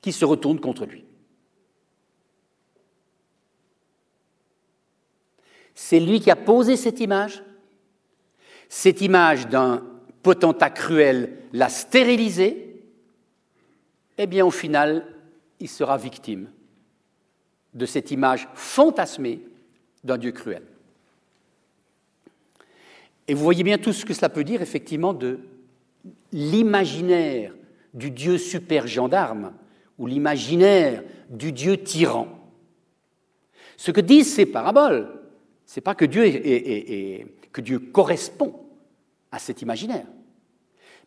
qui 0.00 0.12
se 0.12 0.24
retourne 0.24 0.60
contre 0.60 0.86
lui. 0.86 1.04
C'est 5.74 6.00
lui 6.00 6.20
qui 6.20 6.30
a 6.30 6.36
posé 6.36 6.76
cette 6.76 7.00
image, 7.00 7.42
cette 8.70 9.00
image 9.00 9.48
d'un 9.48 9.82
potentat 10.22 10.70
cruel 10.70 11.36
l'a 11.52 11.68
stérilisé, 11.68 12.80
eh 14.16 14.26
bien 14.28 14.46
au 14.46 14.52
final, 14.52 15.04
il 15.58 15.68
sera 15.68 15.98
victime 15.98 16.48
de 17.74 17.84
cette 17.84 18.12
image 18.12 18.48
fantasmée 18.54 19.40
d'un 20.04 20.16
Dieu 20.16 20.30
cruel. 20.30 20.62
Et 23.26 23.34
vous 23.34 23.42
voyez 23.42 23.64
bien 23.64 23.76
tout 23.76 23.92
ce 23.92 24.04
que 24.04 24.14
cela 24.14 24.28
peut 24.28 24.44
dire 24.44 24.62
effectivement 24.62 25.14
de 25.14 25.40
l'imaginaire 26.32 27.52
du 27.92 28.12
Dieu 28.12 28.38
super 28.38 28.86
gendarme 28.86 29.52
ou 29.98 30.06
l'imaginaire 30.06 31.02
du 31.28 31.50
Dieu 31.50 31.76
tyran. 31.76 32.28
Ce 33.76 33.90
que 33.90 34.00
disent 34.00 34.32
ces 34.32 34.46
paraboles, 34.46 35.08
c'est 35.66 35.80
pas 35.80 35.96
que 35.96 36.04
Dieu, 36.04 36.24
est, 36.24 37.26
que 37.52 37.60
Dieu 37.60 37.78
correspond 37.78 38.54
à 39.32 39.38
cet 39.38 39.62
imaginaire, 39.62 40.06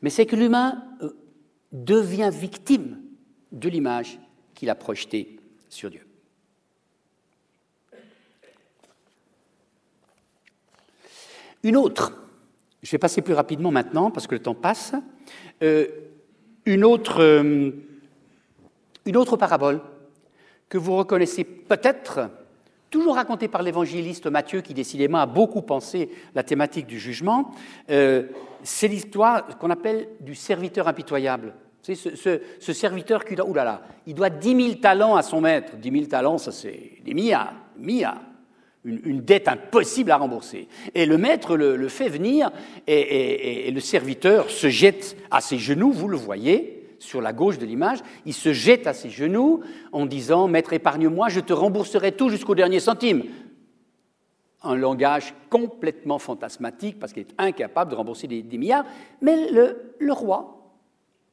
mais 0.02 0.10
c'est 0.10 0.26
que 0.26 0.36
l'humain 0.36 0.84
euh, 1.02 1.16
devient 1.72 2.30
victime 2.32 3.02
de 3.52 3.70
l'image 3.70 4.20
qu'il 4.54 4.70
a 4.70 4.76
projetée 4.76 5.40
sur 5.70 5.90
Dieu. 5.90 6.06
Une 11.64 11.78
autre, 11.78 12.14
je 12.82 12.92
vais 12.92 12.98
passer 12.98 13.22
plus 13.22 13.34
rapidement 13.34 13.72
maintenant 13.72 14.12
parce 14.12 14.28
que 14.28 14.36
le 14.36 14.42
temps 14.42 14.56
passe, 14.56 14.94
euh, 15.62 15.88
euh, 16.68 17.72
une 19.06 19.18
autre 19.18 19.38
parabole 19.38 19.82
que 20.68 20.78
vous 20.78 20.96
reconnaissez 20.96 21.44
peut-être 21.44 22.30
toujours 22.94 23.16
raconté 23.16 23.48
par 23.48 23.64
l'évangéliste 23.64 24.28
Matthieu, 24.28 24.62
qui 24.62 24.76
décidément 24.76 25.18
a 25.18 25.26
beaucoup 25.26 25.64
pensé 25.64 26.12
la 26.36 26.44
thématique 26.44 26.86
du 26.86 27.00
jugement, 27.00 27.50
euh, 27.90 28.28
c'est 28.62 28.88
l'histoire 28.88 29.58
qu'on 29.58 29.72
appelle 29.72 30.10
du 30.22 30.36
serviteur 30.36 30.88
impitoyable. 30.88 31.56
C'est 31.82 31.96
ce, 31.96 32.74
serviteur 32.74 33.26
qui 33.26 33.36
doit, 33.36 33.50
oulala, 33.50 33.82
il 34.06 34.14
doit 34.14 34.30
10 34.30 34.64
000 34.64 34.76
talents 34.76 35.16
à 35.16 35.24
son 35.24 35.42
maître. 35.42 35.76
10 35.76 35.92
000 35.92 36.06
talents, 36.06 36.38
ça 36.38 36.52
c'est 36.52 36.92
des 37.04 37.16
milliards, 37.16 37.54
milliards. 37.80 38.22
une, 38.86 39.22
dette 39.22 39.48
impossible 39.48 40.12
à 40.12 40.18
rembourser. 40.18 40.68
Et 40.94 41.08
le 41.08 41.18
maître 41.18 41.58
le, 41.58 41.88
fait 41.88 42.10
venir 42.10 42.52
et, 42.86 43.72
le 43.72 43.80
serviteur 43.80 44.52
se 44.52 44.70
jette 44.70 45.18
à 45.32 45.42
ses 45.42 45.58
genoux, 45.58 45.92
vous 45.92 46.08
le 46.08 46.18
voyez 46.18 46.83
sur 47.04 47.22
la 47.22 47.34
gauche 47.34 47.58
de 47.58 47.66
l'image, 47.66 48.00
il 48.26 48.34
se 48.34 48.54
jette 48.54 48.88
à 48.88 48.94
ses 48.94 49.10
genoux 49.10 49.62
en 49.92 50.06
disant 50.06 50.48
Maître, 50.48 50.74
épargne-moi, 50.74 51.30
je 51.30 51.42
te 51.42 51.54
rembourserai 51.54 52.14
tout 52.14 52.30
jusqu'au 52.30 52.56
dernier 52.56 52.80
centime. 52.80 53.24
Un 54.64 54.76
langage 54.76 55.36
complètement 55.50 56.20
fantasmatique 56.20 56.98
parce 57.00 57.12
qu'il 57.12 57.24
est 57.24 57.36
incapable 57.38 57.92
de 57.92 57.96
rembourser 57.96 58.28
des, 58.28 58.58
milliards. 58.58 58.86
Mais 59.22 59.52
le, 59.52 60.14
roi 60.14 60.72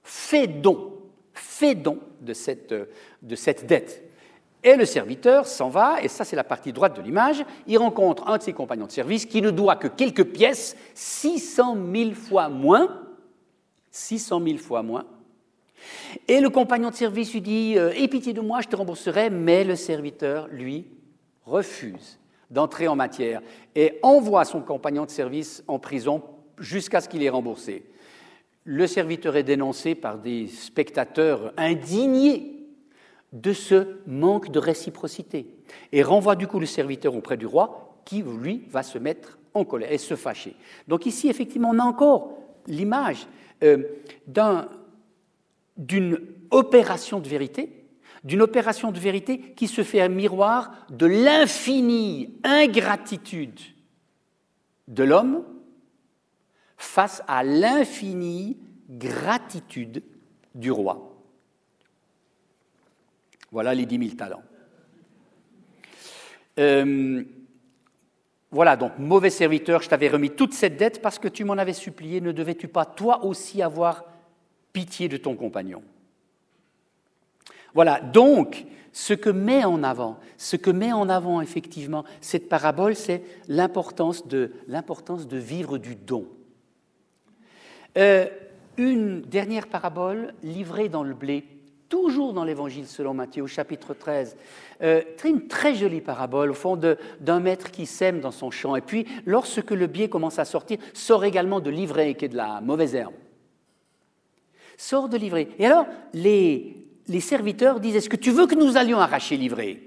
fait 0.03 0.49
don, 0.49 0.93
fait 1.33 1.77
don 1.77 1.99
de 2.21 2.33
cette, 2.33 2.75
de 3.23 3.35
cette 3.37 3.67
dette. 3.67 4.03
Et 4.63 4.75
le 4.75 4.85
serviteur 4.85 5.47
s'en 5.47 5.71
va, 5.71 6.03
et 6.03 6.09
ça 6.09 6.25
c'est 6.25 6.37
la 6.37 6.45
partie 6.45 6.73
droite 6.73 6.97
de 6.97 7.01
l'image, 7.01 7.45
il 7.67 7.79
rencontre 7.79 8.29
un 8.29 8.37
de 8.37 8.43
ses 8.43 8.53
compagnons 8.53 8.87
de 8.87 8.93
service 8.93 9.25
qui 9.25 9.41
ne 9.41 9.51
doit 9.51 9.77
que 9.77 9.89
quelques 9.89 10.25
pièces, 10.25 10.77
600 10.95 11.79
000 11.95 12.11
fois 12.13 12.51
moins, 12.51 13.01
600 13.91 14.43
000 14.45 14.59
fois 14.59 14.83
moins. 14.83 15.07
Et 16.29 16.41
le 16.41 16.51
compagnon 16.51 16.91
de 16.91 16.95
service 16.95 17.33
lui 17.33 17.41
dit, 17.41 17.75
euh, 17.77 17.93
Aie 17.95 18.09
pitié 18.09 18.33
de 18.33 18.41
moi, 18.41 18.61
je 18.61 18.69
te 18.69 18.77
rembourserai, 18.77 19.31
mais 19.31 19.65
le 19.65 19.77
serviteur, 19.77 20.49
lui, 20.49 20.87
refuse 21.45 22.19
d'entrer 22.51 22.89
en 22.89 22.97
matière 22.97 23.43
et 23.75 23.99
envoie 24.03 24.45
son 24.45 24.61
compagnon 24.61 25.05
de 25.05 25.11
service 25.11 25.63
en 25.69 25.79
prison 25.79 26.23
jusqu'à 26.59 27.01
ce 27.01 27.09
qu'il 27.09 27.23
ait 27.23 27.31
remboursé. 27.31 27.85
Le 28.65 28.87
serviteur 28.87 29.37
est 29.37 29.43
dénoncé 29.43 29.95
par 29.95 30.19
des 30.19 30.47
spectateurs 30.49 31.53
indignés 31.57 32.57
de 33.33 33.53
ce 33.53 33.99
manque 34.07 34.51
de 34.51 34.59
réciprocité 34.59 35.47
et 35.93 36.03
renvoie 36.03 36.37
du 36.37 36.47
coup 36.47 36.59
le 36.59 36.67
serviteur 36.67 37.15
auprès 37.15 37.37
du 37.37 37.47
roi 37.47 38.01
qui, 38.05 38.23
lui, 38.23 38.65
va 38.69 38.83
se 38.83 38.99
mettre 38.99 39.39
en 39.55 39.65
colère 39.65 39.93
et 39.93 39.99
se 39.99 40.17
fâcher. 40.17 40.57
Donc 40.89 41.07
ici, 41.07 41.29
effectivement, 41.29 41.71
on 41.73 41.79
a 41.79 41.85
encore 41.85 42.33
l'image 42.67 43.27
euh, 43.63 43.85
d'une 45.77 46.19
opération 46.51 47.21
de 47.21 47.29
vérité, 47.29 47.85
d'une 48.25 48.43
opération 48.43 48.93
de 48.93 48.99
vérité 48.99 49.39
qui 49.55 49.67
se 49.67 49.83
fait 49.83 50.01
un 50.01 50.09
miroir 50.09 50.87
de 50.91 51.07
l'infinie 51.07 52.39
ingratitude 52.45 53.59
de 54.89 55.05
l'homme 55.05 55.45
face 56.77 57.23
à 57.29 57.43
l'infinie 57.45 58.59
gratitude 58.89 60.03
du 60.55 60.71
roi. 60.71 61.17
Voilà 63.53 63.75
les 63.75 63.87
10 63.87 63.99
000 63.99 64.17
talents. 64.17 64.43
Euh, 66.59 67.25
voilà, 68.51 68.77
donc 68.77 68.99
mauvais 68.99 69.31
serviteur, 69.31 69.83
je 69.83 69.89
t'avais 69.89 70.09
remis 70.09 70.31
toute 70.31 70.55
cette 70.55 70.77
dette 70.77 71.01
parce 71.01 71.19
que 71.19 71.29
tu 71.29 71.45
m'en 71.45 71.55
avais 71.55 71.73
supplié, 71.73 72.21
ne 72.21 72.33
devais-tu 72.33 72.69
pas 72.69 72.85
toi 72.85 73.25
aussi 73.25 73.63
avoir 73.63 74.05
pitié 74.73 75.09
de 75.09 75.17
ton 75.17 75.37
compagnon 75.37 75.83
Voilà, 77.75 78.01
donc 78.01 78.67
ce 78.93 79.15
que 79.15 79.31
met 79.31 79.65
en 79.65 79.83
avant, 79.83 80.19
ce 80.37 80.57
que 80.57 80.71
met 80.71 80.93
en 80.93 81.09
avant 81.09 81.41
effectivement 81.41 82.05
cette 82.21 82.49
parabole, 82.49 82.97
c'est 82.97 83.23
l'importance 83.49 84.27
de, 84.27 84.51
vivre 85.33 85.79
du 85.79 85.95
don. 85.95 86.27
Euh, 87.99 88.27
une 88.77 89.21
dernière 89.23 89.67
parabole 89.67 90.35
livrée 90.43 90.89
dans 90.89 91.03
le 91.03 91.15
blé 91.15 91.45
toujours 91.91 92.33
dans 92.33 92.45
l'Évangile 92.45 92.87
selon 92.87 93.13
Matthieu, 93.13 93.43
au 93.43 93.47
chapitre 93.47 93.93
13. 93.93 94.37
Euh, 94.81 95.03
une 95.25 95.49
très 95.49 95.75
jolie 95.75 96.01
parabole, 96.01 96.51
au 96.51 96.55
fond, 96.55 96.79
d'un 97.21 97.41
maître 97.41 97.71
qui 97.71 97.85
sème 97.85 98.21
dans 98.21 98.31
son 98.31 98.51
champ. 98.51 98.77
Et 98.77 98.81
puis, 98.81 99.07
lorsque 99.27 99.73
le 99.73 99.87
biais 99.87 100.09
commence 100.09 100.39
à 100.39 100.47
sortir, 100.47 100.79
sort 100.95 101.25
également 101.25 101.61
de 101.61 101.69
l'ivraie, 101.69 102.15
qui 102.15 102.25
est 102.25 102.29
de 102.29 102.37
la 102.37 102.63
mauvaise 102.63 102.95
herbe. 102.95 103.13
Sort 104.81 105.11
de 105.11 105.19
l'ivraie. 105.19 105.49
Et 105.59 105.67
alors, 105.67 105.87
les, 106.15 106.75
les 107.07 107.21
serviteurs 107.21 107.81
disent 107.81 107.97
Est-ce 107.97 108.09
que 108.09 108.17
tu 108.17 108.31
veux 108.31 108.47
que 108.47 108.55
nous 108.55 108.79
allions 108.79 108.99
arracher 108.99 109.37
l'ivraie 109.37 109.79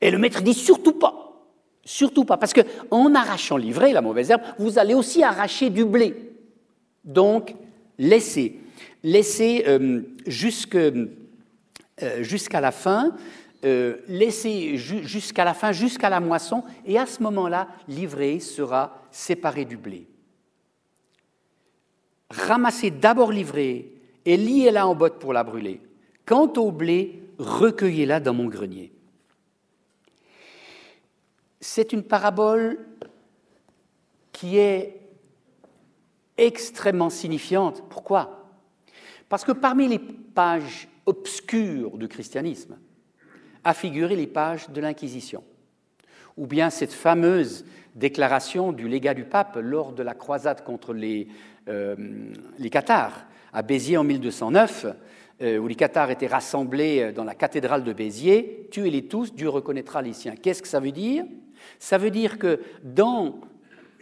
Et 0.00 0.10
le 0.10 0.18
maître 0.18 0.42
dit 0.42 0.54
Surtout 0.54 0.94
pas. 0.94 1.40
Surtout 1.84 2.24
pas. 2.24 2.36
Parce 2.36 2.52
qu'en 2.52 3.14
arrachant 3.14 3.56
l'ivraie, 3.56 3.92
la 3.92 4.02
mauvaise 4.02 4.32
herbe, 4.32 4.42
vous 4.58 4.80
allez 4.80 4.94
aussi 4.94 5.22
arracher 5.22 5.70
du 5.70 5.84
blé. 5.84 6.32
Donc, 7.04 7.54
laissez. 7.96 8.58
Laissez 9.04 9.66
euh, 9.68 10.02
euh, 12.02 12.22
jusqu'à 12.24 12.60
la 12.60 12.72
fin, 12.72 13.14
euh, 13.64 13.98
laissé 14.08 14.76
jusqu'à 14.76 15.44
la 15.44 15.54
fin, 15.54 15.70
jusqu'à 15.70 16.10
la 16.10 16.18
moisson, 16.18 16.64
et 16.84 16.98
à 16.98 17.06
ce 17.06 17.22
moment-là, 17.22 17.68
l'ivraie 17.86 18.40
sera 18.40 19.00
séparée 19.12 19.64
du 19.64 19.76
blé. 19.76 20.08
Ramassez 22.30 22.90
d'abord 22.90 23.30
l'ivraie 23.30 23.93
et 24.24 24.36
liez-la 24.36 24.86
en 24.86 24.94
botte 24.94 25.18
pour 25.18 25.32
la 25.32 25.44
brûler. 25.44 25.80
Quant 26.24 26.52
au 26.56 26.72
blé, 26.72 27.22
recueillez-la 27.38 28.20
dans 28.20 28.34
mon 28.34 28.46
grenier. 28.46 28.92
C'est 31.60 31.92
une 31.92 32.02
parabole 32.02 32.78
qui 34.32 34.58
est 34.58 35.00
extrêmement 36.36 37.10
signifiante. 37.10 37.82
Pourquoi? 37.88 38.50
Parce 39.28 39.44
que 39.44 39.52
parmi 39.52 39.88
les 39.88 39.98
pages 39.98 40.88
obscur 41.06 41.96
du 41.96 42.08
christianisme 42.08 42.78
a 43.62 43.74
figuré 43.74 44.16
les 44.16 44.26
pages 44.26 44.68
de 44.68 44.80
l'Inquisition, 44.80 45.42
ou 46.36 46.46
bien 46.46 46.70
cette 46.70 46.92
fameuse 46.92 47.64
déclaration 47.94 48.72
du 48.72 48.88
légat 48.88 49.14
du 49.14 49.24
pape 49.24 49.58
lors 49.60 49.92
de 49.92 50.02
la 50.02 50.14
croisade 50.14 50.64
contre 50.64 50.92
les, 50.92 51.28
euh, 51.68 51.94
Cathares 52.70 53.26
à 53.52 53.62
Béziers 53.62 53.96
en 53.96 54.04
1209, 54.04 54.86
euh, 55.42 55.58
où 55.58 55.68
les 55.68 55.74
Cathares 55.74 56.10
étaient 56.10 56.26
rassemblés 56.26 57.12
dans 57.12 57.24
la 57.24 57.34
cathédrale 57.34 57.84
de 57.84 57.92
Béziers, 57.92 58.68
tuez-les 58.70 59.06
tous, 59.06 59.32
Dieu 59.32 59.48
reconnaîtra 59.48 60.02
les 60.02 60.12
siens. 60.12 60.34
Qu'est-ce 60.34 60.62
que 60.62 60.68
ça 60.68 60.80
veut 60.80 60.92
dire? 60.92 61.24
Ça 61.78 61.98
veut 61.98 62.10
dire 62.10 62.38
que 62.38 62.60
dans 62.82 63.40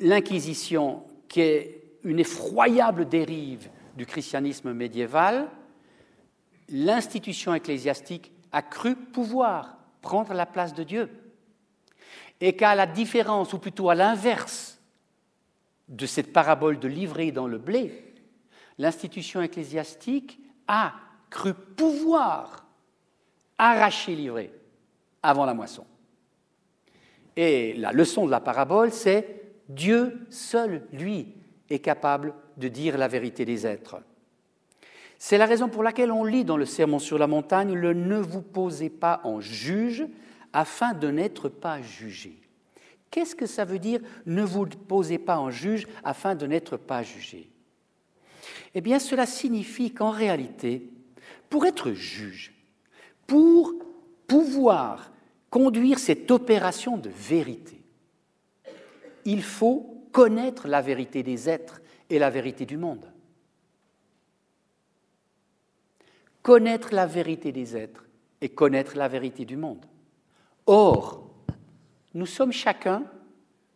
l'Inquisition, 0.00 1.02
qui 1.28 1.40
est 1.40 1.82
une 2.04 2.18
effroyable 2.18 3.08
dérive 3.08 3.68
du 3.96 4.06
christianisme 4.06 4.72
médiéval, 4.72 5.48
l'institution 6.68 7.54
ecclésiastique 7.54 8.32
a 8.52 8.62
cru 8.62 8.96
pouvoir 8.96 9.78
prendre 10.00 10.34
la 10.34 10.46
place 10.46 10.74
de 10.74 10.82
Dieu. 10.82 11.08
Et 12.45 12.55
qu'à 12.55 12.74
la 12.74 12.86
différence, 12.86 13.53
ou 13.53 13.59
plutôt 13.59 13.88
à 13.88 13.95
l'inverse 13.95 14.80
de 15.88 16.07
cette 16.07 16.32
parabole 16.32 16.80
de 16.80 16.88
livrer 16.88 17.30
dans 17.30 17.47
le 17.47 17.57
blé, 17.57 18.12
l'institution 18.78 19.40
ecclésiastique 19.43 20.40
a 20.66 20.93
cru 21.30 21.55
pouvoir 21.55 22.66
arracher 23.59 24.16
l'ivraie 24.16 24.51
avant 25.22 25.45
la 25.45 25.55
moisson. 25.55 25.86
Et 27.36 27.74
la 27.74 27.93
leçon 27.93 28.26
de 28.26 28.32
la 28.32 28.40
parabole, 28.40 28.90
c'est 28.90 29.43
Dieu 29.68 30.26
seul, 30.28 30.82
lui, 30.93 31.28
est 31.70 31.78
capable 31.78 32.34
de 32.57 32.66
dire 32.66 32.99
la 32.99 33.07
vérité 33.07 33.45
des 33.45 33.68
êtres. 33.68 34.03
C'est 35.16 35.38
la 35.38 35.47
raison 35.47 35.68
pour 35.68 35.84
laquelle 35.84 36.11
on 36.11 36.24
lit 36.24 36.45
dans 36.45 36.57
le 36.57 36.66
Sermon 36.66 36.99
sur 36.99 37.18
la 37.18 37.28
montagne 37.28 37.74
le 37.74 37.95
ne 37.95 38.18
vous 38.18 38.43
posez 38.43 38.90
pas 38.90 39.20
en 39.22 39.40
juge 39.40 40.05
afin 40.53 40.94
de 40.94 41.09
n'être 41.09 41.48
pas 41.48 41.80
jugé. 41.80 42.38
Qu'est-ce 43.11 43.34
que 43.34 43.46
ça 43.46 43.64
veut 43.64 43.78
dire 43.78 44.00
ne 44.26 44.42
vous 44.42 44.66
posez 44.66 45.18
pas 45.18 45.38
en 45.38 45.50
juge 45.50 45.86
afin 46.03 46.34
de 46.34 46.46
n'être 46.46 46.76
pas 46.76 47.03
jugé? 47.03 47.50
Eh 48.74 48.80
bien, 48.80 48.98
cela 48.98 49.26
signifie 49.26 49.92
qu'en 49.92 50.11
réalité, 50.11 50.88
pour 51.50 51.66
être 51.66 51.92
juge, 51.92 52.55
pour 53.26 53.74
pouvoir 54.26 55.12
conduire 55.50 55.98
cette 55.98 56.30
opération 56.30 56.96
de 56.96 57.11
vérité, 57.11 57.82
il 59.24 59.42
faut 59.42 60.09
connaître 60.11 60.68
la 60.68 60.80
vérité 60.80 61.22
des 61.22 61.48
êtres 61.48 61.80
et 62.09 62.18
la 62.18 62.30
vérité 62.30 62.64
du 62.64 62.76
monde. 62.76 63.12
connaître 66.42 66.92
la 66.92 67.07
vérité 67.07 67.53
des 67.53 67.76
êtres 67.76 68.05
et 68.40 68.48
connaître 68.48 68.96
la 68.96 69.09
vérité 69.09 69.44
du 69.44 69.57
monde. 69.57 69.84
Or, 70.66 71.30
nous 72.14 72.26
sommes 72.26 72.52
chacun, 72.52 73.04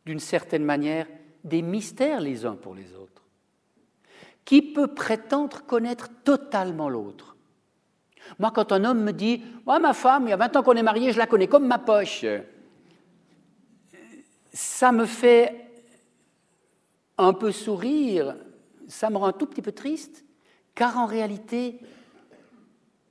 d'une 0.05 0.21
certaine 0.21 0.65
manière, 0.65 1.07
des 1.45 1.63
mystères 1.63 2.21
les 2.21 2.45
uns 2.45 2.55
pour 2.55 2.75
les 2.75 2.95
autres. 2.95 3.23
Qui 4.45 4.63
peut 4.63 4.89
prétendre 4.89 5.65
connaître 5.65 6.09
totalement 6.25 6.89
l'autre? 6.89 7.37
Moi, 8.39 8.51
quand 8.51 8.73
un 8.73 8.85
homme 8.85 9.03
me 9.03 9.13
dit 9.13 9.43
Moi, 9.65 9.79
ma 9.79 9.93
femme, 9.93 10.27
il 10.27 10.31
y 10.31 10.33
a 10.33 10.37
20 10.37 10.57
ans 10.57 10.63
qu'on 10.63 10.75
est 10.75 10.83
mariés, 10.83 11.13
je 11.13 11.19
la 11.19 11.27
connais 11.27 11.47
comme 11.47 11.67
ma 11.67 11.79
poche, 11.79 12.25
ça 14.53 14.93
me 14.93 15.07
fait 15.07 15.71
un 17.19 17.33
peu 17.33 17.53
sourire, 17.53 18.37
ça 18.89 19.11
me 19.11 19.17
rend 19.17 19.27
un 19.27 19.33
tout 19.33 19.47
petit 19.47 19.63
peu 19.63 19.73
triste, 19.73 20.25
car 20.75 20.99
en 20.99 21.07
réalité, 21.07 21.81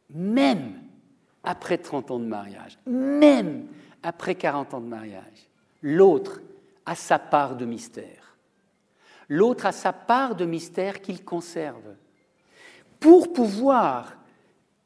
même 0.09 0.84
après 1.45 1.77
30 1.77 2.11
ans 2.11 2.19
de 2.19 2.25
mariage, 2.25 2.77
même 2.85 3.67
après 4.03 4.35
40 4.35 4.73
ans 4.73 4.81
de 4.81 4.87
mariage, 4.87 5.49
l'autre 5.81 6.41
a 6.85 6.95
sa 6.95 7.19
part 7.19 7.55
de 7.55 7.65
mystère. 7.65 8.37
L'autre 9.29 9.65
a 9.65 9.71
sa 9.71 9.93
part 9.93 10.35
de 10.35 10.45
mystère 10.45 11.01
qu'il 11.01 11.23
conserve. 11.23 11.95
Pour 12.99 13.33
pouvoir 13.33 14.17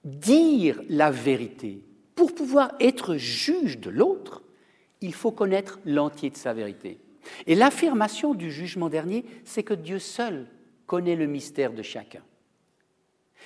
dire 0.03 0.81
la 0.89 1.11
vérité, 1.11 1.83
pour 2.15 2.33
pouvoir 2.33 2.73
être 2.79 3.15
juge 3.15 3.79
de 3.79 3.89
l'autre, 3.89 4.43
il 5.01 5.13
faut 5.13 5.31
connaître 5.31 5.79
l'entier 5.85 6.29
de 6.29 6.37
sa 6.37 6.53
vérité. 6.53 6.99
Et 7.47 7.55
l'affirmation 7.55 8.33
du 8.33 8.51
jugement 8.51 8.89
dernier, 8.89 9.25
c'est 9.45 9.63
que 9.63 9.73
Dieu 9.73 9.99
seul 9.99 10.47
connaît 10.85 11.15
le 11.15 11.27
mystère 11.27 11.73
de 11.73 11.83
chacun. 11.83 12.23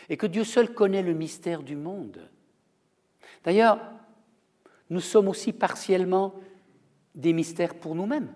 Et 0.09 0.17
que 0.17 0.27
Dieu 0.27 0.43
seul 0.43 0.73
connaît 0.73 1.03
le 1.03 1.13
mystère 1.13 1.63
du 1.63 1.75
monde. 1.75 2.29
D'ailleurs, 3.43 3.79
nous 4.89 4.99
sommes 4.99 5.27
aussi 5.27 5.53
partiellement 5.53 6.33
des 7.15 7.33
mystères 7.33 7.75
pour 7.75 7.95
nous-mêmes. 7.95 8.29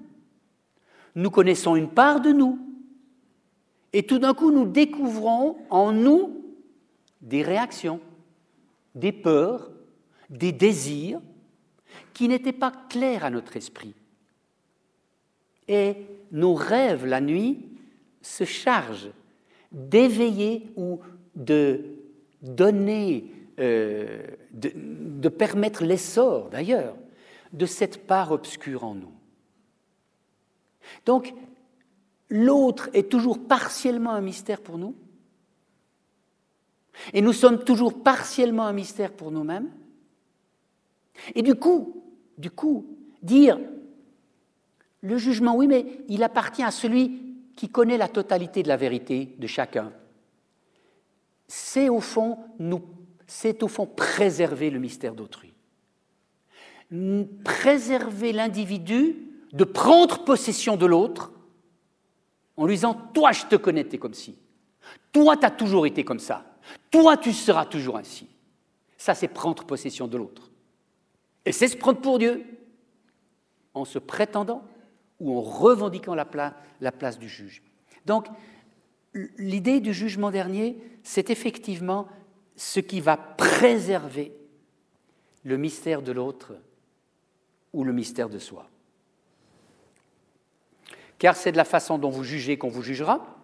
Nous 1.16 1.32
connaissons 1.32 1.76
une 1.76 1.90
part 1.90 2.22
de 2.22 2.32
nous. 2.32 2.60
Et 3.94 4.04
tout 4.04 4.20
d'un 4.20 4.34
coup, 4.34 4.52
nous 4.52 4.66
découvrons 4.66 5.58
en 5.70 5.92
nous 5.92 6.44
des 7.22 7.42
réactions, 7.42 8.00
des 8.94 9.12
peurs, 9.12 9.72
des 10.30 10.52
désirs 10.52 11.22
qui 12.14 12.28
n'étaient 12.28 12.54
pas 12.54 12.72
clairs 12.90 13.26
à 13.26 13.30
notre 13.30 13.56
esprit. 13.56 13.96
Et 15.68 15.96
nos 16.32 16.54
rêves 16.54 17.06
la 17.06 17.22
nuit 17.22 17.66
se 18.22 18.44
chargent 18.44 19.12
d'éveiller 19.72 20.68
ou 20.76 21.00
de 21.36 21.82
donner, 22.42 23.32
euh, 23.60 24.28
de, 24.52 24.72
de 24.76 25.30
permettre 25.30 25.84
l'essor 25.84 26.50
d'ailleurs 26.50 26.96
de 27.54 27.66
cette 27.66 28.06
part 28.06 28.32
obscure 28.32 28.84
en 28.84 28.96
nous. 28.96 29.14
Donc, 31.06 31.34
l'autre 32.30 32.90
est 32.94 33.10
toujours 33.10 33.48
partiellement 33.48 34.12
un 34.12 34.22
mystère 34.22 34.62
pour 34.62 34.78
nous, 34.78 34.96
et 37.14 37.22
nous 37.22 37.34
sommes 37.34 37.64
toujours 37.64 38.04
partiellement 38.04 38.66
un 38.66 38.74
mystère 38.74 39.14
pour 39.14 39.32
nous-mêmes. 39.32 39.70
Et 41.36 41.42
du 41.42 41.56
coup, 41.56 42.04
du 42.38 42.52
coup, 42.52 42.86
dire 43.22 43.60
le 45.02 45.18
jugement, 45.18 45.56
oui, 45.56 45.68
mais 45.68 45.86
il 46.10 46.24
appartient 46.24 46.64
à 46.64 46.72
celui 46.72 47.36
qui 47.56 47.70
connaît 47.70 47.98
la 47.98 48.08
totalité 48.08 48.64
de 48.64 48.68
la 48.68 48.78
vérité 48.78 49.36
de 49.38 49.48
chacun. 49.48 49.92
C'est 51.48 51.90
au 51.90 52.00
fond 52.00 52.38
nous, 52.60 52.82
c'est 53.28 53.62
au 53.62 53.68
fond 53.68 53.86
préserver 53.86 54.70
le 54.70 54.80
mystère 54.80 55.14
d'autrui, 55.14 55.54
préserver 57.44 58.32
l'individu 58.32 59.16
de 59.52 59.64
prendre 59.64 60.24
possession 60.24 60.78
de 60.78 60.86
l'autre 60.86 61.32
en 62.56 62.66
lui 62.66 62.76
disant 62.76 62.96
Toi, 63.14 63.34
je 63.34 63.46
te 63.46 63.56
connais, 63.56 63.88
tu 63.88 63.96
es 63.96 64.00
comme 64.00 64.14
ci. 64.14 64.38
Toi, 65.12 65.38
tu 65.38 65.46
as 65.46 65.52
toujours 65.52 65.86
été 65.86 66.04
comme 66.04 66.20
ça. 66.20 66.46
Toi, 66.92 67.18
tu 67.18 67.34
seras 67.34 67.66
toujours 67.66 67.98
ainsi. 67.98 68.28
Ça, 68.98 69.14
c'est 69.14 69.28
prendre 69.28 69.64
possession 69.64 70.08
de 70.08 70.18
l'autre. 70.18 70.50
Et 71.46 71.52
c'est 71.52 71.68
se 71.68 71.78
prendre 71.78 72.00
pour 72.00 72.20
Dieu 72.20 72.46
en 73.74 73.86
se 73.86 74.00
prétendant 74.00 74.64
ou 75.20 75.38
en 75.38 75.42
revendiquant 75.42 76.16
la, 76.16 76.26
place 76.26 77.20
du 77.20 77.30
juge. 77.30 77.62
Donc, 78.06 78.28
l'idée 79.38 79.80
du 79.80 79.94
jugement 79.94 80.32
dernier, 80.32 80.78
c'est 81.04 81.30
effectivement 81.30 82.08
ce 82.58 82.80
qui 82.80 83.00
va 83.00 83.16
préserver 83.16 84.34
le 85.46 85.58
mystère 85.58 86.02
de 86.02 86.12
l'autre 86.12 86.56
ou 87.72 87.84
le 87.84 87.94
mystère 87.94 88.30
de 88.30 88.40
soi. 88.40 88.68
Car 91.20 91.36
c'est 91.36 91.52
de 91.52 91.58
la 91.58 91.66
façon 91.66 91.98
dont 91.98 92.10
vous 92.10 92.24
jugez 92.24 92.58
qu'on 92.58 92.70
vous 92.70 92.82
jugera, 92.82 93.38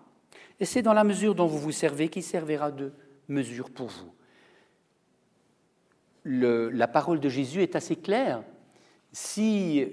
et 0.60 0.66
c'est 0.66 0.82
dans 0.82 0.94
la 0.94 1.04
mesure 1.04 1.36
dont 1.36 1.48
vous 1.48 1.60
vous 1.60 1.72
servez 1.72 2.10
qui 2.10 2.22
servira 2.22 2.72
de 2.72 2.92
mesure 3.28 3.70
pour 3.70 3.88
vous. 3.88 4.12
la 6.26 6.88
parole 6.88 7.20
de 7.20 7.30
Jésus 7.30 7.62
est 7.62 7.76
assez 7.76 7.96
claire. 7.96 8.44
Si 9.12 9.86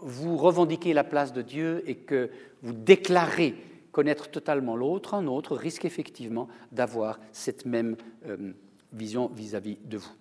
vous 0.00 0.36
revendiquez 0.36 0.94
la 0.94 1.04
place 1.04 1.32
de 1.32 1.42
Dieu 1.42 1.82
et 1.86 1.96
que 1.96 2.30
vous 2.62 2.72
déclarez 2.72 3.54
connaître 3.92 4.30
totalement 4.30 4.74
l'autre, 4.74 5.14
un 5.14 5.26
autre 5.26 5.54
risque 5.54 5.84
effectivement 5.84 6.48
d'avoir 6.72 7.20
cette 7.30 7.66
même 7.66 7.96
euh, 8.26 8.52
vision 8.92 9.30
vis-à-vis 9.34 9.78
de 9.84 9.98
vous. 9.98 10.12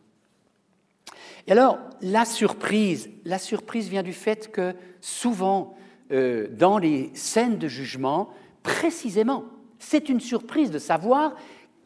Et 1.48 1.54
alors, 1.54 1.80
la 2.02 2.26
surprise, 2.26 3.10
la 3.26 3.40
surprise 3.40 3.90
vient 3.90 4.04
du 4.04 4.14
fait 4.14 4.52
que 4.52 4.76
souvent, 5.00 5.76
euh, 6.12 6.48
dans 6.52 6.78
les 6.78 7.10
scènes 7.16 7.58
de 7.58 7.68
jugement, 7.68 8.30
précisément, 8.62 9.46
c'est 9.80 10.10
une 10.10 10.20
surprise 10.20 10.70
de 10.70 10.78
savoir 10.78 11.36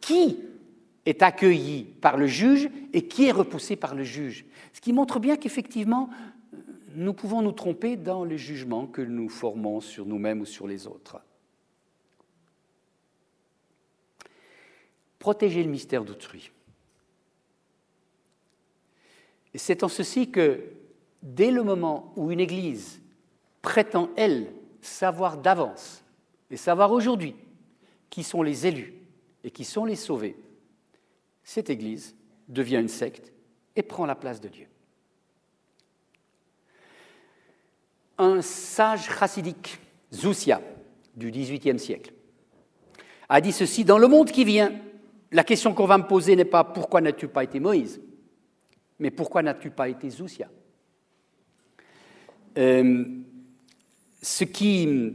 qui 0.01 0.39
est 1.05 1.21
accueilli 1.21 1.83
par 2.01 2.17
le 2.17 2.27
juge 2.27 2.69
et 2.91 3.07
qui 3.07 3.25
est 3.25 3.31
repoussé 3.31 3.75
par 3.75 3.95
le 3.95 4.03
juge. 4.03 4.45
Ce 4.73 4.81
qui 4.81 4.91
montre 4.91 5.19
bien 5.19 5.37
qu'effectivement, 5.37 6.09
nous 6.95 7.13
pouvons 7.13 7.41
nous 7.41 7.51
tromper 7.51 7.95
dans 7.95 8.23
les 8.23 8.37
jugements 8.37 8.87
que 8.87 9.01
nous 9.01 9.29
formons 9.29 9.81
sur 9.81 10.05
nous-mêmes 10.05 10.41
ou 10.41 10.45
sur 10.45 10.67
les 10.67 10.87
autres. 10.87 11.21
Protéger 15.25 15.63
le 15.63 15.71
mystère 15.71 16.03
d'autrui. 16.03 16.51
C'est 19.55 19.81
en 19.81 19.87
ceci 19.87 20.29
que, 20.29 20.65
dès 21.23 21.49
le 21.49 21.63
moment 21.63 22.13
où 22.15 22.29
une 22.29 22.39
Église 22.39 23.01
prétend, 23.63 24.11
elle, 24.17 24.53
savoir 24.81 25.37
d'avance 25.37 26.03
et 26.51 26.57
savoir 26.57 26.91
aujourd'hui 26.91 27.33
qui 28.11 28.21
sont 28.21 28.43
les 28.43 28.67
élus 28.67 28.93
et 29.43 29.49
qui 29.49 29.63
sont 29.63 29.83
les 29.83 29.95
sauvés, 29.95 30.37
cette 31.43 31.71
Église 31.71 32.15
devient 32.47 32.77
une 32.77 32.87
secte 32.87 33.33
et 33.75 33.81
prend 33.81 34.05
la 34.05 34.13
place 34.13 34.39
de 34.39 34.47
Dieu. 34.49 34.67
un 38.19 38.43
sage 38.43 39.09
chassidique, 39.17 39.79
Zoussia, 40.13 40.61
du 41.15 41.31
XVIIIe 41.31 41.79
siècle, 41.79 42.13
a 43.27 43.41
dit 43.41 43.51
ceci 43.51 43.85
Dans 43.85 43.97
le 43.97 44.07
monde 44.07 44.29
qui 44.29 44.45
vient, 44.45 44.71
la 45.35 45.43
question 45.43 45.73
qu'on 45.73 45.85
va 45.85 45.97
me 45.97 46.07
poser 46.07 46.35
n'est 46.37 46.45
pas 46.45 46.63
pourquoi 46.63 47.01
n'as-tu 47.01 47.27
pas 47.27 47.43
été 47.43 47.59
Moïse, 47.59 48.01
mais 48.99 49.11
pourquoi 49.11 49.43
n'as-tu 49.43 49.69
pas 49.69 49.89
été 49.89 50.09
Zoussia 50.09 50.47
euh, 52.57 53.03
ce, 54.21 54.45
qui, 54.45 55.13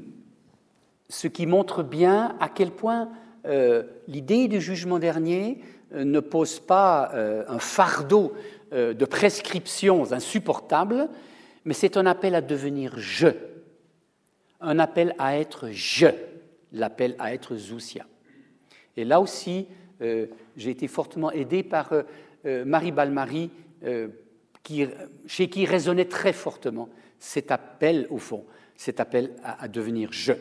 ce, 1.08 1.26
qui, 1.26 1.46
montre 1.46 1.82
bien 1.82 2.36
à 2.38 2.50
quel 2.50 2.70
point 2.70 3.08
euh, 3.46 3.82
l'idée 4.08 4.46
du 4.46 4.60
jugement 4.60 4.98
dernier 4.98 5.62
euh, 5.94 6.04
ne 6.04 6.20
pose 6.20 6.60
pas 6.60 7.12
un 7.48 7.58
fardeau 7.58 8.34
de 8.72 9.04
prescriptions 9.04 10.12
insupportables, 10.12 11.08
mais 11.64 11.72
c'est 11.72 11.96
un 11.96 12.04
appel 12.04 12.34
à 12.34 12.42
devenir 12.42 12.98
je, 12.98 13.28
un 14.60 14.78
appel 14.78 15.14
à 15.18 15.38
être 15.38 15.70
je, 15.70 16.08
l'appel 16.72 17.16
à 17.18 17.32
être 17.32 17.56
Zoussia. 17.56 18.04
Et 18.96 19.04
là 19.04 19.20
aussi, 19.20 19.66
euh, 19.66 19.74
j'ai 20.56 20.70
été 20.70 20.88
fortement 20.88 21.30
aidé 21.30 21.62
par 21.62 21.92
euh, 21.92 22.02
euh, 22.46 22.64
Marie 22.64 22.92
Balmary, 22.92 23.50
chez 25.26 25.48
qui 25.48 25.64
résonnait 25.64 26.04
très 26.04 26.32
fortement 26.32 26.88
cet 27.18 27.50
appel, 27.50 28.06
au 28.10 28.18
fond, 28.18 28.44
cet 28.76 29.00
appel 29.00 29.32
à, 29.42 29.68
devenir 29.68 30.12
je. 30.12 30.32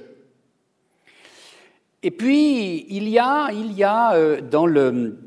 Et 2.03 2.11
puis, 2.11 2.85
il 2.89 3.07
y 3.07 3.17
a, 3.17 3.49
il 3.51 3.73
y 3.73 3.83
a 3.83 4.41
dans 4.41 4.65
le, 4.65 5.17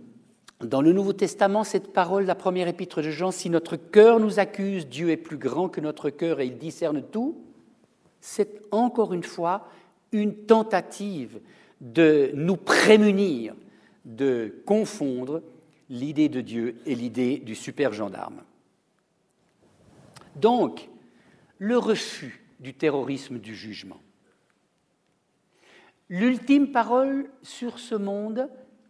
dans 0.60 0.82
le 0.82 0.92
Nouveau 0.92 1.12
Testament, 1.12 1.64
cette 1.64 1.92
parole, 1.92 2.24
la 2.24 2.34
première 2.34 2.68
épître 2.68 3.02
de 3.02 3.10
Jean, 3.10 3.30
si 3.30 3.50
notre 3.50 3.76
cœur 3.76 4.20
nous 4.20 4.38
accuse, 4.38 4.86
Dieu 4.88 5.10
est 5.10 5.16
plus 5.16 5.38
grand 5.38 5.68
que 5.68 5.80
notre 5.80 6.10
cœur 6.10 6.40
et 6.40 6.46
il 6.46 6.58
discerne 6.58 7.02
tout, 7.02 7.38
c'est 8.20 8.62
encore 8.70 9.12
une 9.12 9.24
fois 9.24 9.68
une 10.12 10.34
tentative 10.34 11.40
de 11.80 12.30
nous 12.34 12.56
prémunir 12.56 13.54
de 14.04 14.62
confondre 14.66 15.42
l'idée 15.88 16.28
de 16.28 16.40
Dieu 16.40 16.76
et 16.86 16.94
l'idée 16.94 17.38
du 17.38 17.54
super 17.54 17.92
gendarme. 17.92 18.42
Donc, 20.36 20.88
le 21.58 21.78
refus 21.78 22.44
du 22.60 22.74
terrorisme 22.74 23.38
du 23.38 23.54
jugement. 23.54 24.00
L'ultime 26.08 26.72
parole 26.72 27.30
sur 27.42 27.78
ce 27.78 27.94
monde 27.94 28.48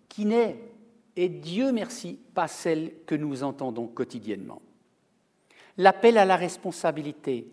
qui 0.09 0.25
n'est 0.25 0.59
et 1.17 1.29
Dieu 1.29 1.73
merci, 1.73 2.19
pas 2.35 2.49
celle 2.49 2.93
que 3.07 3.15
nous 3.15 3.43
entendons 3.43 3.87
quotidiennement. 3.87 4.63
L'appel 5.77 6.19
à 6.19 6.25
la 6.25 6.37
responsabilité, 6.37 7.49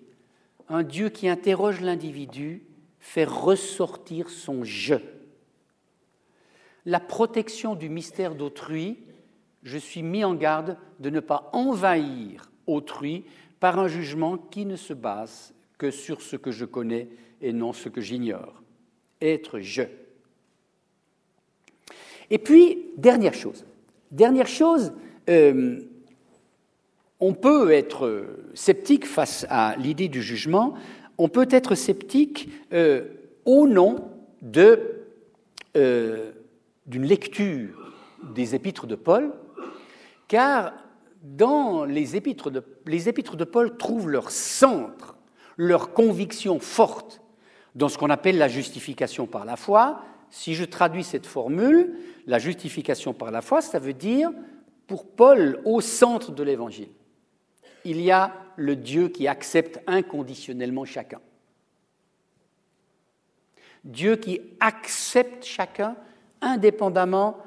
un 0.70 0.84
Dieu 0.84 1.10
qui 1.10 1.28
interroge 1.28 1.82
l'individu, 1.82 2.64
fait 3.00 3.26
ressortir 3.26 4.30
son 4.30 4.64
je. 4.64 4.96
La 6.86 7.00
protection 7.00 7.76
du 7.76 7.90
mystère 7.90 8.36
d'autrui, 8.36 9.00
je 9.64 9.78
suis 9.78 10.04
mis 10.04 10.24
en 10.24 10.36
garde 10.36 10.78
de 11.00 11.10
ne 11.10 11.20
pas 11.20 11.50
envahir 11.54 12.52
autrui 12.68 13.26
par 13.60 13.80
un 13.80 13.88
jugement 13.88 14.38
qui 14.38 14.66
ne 14.66 14.76
se 14.76 14.94
base 14.94 15.54
que 15.78 15.92
sur 15.92 16.22
ce 16.22 16.36
que 16.36 16.52
je 16.52 16.66
connais 16.66 17.10
et 17.42 17.54
non 17.54 17.74
ce 17.74 17.90
que 17.90 18.02
j'ignore. 18.02 18.62
Être 19.22 19.60
je. 19.60 19.84
Et 22.30 22.38
puis, 22.38 22.92
dernière 22.98 23.34
chose. 23.34 23.66
Dernière 24.12 24.48
chose, 24.48 24.94
euh, 25.30 25.80
on 27.20 27.34
peut 27.34 27.72
être 27.72 28.28
sceptique 28.54 29.06
face 29.06 29.46
à 29.50 29.76
l'idée 29.78 30.08
du 30.08 30.22
jugement, 30.22 30.76
on 31.18 31.28
peut 31.28 31.48
être 31.52 31.76
sceptique 31.76 32.50
euh, 32.72 33.06
au 33.46 33.68
nom 33.68 34.10
euh, 34.56 36.32
d'une 36.90 37.06
lecture 37.06 37.94
des 38.24 38.56
épîtres 38.56 38.88
de 38.88 38.96
Paul, 38.96 39.32
car 40.28 40.74
dans 41.22 41.86
les 41.86 42.16
épîtres 42.16 42.50
de, 42.50 42.64
les 42.86 43.08
épîtres 43.08 43.38
de 43.38 43.44
Paul 43.44 43.78
trouvent 43.78 44.10
leur 44.10 44.32
centre, 44.32 45.16
leur 45.56 45.94
conviction 45.94 46.60
forte 46.60 47.22
dans 47.76 47.90
ce 47.90 47.98
qu'on 47.98 48.10
appelle 48.10 48.38
la 48.38 48.48
justification 48.48 49.28
par 49.28 49.46
la 49.46 49.56
foi. 49.56 50.02
Si 50.32 50.56
je 50.56 50.66
traduis 50.66 51.04
cette 51.04 51.28
formule, 51.28 51.96
la 52.26 52.40
justification 52.40 53.14
par 53.14 53.32
la 53.32 53.42
foi, 53.42 53.62
ça 53.62 53.80
veut 53.80 53.94
dire, 53.94 54.32
pour 54.88 55.08
Paul, 55.08 55.62
au 55.66 55.82
centre 55.82 56.32
de 56.32 56.44
l'Évangile, 56.44 56.90
il 57.86 58.02
y 58.02 58.12
a 58.12 58.34
le 58.56 58.76
Dieu 58.76 59.10
qui 59.10 59.28
accepte 59.28 59.80
inconditionnellement 59.86 60.86
chacun. 60.86 61.22
Dieu 63.84 64.16
qui 64.16 64.42
accepte 64.60 65.46
chacun 65.46 65.96
indépendamment 66.42 67.38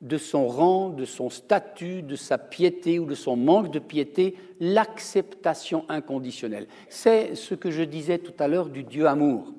de 0.00 0.18
son 0.18 0.48
rang, 0.48 0.88
de 0.90 1.04
son 1.04 1.30
statut, 1.30 2.02
de 2.02 2.16
sa 2.16 2.36
piété 2.36 2.98
ou 2.98 3.06
de 3.06 3.14
son 3.14 3.36
manque 3.36 3.70
de 3.70 3.78
piété, 3.78 4.36
l'acceptation 4.58 5.84
inconditionnelle. 5.88 6.66
C'est 6.88 7.36
ce 7.36 7.54
que 7.54 7.70
je 7.70 7.82
disais 7.82 8.18
tout 8.18 8.34
à 8.40 8.48
l'heure 8.48 8.68
du 8.68 8.82
Dieu 8.82 9.06
amour. 9.06 9.52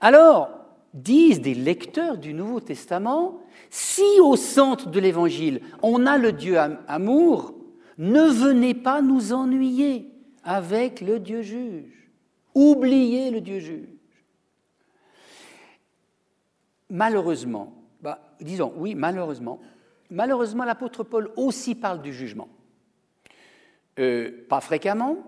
Alors, 0.00 0.50
disent 0.92 1.40
des 1.40 1.54
lecteurs 1.54 2.18
du 2.18 2.34
Nouveau 2.34 2.60
Testament, 2.60 3.40
si 3.70 4.20
au 4.20 4.36
centre 4.36 4.90
de 4.90 5.00
l'Évangile 5.00 5.60
on 5.82 6.06
a 6.06 6.18
le 6.18 6.32
Dieu 6.32 6.58
amour, 6.86 7.54
ne 7.96 8.22
venez 8.22 8.74
pas 8.74 9.00
nous 9.00 9.32
ennuyer 9.32 10.10
avec 10.44 11.00
le 11.00 11.18
Dieu 11.18 11.42
juge. 11.42 12.10
Oubliez 12.54 13.30
le 13.30 13.40
Dieu 13.40 13.58
juge. 13.58 13.88
Malheureusement, 16.90 17.72
disons 18.40 18.72
oui, 18.76 18.94
malheureusement, 18.94 19.60
malheureusement 20.10 20.64
l'apôtre 20.64 21.04
Paul 21.04 21.30
aussi 21.36 21.74
parle 21.74 22.02
du 22.02 22.12
jugement. 22.12 22.48
Euh, 23.98 24.44
pas 24.48 24.60
fréquemment, 24.60 25.18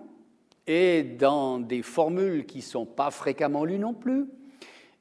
et 0.67 1.01
dans 1.03 1.59
des 1.59 1.81
formules 1.81 2.45
qui 2.45 2.57
ne 2.57 2.63
sont 2.63 2.85
pas 2.85 3.09
fréquemment 3.09 3.63
lues 3.63 3.79
non 3.79 3.93
plus, 3.93 4.25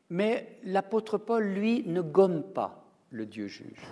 mais 0.09 0.59
l'apôtre 0.63 1.19
Paul, 1.19 1.45
lui, 1.45 1.83
ne 1.87 2.01
gomme 2.01 2.45
pas 2.45 2.85
le 3.11 3.27
Dieu 3.27 3.49
juge. 3.49 3.83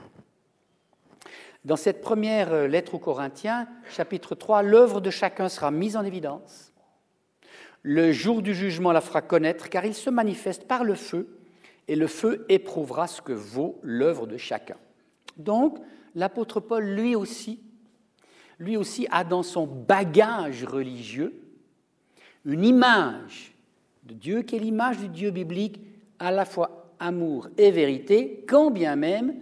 Dans 1.65 1.77
cette 1.77 2.03
première 2.03 2.53
euh, 2.53 2.67
lettre 2.69 2.95
aux 2.95 2.99
Corinthiens, 2.99 3.67
chapitre 3.91 4.35
3, 4.35 4.63
l'œuvre 4.63 5.01
de 5.01 5.11
chacun 5.11 5.49
sera 5.49 5.71
mise 5.71 5.97
en 5.97 6.05
évidence. 6.05 6.73
Le 7.83 8.13
jour 8.13 8.43
du 8.43 8.55
jugement 8.55 8.93
la 8.93 9.01
fera 9.01 9.23
connaître, 9.23 9.69
car 9.69 9.85
il 9.85 9.95
se 9.95 10.11
manifeste 10.11 10.69
par 10.69 10.85
le 10.85 10.95
feu, 10.95 11.44
et 11.89 11.97
le 11.97 12.07
feu 12.07 12.45
éprouvera 12.49 13.07
ce 13.07 13.21
que 13.21 13.33
vaut 13.33 13.79
l'œuvre 13.83 14.27
de 14.27 14.37
chacun. 14.37 14.77
Donc, 15.37 15.79
l'apôtre 16.15 16.61
Paul, 16.61 16.85
lui 16.85 17.15
aussi, 17.15 17.61
lui 18.59 18.77
aussi 18.77 19.07
a 19.11 19.25
dans 19.25 19.43
son 19.43 19.67
bagage 19.67 20.65
religieux 20.65 21.41
une 22.45 22.65
image 22.65 23.55
de 24.05 24.15
Dieu 24.15 24.43
qui 24.43 24.57
est 24.57 24.61
l'image 24.61 24.99
du 24.99 25.09
Dieu 25.09 25.31
biblique, 25.31 25.81
à 26.19 26.31
la 26.31 26.45
fois 26.45 26.95
amour 26.99 27.49
et 27.57 27.71
vérité, 27.71 28.45
quand 28.47 28.71
bien 28.71 28.97
même 28.97 29.35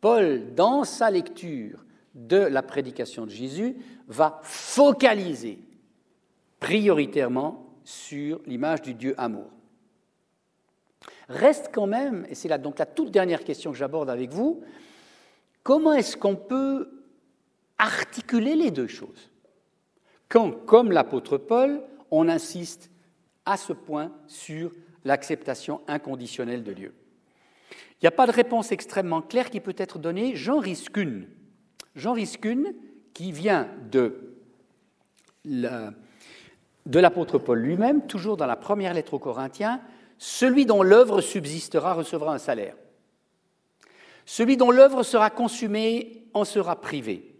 Paul, 0.00 0.54
dans 0.54 0.84
sa 0.84 1.10
lecture 1.10 1.84
de 2.14 2.36
la 2.36 2.62
prédication 2.62 3.26
de 3.26 3.30
Jésus, 3.30 3.76
va 4.06 4.40
focaliser 4.42 5.58
prioritairement 6.60 7.74
sur 7.84 8.40
l'image 8.46 8.82
du 8.82 8.94
Dieu 8.94 9.14
amour. 9.18 9.50
Reste 11.28 11.70
quand 11.72 11.86
même, 11.86 12.26
et 12.30 12.34
c'est 12.34 12.48
là 12.48 12.58
donc 12.58 12.78
la 12.78 12.86
toute 12.86 13.10
dernière 13.10 13.44
question 13.44 13.70
que 13.72 13.76
j'aborde 13.76 14.08
avec 14.08 14.30
vous, 14.30 14.62
comment 15.62 15.92
est-ce 15.92 16.16
qu'on 16.16 16.36
peut 16.36 16.88
articuler 17.76 18.54
les 18.54 18.70
deux 18.70 18.86
choses? 18.86 19.30
Quand, 20.28 20.50
comme 20.50 20.90
l'apôtre 20.90 21.36
Paul, 21.36 21.82
on 22.10 22.28
insiste 22.28 22.90
à 23.44 23.56
ce 23.56 23.72
point 23.72 24.12
sur 24.26 24.72
l'acceptation 25.04 25.80
inconditionnelle 25.86 26.64
de 26.64 26.72
Dieu. 26.72 26.94
Il 27.70 28.04
n'y 28.04 28.08
a 28.08 28.12
pas 28.12 28.26
de 28.26 28.32
réponse 28.32 28.72
extrêmement 28.72 29.22
claire 29.22 29.50
qui 29.50 29.60
peut 29.60 29.74
être 29.76 29.98
donnée, 29.98 30.34
j'en 30.36 30.58
risque 30.58 30.96
une. 30.96 31.28
J'en 31.94 32.12
risque 32.12 32.44
une 32.44 32.74
qui 33.12 33.32
vient 33.32 33.68
de 33.90 34.34
l'apôtre 36.86 37.38
Paul 37.38 37.58
lui-même, 37.58 38.06
toujours 38.06 38.36
dans 38.36 38.46
la 38.46 38.56
première 38.56 38.94
lettre 38.94 39.14
aux 39.14 39.18
Corinthiens, 39.18 39.80
celui 40.18 40.66
dont 40.66 40.82
l'œuvre 40.82 41.20
subsistera 41.20 41.94
recevra 41.94 42.34
un 42.34 42.38
salaire. 42.38 42.76
Celui 44.26 44.56
dont 44.56 44.70
l'œuvre 44.70 45.02
sera 45.02 45.30
consumée 45.30 46.24
en 46.34 46.44
sera 46.44 46.80
privé. 46.80 47.34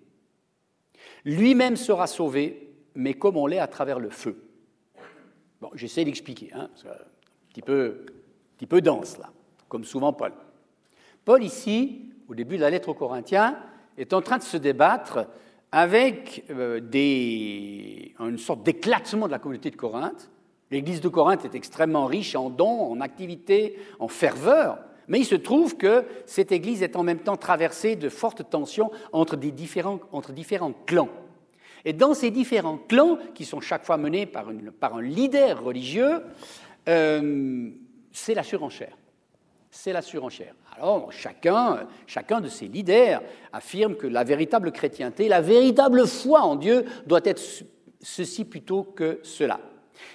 Lui-même 1.24 1.76
sera 1.76 2.06
sauvé, 2.06 2.72
mais 2.94 3.14
comme 3.14 3.36
on 3.36 3.46
l'est 3.46 3.58
à 3.58 3.66
travers 3.66 3.98
le 3.98 4.10
feu. 4.10 4.42
J'essaie 5.74 6.04
d'expliquer, 6.04 6.50
hein, 6.54 6.70
un 6.86 7.50
petit 7.50 7.62
peu, 7.62 8.06
un 8.06 8.56
petit 8.56 8.66
peu 8.66 8.80
dense 8.80 9.18
là, 9.18 9.30
comme 9.68 9.84
souvent 9.84 10.12
Paul. 10.12 10.32
Paul, 11.24 11.42
ici, 11.42 12.12
au 12.28 12.34
début 12.34 12.56
de 12.56 12.62
la 12.62 12.70
lettre 12.70 12.88
aux 12.88 12.94
Corinthiens, 12.94 13.58
est 13.98 14.12
en 14.12 14.22
train 14.22 14.38
de 14.38 14.42
se 14.42 14.56
débattre 14.56 15.26
avec 15.72 16.44
euh, 16.50 16.80
une 18.20 18.38
sorte 18.38 18.62
d'éclatement 18.62 19.26
de 19.26 19.32
la 19.32 19.38
communauté 19.38 19.70
de 19.70 19.76
Corinthe. 19.76 20.30
L'église 20.70 21.00
de 21.00 21.08
Corinthe 21.08 21.44
est 21.44 21.54
extrêmement 21.54 22.06
riche 22.06 22.34
en 22.34 22.50
dons, 22.50 22.92
en 22.92 23.00
activités, 23.00 23.78
en 23.98 24.08
ferveur, 24.08 24.78
mais 25.08 25.20
il 25.20 25.24
se 25.24 25.34
trouve 25.34 25.76
que 25.76 26.04
cette 26.26 26.52
église 26.52 26.82
est 26.82 26.96
en 26.96 27.02
même 27.02 27.20
temps 27.20 27.38
traversée 27.38 27.96
de 27.96 28.10
fortes 28.10 28.48
tensions 28.50 28.90
entre, 29.12 29.36
différents, 29.36 29.98
clans. 30.86 31.08
Et 31.84 31.94
dans 31.94 32.12
ces 32.12 32.30
différents 32.30 32.76
clans, 32.76 33.18
qui 33.34 33.46
sont 33.46 33.60
chaque 33.60 33.86
fois 33.86 33.96
menés 33.96 34.26
par, 34.26 34.48
un 34.48 35.02
leader 35.02 35.64
religieux, 35.64 36.22
euh, 36.88 37.70
c'est 38.12 38.34
la 38.34 38.42
surenchère 38.42 38.96
c'est 39.70 39.92
la 39.92 40.02
surenchère. 40.02 40.54
Alors 40.76 41.12
chacun, 41.12 41.86
chacun 42.06 42.40
de 42.40 42.48
ces 42.48 42.66
leaders 42.66 43.22
affirme 43.52 43.96
que 43.96 44.06
la 44.06 44.24
véritable 44.24 44.72
chrétienté, 44.72 45.28
la 45.28 45.40
véritable 45.40 46.06
foi 46.06 46.40
en 46.40 46.56
Dieu 46.56 46.84
doit 47.06 47.20
être 47.24 47.40
ceci 48.00 48.44
plutôt 48.44 48.82
que 48.82 49.20
cela. 49.22 49.60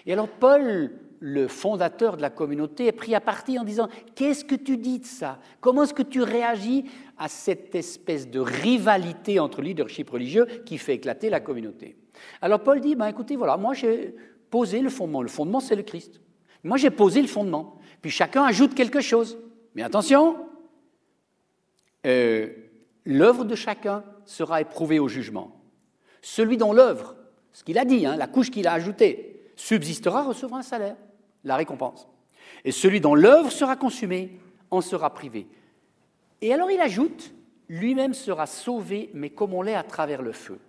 Et 0.05 0.13
alors 0.13 0.27
Paul, 0.27 0.91
le 1.19 1.47
fondateur 1.47 2.17
de 2.17 2.21
la 2.21 2.29
communauté, 2.29 2.87
est 2.87 2.91
pris 2.91 3.15
à 3.15 3.21
partie 3.21 3.57
en 3.59 3.63
disant 3.63 3.89
Qu'est-ce 4.15 4.45
que 4.45 4.55
tu 4.55 4.77
dis 4.77 4.99
de 4.99 5.05
ça? 5.05 5.39
Comment 5.61 5.83
est-ce 5.83 5.93
que 5.93 6.03
tu 6.03 6.21
réagis 6.21 6.85
à 7.17 7.27
cette 7.27 7.75
espèce 7.75 8.29
de 8.29 8.39
rivalité 8.39 9.39
entre 9.39 9.61
leadership 9.61 10.09
religieux 10.09 10.45
qui 10.65 10.77
fait 10.77 10.95
éclater 10.95 11.29
la 11.29 11.39
communauté? 11.39 11.97
Alors 12.41 12.61
Paul 12.61 12.81
dit 12.81 12.95
ben, 12.95 13.07
Écoutez, 13.07 13.35
voilà, 13.35 13.57
moi 13.57 13.73
j'ai 13.73 14.15
posé 14.49 14.81
le 14.81 14.89
fondement. 14.89 15.21
Le 15.21 15.29
fondement, 15.29 15.59
c'est 15.59 15.75
le 15.75 15.83
Christ. 15.83 16.19
Moi 16.63 16.77
j'ai 16.77 16.91
posé 16.91 17.21
le 17.21 17.27
fondement. 17.27 17.79
Puis 18.01 18.11
chacun 18.11 18.43
ajoute 18.43 18.75
quelque 18.75 19.01
chose. 19.01 19.37
Mais 19.75 19.83
attention, 19.83 20.37
euh, 22.05 22.49
l'œuvre 23.05 23.45
de 23.45 23.55
chacun 23.55 24.03
sera 24.25 24.61
éprouvée 24.61 24.99
au 24.99 25.07
jugement. 25.07 25.61
Celui 26.21 26.57
dont 26.57 26.73
l'œuvre, 26.73 27.15
ce 27.51 27.63
qu'il 27.63 27.77
a 27.77 27.85
dit, 27.85 28.05
hein, 28.05 28.15
la 28.15 28.27
couche 28.27 28.49
qu'il 28.51 28.67
a 28.67 28.73
ajoutée, 28.73 29.32
subsistera 29.55 30.23
recevra 30.23 30.59
un 30.59 30.63
salaire, 30.63 30.95
la 31.43 31.55
récompense. 31.55 32.07
Et 32.65 32.71
celui 32.71 33.01
dont 33.01 33.15
l'œuvre 33.15 33.51
sera 33.51 33.75
consumée 33.75 34.39
en 34.71 34.81
sera 34.81 35.13
privé. 35.13 35.47
Et 36.41 36.53
alors 36.53 36.71
il 36.71 36.81
ajoute, 36.81 37.33
lui-même 37.69 38.13
sera 38.13 38.45
sauvé, 38.45 39.09
mais 39.13 39.29
comme 39.29 39.53
on 39.53 39.61
l'est 39.61 39.75
à 39.75 39.83
travers 39.83 40.21
le 40.21 40.31
feu. 40.31 40.59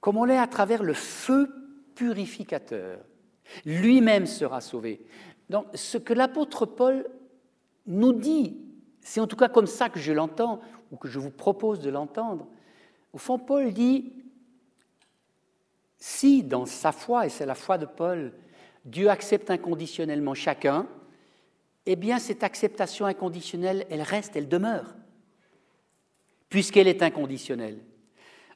Comme 0.00 0.16
on 0.16 0.24
l'est 0.24 0.38
à 0.38 0.46
travers 0.46 0.82
le 0.82 0.94
feu 0.94 1.52
purificateur. 1.94 3.00
Lui-même 3.64 4.26
sera 4.26 4.60
sauvé. 4.60 5.00
Donc 5.48 5.66
ce 5.74 5.98
que 5.98 6.14
l'apôtre 6.14 6.64
Paul 6.64 7.06
nous 7.86 8.12
dit, 8.12 8.56
c'est 9.00 9.20
en 9.20 9.26
tout 9.26 9.36
cas 9.36 9.48
comme 9.48 9.66
ça 9.66 9.88
que 9.88 9.98
je 9.98 10.12
l'entends, 10.12 10.60
ou 10.90 10.96
que 10.96 11.08
je 11.08 11.18
vous 11.18 11.30
propose 11.30 11.80
de 11.80 11.90
l'entendre, 11.90 12.46
au 13.12 13.18
fond, 13.18 13.38
Paul 13.38 13.72
dit, 13.72 14.12
si 16.00 16.42
dans 16.42 16.66
sa 16.66 16.90
foi, 16.90 17.26
et 17.26 17.28
c'est 17.28 17.46
la 17.46 17.54
foi 17.54 17.78
de 17.78 17.86
Paul, 17.86 18.32
Dieu 18.84 19.08
accepte 19.08 19.50
inconditionnellement 19.50 20.34
chacun, 20.34 20.88
eh 21.86 21.96
bien 21.96 22.18
cette 22.18 22.42
acceptation 22.42 23.06
inconditionnelle, 23.06 23.86
elle 23.90 24.02
reste, 24.02 24.34
elle 24.34 24.48
demeure, 24.48 24.96
puisqu'elle 26.48 26.88
est 26.88 27.02
inconditionnelle. 27.02 27.78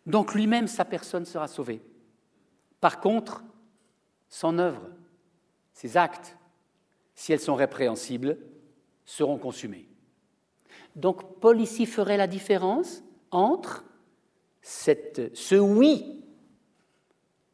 Donc 0.07 0.34
lui-même, 0.34 0.66
sa 0.66 0.84
personne 0.84 1.24
sera 1.24 1.47
sauvée. 1.47 1.80
Par 2.80 3.01
contre, 3.01 3.45
son 4.28 4.59
œuvre 4.59 4.88
ces 5.74 5.97
actes, 5.97 6.36
si 7.14 7.32
elles 7.32 7.40
sont 7.40 7.57
répréhensibles, 7.57 8.38
seront 9.05 9.38
consumés. 9.38 9.86
Donc 10.97 11.40
Paul 11.40 11.61
ici 11.61 11.84
ferait 11.84 12.16
la 12.16 12.28
différence 12.28 13.03
entre 13.30 13.84
ce 14.62 15.57
oui 15.57 16.24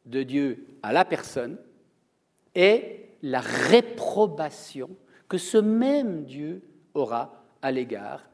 de 0.05 0.23
Dieu 0.23 0.65
à 0.83 0.93
la 0.93 1.05
personne 1.05 1.57
et 2.55 3.09
la 3.21 3.39
réprobation 3.39 4.89
que 5.29 5.37
ce 5.37 5.57
même 5.57 6.25
Dieu 6.25 6.61
aura 6.93 7.45
à 7.61 7.71
l'égard 7.71 8.27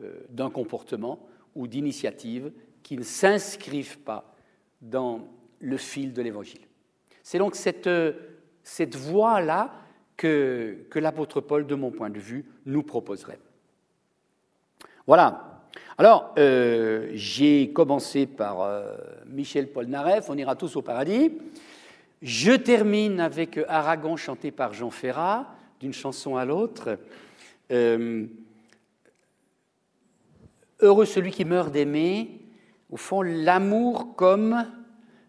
euh, 0.00 0.20
d'un 0.30 0.50
comportement 0.50 1.26
ou 1.54 1.66
d'initiative 1.66 2.52
qui 2.82 2.96
ne 2.96 3.02
s'inscrivent 3.02 3.98
pas 3.98 4.34
dans 4.80 5.28
le 5.60 5.76
fil 5.76 6.12
de 6.12 6.22
l'Évangile. 6.22 6.62
C'est 7.22 7.38
donc 7.38 7.54
cette, 7.54 7.86
euh, 7.86 8.12
cette 8.62 8.96
voie-là 8.96 9.72
que, 10.16 10.86
que 10.90 10.98
l'apôtre 10.98 11.40
Paul, 11.40 11.66
de 11.66 11.74
mon 11.74 11.90
point 11.90 12.10
de 12.10 12.18
vue, 12.18 12.46
nous 12.66 12.82
proposerait. 12.82 13.38
Voilà. 15.06 15.49
Alors, 16.00 16.32
euh, 16.38 17.10
j'ai 17.12 17.72
commencé 17.72 18.26
par 18.26 18.62
euh, 18.62 18.96
Michel 19.26 19.70
Polnareff, 19.70 20.30
on 20.30 20.36
ira 20.38 20.56
tous 20.56 20.76
au 20.76 20.80
paradis. 20.82 21.32
Je 22.22 22.52
termine 22.52 23.20
avec 23.20 23.60
Aragon 23.68 24.16
chanté 24.16 24.50
par 24.50 24.72
Jean 24.72 24.88
Ferrat, 24.90 25.46
d'une 25.78 25.92
chanson 25.92 26.36
à 26.36 26.46
l'autre. 26.46 26.98
Euh, 27.70 28.26
heureux 30.80 31.04
celui 31.04 31.32
qui 31.32 31.44
meurt 31.44 31.70
d'aimer, 31.70 32.40
au 32.90 32.96
fond, 32.96 33.20
l'amour 33.20 34.16
comme 34.16 34.64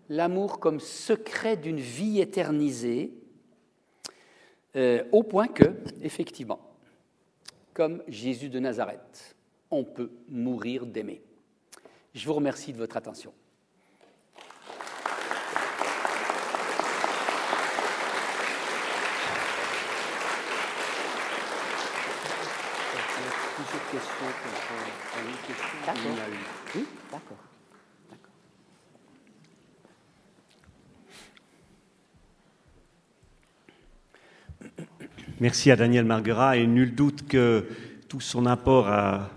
l'amour 0.08 0.60
comme 0.60 0.80
secret 0.80 1.58
d'une 1.58 1.80
vie 1.80 2.20
éternisée, 2.20 3.14
au 5.12 5.24
point 5.24 5.48
que, 5.48 5.74
effectivement, 6.02 6.60
comme 7.74 8.04
Jésus 8.08 8.50
de 8.50 8.60
Nazareth, 8.60 9.36
on 9.72 9.84
peut 9.84 10.12
mourir 10.30 10.86
d'aimer. 10.86 11.22
Je 12.14 12.26
vous 12.28 12.34
remercie 12.34 12.74
de 12.74 12.78
votre 12.78 12.98
attention. 12.98 13.34
Merci 35.40 35.72
à 35.72 35.76
Daniel 35.76 36.06
Marguerat 36.06 36.58
et 36.58 36.68
nul 36.68 36.94
doute 36.94 37.28
que 37.28 37.68
tout 38.08 38.20
son 38.20 38.46
apport 38.46 38.88
à 38.88 39.30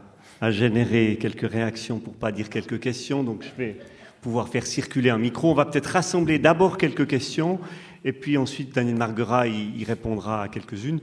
à 0.44 0.50
générer 0.50 1.16
quelques 1.18 1.50
réactions 1.50 1.98
pour 1.98 2.12
pas 2.12 2.30
dire 2.30 2.50
quelques 2.50 2.78
questions. 2.78 3.22
Donc 3.22 3.42
je 3.42 3.50
vais 3.56 3.78
pouvoir 4.20 4.48
faire 4.48 4.66
circuler 4.66 5.08
un 5.08 5.16
micro. 5.16 5.50
On 5.50 5.54
va 5.54 5.64
peut-être 5.64 5.86
rassembler 5.86 6.38
d'abord 6.38 6.76
quelques 6.76 7.06
questions 7.06 7.58
et 8.04 8.12
puis 8.12 8.36
ensuite 8.36 8.74
Daniel 8.74 8.96
Marguerat 8.96 9.48
y, 9.48 9.84
répondra 9.84 10.42
à 10.42 10.48
quelques-unes 10.48 11.00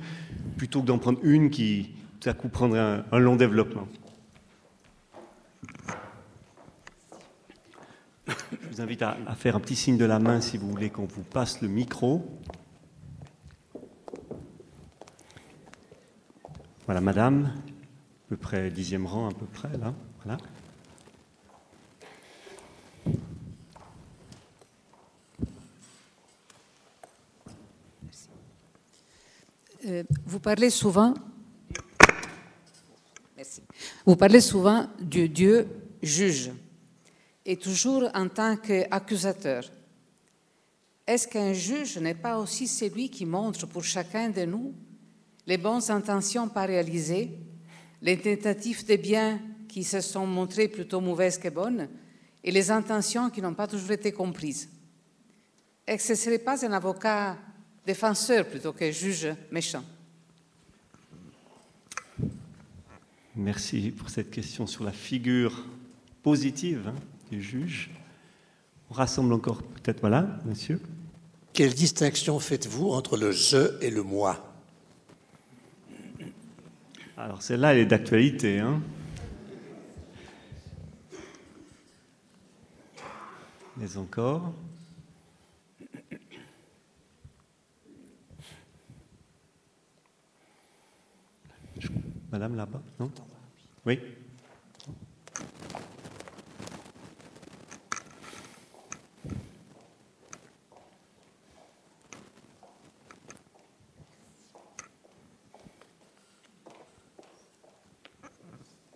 plutôt 0.58 0.82
que 0.82 0.86
d'en 0.86 1.00
prendre 1.00 1.20
une 1.24 1.50
qui 1.50 1.90
tout 2.20 2.30
à 2.30 2.34
coup 2.34 2.50
prendrait 2.50 3.04
un, 3.12 3.20
long 3.20 3.36
développement. 3.36 3.88
Je 8.28 8.34
vous 8.72 8.82
invite 8.82 9.02
à, 9.02 9.18
à 9.26 9.34
faire 9.34 9.56
un 9.56 9.60
petit 9.60 9.76
signe 9.76 9.98
de 9.98 10.06
la 10.06 10.20
main 10.20 10.40
si 10.40 10.58
vous 10.58 10.70
voulez 10.70 10.92
qu'on 10.92 11.06
vous 11.06 11.24
passe 11.24 11.64
le 11.64 11.68
micro. 11.68 12.24
Voilà, 16.86 17.02
madame 17.02 17.52
peu 18.32 18.38
près 18.38 18.70
dixième 18.70 19.06
rang, 19.06 19.28
à 19.28 19.34
peu 19.34 19.46
près, 19.46 19.78
là. 19.78 19.94
Euh, 29.86 30.04
vous 30.26 30.40
parlez 30.40 30.70
souvent. 30.70 31.14
Merci. 33.36 33.64
Vous 34.06 34.16
parlez 34.16 34.40
souvent 34.40 34.88
du 35.02 35.28
Dieu 35.28 35.68
juge 36.02 36.52
et 37.46 37.58
toujours 37.58 38.10
en 38.14 38.30
tant 38.30 38.56
qu'accusateur. 38.56 39.66
Est-ce 41.06 41.28
qu'un 41.28 41.52
juge 41.52 41.98
n'est 41.98 42.16
pas 42.16 42.40
aussi 42.40 42.66
celui 42.66 43.10
qui 43.10 43.26
montre 43.26 43.68
pour 43.68 43.84
chacun 43.84 44.30
de 44.30 44.46
nous 44.46 44.74
les 45.46 45.58
bonnes 45.58 45.92
intentions 45.92 46.48
pas 46.48 46.66
réalisées 46.66 47.38
les 48.02 48.18
tentatives 48.18 48.86
de 48.86 48.96
biens 48.96 49.40
qui 49.68 49.84
se 49.84 50.02
sont 50.02 50.26
montrées 50.28 50.68
plutôt 50.68 51.02
mauvaises 51.02 51.38
que 51.38 51.50
bonnes 51.50 51.88
et 52.44 52.52
les 52.52 52.72
intentions 52.72 53.30
qui 53.30 53.42
n'ont 53.42 53.54
pas 53.54 53.68
toujours 53.68 53.92
été 53.92 54.12
comprises. 54.12 54.70
Est-ce 55.88 56.08
que 56.10 56.16
ce 56.16 56.30
ne 56.30 56.36
serait 56.36 56.44
pas 56.44 56.66
un 56.66 56.72
avocat 56.72 57.38
défenseur 57.86 58.48
plutôt 58.48 58.74
que 58.74 58.92
juge 58.92 59.28
méchant? 59.52 59.84
Merci 63.36 63.92
pour 63.92 64.10
cette 64.10 64.30
question 64.30 64.68
sur 64.68 64.84
la 64.84 64.92
figure 64.92 65.66
positive 66.22 66.88
hein, 66.88 66.96
du 67.32 67.42
juge. 67.42 67.90
On 68.90 68.94
rassemble 68.94 69.32
encore 69.34 69.64
peut-être, 69.64 70.02
voilà, 70.02 70.40
monsieur. 70.46 70.82
Quelle 71.54 71.74
distinction 71.74 72.40
faites-vous 72.40 72.90
entre 72.90 73.16
le 73.16 73.32
je 73.32 73.82
et 73.82 73.90
le 73.90 74.04
moi? 74.04 74.51
Alors 77.22 77.42
celle-là, 77.42 77.74
elle 77.74 77.80
est 77.80 77.86
d'actualité. 77.86 78.60
Hein 78.60 78.82
Mais 83.78 83.98
encore. 83.98 84.54
Madame 92.32 92.56
là-bas, 92.56 92.82
non? 93.00 93.12
Oui 93.86 94.00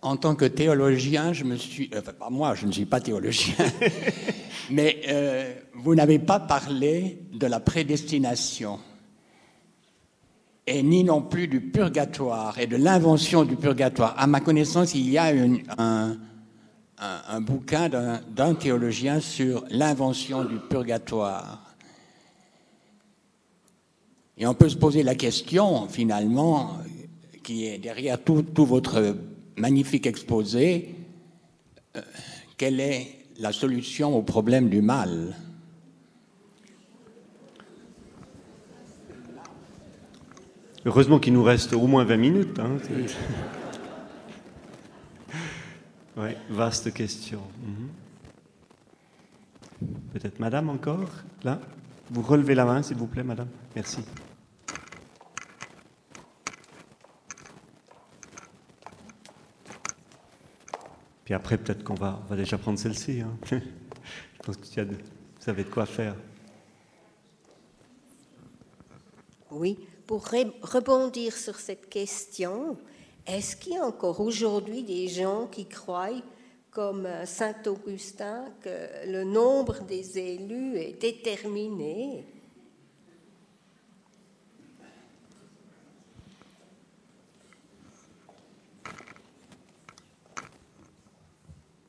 en 0.06 0.16
tant 0.16 0.36
que 0.36 0.44
théologien, 0.44 1.32
je 1.32 1.42
me 1.42 1.56
suis, 1.56 1.90
enfin 1.96 2.12
pas 2.12 2.30
moi, 2.30 2.54
je 2.54 2.66
ne 2.66 2.70
suis 2.72 2.84
pas 2.84 3.00
théologien, 3.00 3.56
mais 4.70 5.00
euh, 5.08 5.52
vous 5.74 5.96
n'avez 5.96 6.20
pas 6.20 6.38
parlé 6.38 7.18
de 7.32 7.46
la 7.46 7.58
prédestination 7.58 8.78
et 10.64 10.82
ni 10.84 11.02
non 11.02 11.22
plus 11.22 11.48
du 11.48 11.60
purgatoire 11.60 12.58
et 12.60 12.68
de 12.68 12.76
l'invention 12.76 13.44
du 13.44 13.56
purgatoire. 13.56 14.14
À 14.16 14.28
ma 14.28 14.40
connaissance, 14.40 14.94
il 14.94 15.10
y 15.10 15.18
a 15.18 15.32
un, 15.78 16.16
un, 16.98 17.40
bouquin 17.40 17.88
d'un 17.88 18.54
théologien 18.54 19.20
sur 19.20 19.64
l'invention 19.70 20.44
du 20.44 20.58
purgatoire. 20.58 21.62
Et 24.38 24.46
on 24.46 24.54
peut 24.54 24.68
se 24.68 24.76
poser 24.76 25.02
la 25.02 25.14
question, 25.14 25.88
finalement, 25.88 26.78
qui 27.42 27.66
est 27.66 27.78
derrière 27.78 28.22
tout, 28.22 28.42
tout 28.42 28.66
votre 28.66 29.16
magnifique 29.56 30.06
exposé, 30.06 30.94
euh, 31.96 32.00
quelle 32.56 32.80
est 32.80 33.06
la 33.38 33.52
solution 33.52 34.16
au 34.16 34.22
problème 34.22 34.68
du 34.68 34.82
mal? 34.82 35.34
Heureusement 40.84 41.18
qu'il 41.18 41.32
nous 41.32 41.42
reste 41.42 41.72
au 41.72 41.86
moins 41.86 42.04
20 42.04 42.16
minutes. 42.16 42.58
Hein. 42.60 42.76
vaste 46.50 46.92
question. 46.92 47.40
Mhm. 47.62 47.88
Peut-être 50.12 50.40
madame 50.40 50.68
encore 50.70 51.10
Là? 51.42 51.60
Vous 52.10 52.22
relevez 52.22 52.54
la 52.54 52.64
main, 52.64 52.82
s'il 52.82 52.96
vous 52.96 53.08
plaît, 53.08 53.24
madame. 53.24 53.48
Merci. 53.74 53.98
Puis 61.26 61.34
après, 61.34 61.58
peut-être 61.58 61.82
qu'on 61.82 61.94
va, 61.94 62.22
va 62.28 62.36
déjà 62.36 62.56
prendre 62.56 62.78
celle-ci. 62.78 63.20
Hein. 63.20 63.36
Je 63.50 63.58
pense 64.44 64.56
que 64.56 64.80
vous 64.80 64.96
savez 65.40 65.64
de 65.64 65.68
quoi 65.68 65.84
faire. 65.84 66.14
Oui, 69.50 69.76
pour 70.06 70.24
rebondir 70.62 71.36
sur 71.36 71.56
cette 71.56 71.88
question, 71.88 72.78
est-ce 73.26 73.56
qu'il 73.56 73.72
y 73.72 73.76
a 73.76 73.84
encore 73.84 74.20
aujourd'hui 74.20 74.84
des 74.84 75.08
gens 75.08 75.48
qui 75.48 75.66
croient, 75.66 76.22
comme 76.70 77.08
Saint 77.24 77.56
Augustin, 77.66 78.44
que 78.60 79.10
le 79.10 79.24
nombre 79.24 79.80
des 79.80 80.20
élus 80.20 80.76
est 80.76 81.00
déterminé? 81.00 82.24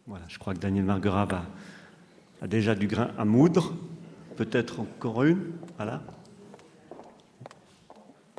Voilà, 0.08 0.24
je 0.30 0.40
crois 0.40 0.54
que 0.54 0.60
Daniel 0.60 0.86
Marguerat 0.86 1.28
a 2.42 2.48
déjà 2.48 2.76
du 2.76 2.88
grain 2.88 3.12
à 3.18 3.26
moudre. 3.26 3.74
Peut-être 4.38 4.80
encore 4.80 5.24
une. 5.24 5.52
Voilà. 5.76 6.02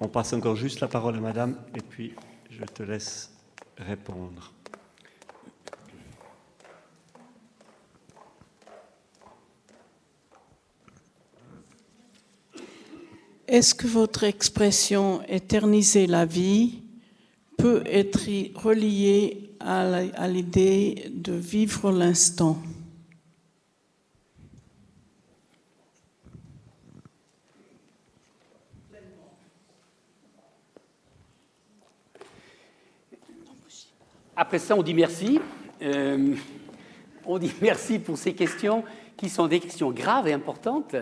On 0.01 0.09
passe 0.09 0.33
encore 0.33 0.57
juste 0.57 0.81
la 0.81 0.89
parole 0.89 1.17
à 1.17 1.21
madame 1.21 1.57
et 1.77 1.83
puis 1.83 2.15
je 2.51 2.65
te 2.65 2.83
laisse 2.83 3.31
répondre. 3.77 4.53
Est-ce 13.47 13.75
que 13.75 13.87
votre 13.87 14.25
expression 14.25 15.23
éterniser 15.29 16.07
la 16.07 16.25
vie 16.25 16.83
peut 17.59 17.83
être 17.87 18.21
reliée 18.55 19.48
à 19.61 20.29
l'idée 20.29 21.11
de 21.15 21.33
vivre 21.33 21.91
l'instant 21.91 22.59
Après 34.41 34.61
ça, 34.61 34.77
on 34.77 34.85
dit 34.85 34.95
merci. 34.95 35.41
Euh, 35.83 36.33
on 37.27 37.39
dit 37.39 37.53
merci 37.61 37.99
pour 37.99 38.17
ces 38.17 38.35
questions 38.35 38.85
qui 39.17 39.29
sont 39.29 39.49
des 39.49 39.59
questions 39.59 39.91
graves 39.91 40.29
et 40.29 40.33
importantes. 40.33 40.95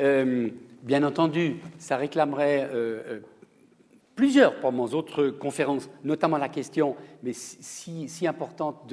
Euh, 0.00 0.48
bien 0.82 1.04
entendu, 1.04 1.58
ça 1.78 1.96
réclamerait 1.96 2.68
euh, 2.72 3.20
plusieurs 4.14 4.60
pour 4.60 4.72
mes 4.72 4.94
autres 4.94 5.28
conférences, 5.28 5.88
notamment 6.04 6.38
la 6.38 6.48
question, 6.48 6.96
mais 7.22 7.32
si, 7.32 8.26
importante, 8.26 8.92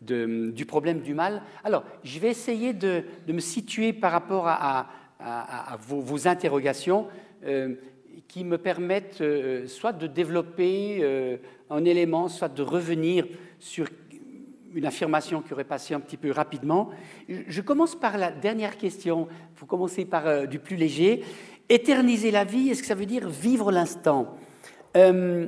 du 0.00 0.66
problème 0.66 1.00
du 1.00 1.14
mal. 1.14 1.42
Alors, 1.62 1.84
je 2.02 2.18
vais 2.18 2.28
essayer 2.28 2.72
de, 2.72 3.04
me 3.28 3.40
situer 3.40 3.92
par 3.92 4.12
rapport 4.12 4.46
à, 4.46 4.88
vos, 5.86 6.28
interrogations 6.28 7.06
qui 8.28 8.44
me 8.44 8.58
permettent 8.58 9.22
soit 9.66 9.92
de 9.92 10.06
développer 10.06 11.38
un 11.70 11.84
élément, 11.84 12.28
soit 12.28 12.48
de 12.48 12.62
revenir 12.62 13.26
sur 13.58 13.86
une 14.74 14.86
affirmation 14.86 15.40
qui 15.40 15.52
aurait 15.52 15.64
passé 15.64 15.94
un 15.94 16.00
petit 16.00 16.16
peu 16.16 16.30
rapidement. 16.30 16.90
Je 17.28 17.60
commence 17.60 17.94
par 17.94 18.18
la 18.18 18.30
dernière 18.30 18.76
question. 18.76 19.28
Il 19.52 19.58
faut 19.58 19.66
commencer 19.66 20.04
par 20.04 20.26
euh, 20.26 20.46
du 20.46 20.58
plus 20.58 20.76
léger. 20.76 21.22
Éterniser 21.68 22.30
la 22.30 22.44
vie, 22.44 22.68
est-ce 22.68 22.82
que 22.82 22.88
ça 22.88 22.94
veut 22.94 23.06
dire 23.06 23.28
vivre 23.28 23.72
l'instant? 23.72 24.36
Euh, 24.96 25.46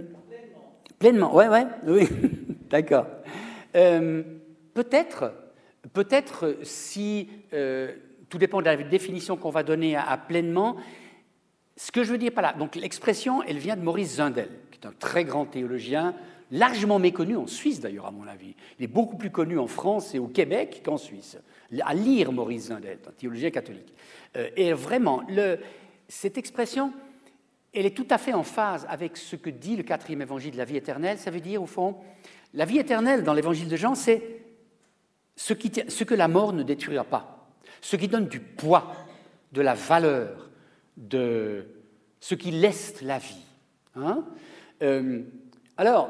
Pleinement. 0.98 1.34
Ouais, 1.34 1.48
ouais, 1.48 1.66
oui, 1.86 2.08
d'accord. 2.70 3.06
Euh, 3.74 4.22
peut-être, 4.72 5.32
peut-être 5.92 6.56
si 6.62 7.28
tout 8.28 8.38
dépend 8.38 8.60
de 8.60 8.66
la 8.66 8.76
définition 8.76 9.36
qu'on 9.36 9.50
va 9.50 9.62
donner 9.62 9.94
à, 9.94 10.16
pleinement. 10.16 10.76
Ce 11.76 11.92
que 11.92 12.02
je 12.02 12.12
veux 12.12 12.18
dire 12.18 12.32
par 12.32 12.42
là, 12.42 12.54
donc 12.54 12.74
l'expression, 12.76 13.42
elle 13.42 13.58
vient 13.58 13.76
de 13.76 13.82
Maurice 13.82 14.16
Zundel 14.16 14.48
un 14.86 14.92
très 14.92 15.24
grand 15.24 15.44
théologien, 15.44 16.14
largement 16.50 16.98
méconnu 16.98 17.36
en 17.36 17.46
Suisse 17.46 17.80
d'ailleurs, 17.80 18.06
à 18.06 18.10
mon 18.10 18.26
avis. 18.26 18.54
Il 18.78 18.84
est 18.84 18.88
beaucoup 18.88 19.16
plus 19.16 19.30
connu 19.30 19.58
en 19.58 19.66
France 19.66 20.14
et 20.14 20.18
au 20.18 20.28
Québec 20.28 20.82
qu'en 20.84 20.96
Suisse. 20.96 21.38
À 21.80 21.94
lire 21.94 22.32
Maurice 22.32 22.68
Zindel, 22.68 22.98
un 23.06 23.12
théologien 23.12 23.50
catholique. 23.50 23.92
Euh, 24.36 24.48
et 24.56 24.72
vraiment, 24.72 25.22
cette 26.08 26.38
expression, 26.38 26.92
elle 27.76 27.86
est 27.86 27.96
tout 27.96 28.06
à 28.08 28.16
fait 28.16 28.32
en 28.32 28.42
phase 28.42 28.86
avec 28.88 29.18
ce 29.18 29.36
que 29.36 29.50
dit 29.50 29.76
le 29.76 29.82
quatrième 29.82 30.22
évangile 30.22 30.52
de 30.52 30.56
la 30.56 30.64
vie 30.64 30.78
éternelle. 30.78 31.18
Ça 31.18 31.30
veut 31.30 31.40
dire, 31.40 31.62
au 31.62 31.66
fond, 31.66 31.96
la 32.54 32.64
vie 32.64 32.78
éternelle 32.78 33.22
dans 33.22 33.34
l'évangile 33.34 33.68
de 33.68 33.76
Jean, 33.76 33.94
c'est 33.94 34.22
ce, 35.36 35.52
que 35.52 36.14
la 36.14 36.26
mort 36.26 36.54
ne 36.54 36.62
détruira 36.62 37.04
pas, 37.04 37.50
ce 37.82 37.96
qui 37.96 38.08
donne 38.08 38.28
du 38.28 38.40
poids, 38.40 38.92
de 39.52 39.60
la 39.60 39.74
valeur, 39.74 40.50
de 40.96 41.66
ce 42.18 42.34
qui 42.34 42.50
laisse 42.50 43.02
la 43.02 43.18
vie. 43.18 43.44
Hein 43.94 44.24
euh, 44.82 45.20
alors, 45.76 46.08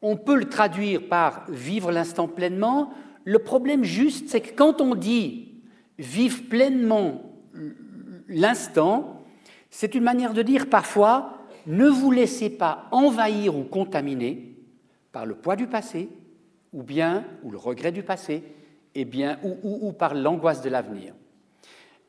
on 0.00 0.16
peut 0.16 0.36
le 0.36 0.48
traduire 0.48 1.06
par 1.08 1.44
vivre 1.50 1.92
l'instant 1.92 2.26
pleinement. 2.26 2.90
Le 3.24 3.38
problème 3.38 3.84
juste, 3.84 4.30
c'est 4.30 4.40
que 4.40 4.54
quand 4.54 4.80
on 4.80 4.94
dit 4.94 5.52
vivre 5.98 6.42
pleinement 6.48 7.22
l'instant, 8.28 9.15
c'est 9.76 9.94
une 9.94 10.04
manière 10.04 10.32
de 10.32 10.40
dire 10.40 10.70
parfois 10.70 11.36
ne 11.66 11.86
vous 11.86 12.10
laissez 12.10 12.48
pas 12.48 12.88
envahir 12.92 13.54
ou 13.54 13.62
contaminer 13.62 14.54
par 15.12 15.26
le 15.26 15.34
poids 15.34 15.54
du 15.54 15.66
passé, 15.66 16.08
ou 16.72 16.82
bien, 16.82 17.26
ou 17.42 17.50
le 17.50 17.58
regret 17.58 17.92
du 17.92 18.02
passé, 18.02 18.42
et 18.94 19.04
bien, 19.04 19.38
ou, 19.42 19.92
par 19.92 20.14
l'angoisse 20.14 20.62
de 20.62 20.70
l'avenir. 20.70 21.12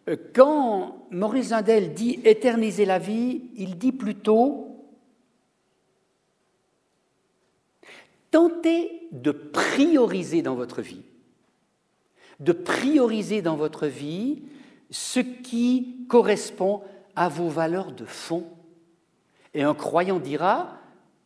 Euh, 0.07 0.15
quand 0.33 1.07
Maurice 1.11 1.47
Zindel 1.47 1.93
dit 1.93 2.21
éterniser 2.23 2.85
la 2.85 2.99
vie, 2.99 3.41
il 3.57 3.77
dit 3.77 3.91
plutôt 3.91 4.85
Tentez 8.31 9.09
de 9.11 9.31
prioriser 9.31 10.41
dans 10.41 10.55
votre 10.55 10.81
vie, 10.81 11.03
de 12.39 12.53
prioriser 12.53 13.41
dans 13.41 13.57
votre 13.57 13.87
vie 13.87 14.43
ce 14.89 15.19
qui 15.19 16.05
correspond 16.07 16.77
à 16.79 16.96
vos 17.25 17.49
valeurs 17.49 17.91
de 17.91 18.05
fond. 18.05 18.45
Et 19.53 19.63
un 19.63 19.73
croyant 19.73 20.19
dira 20.19 20.77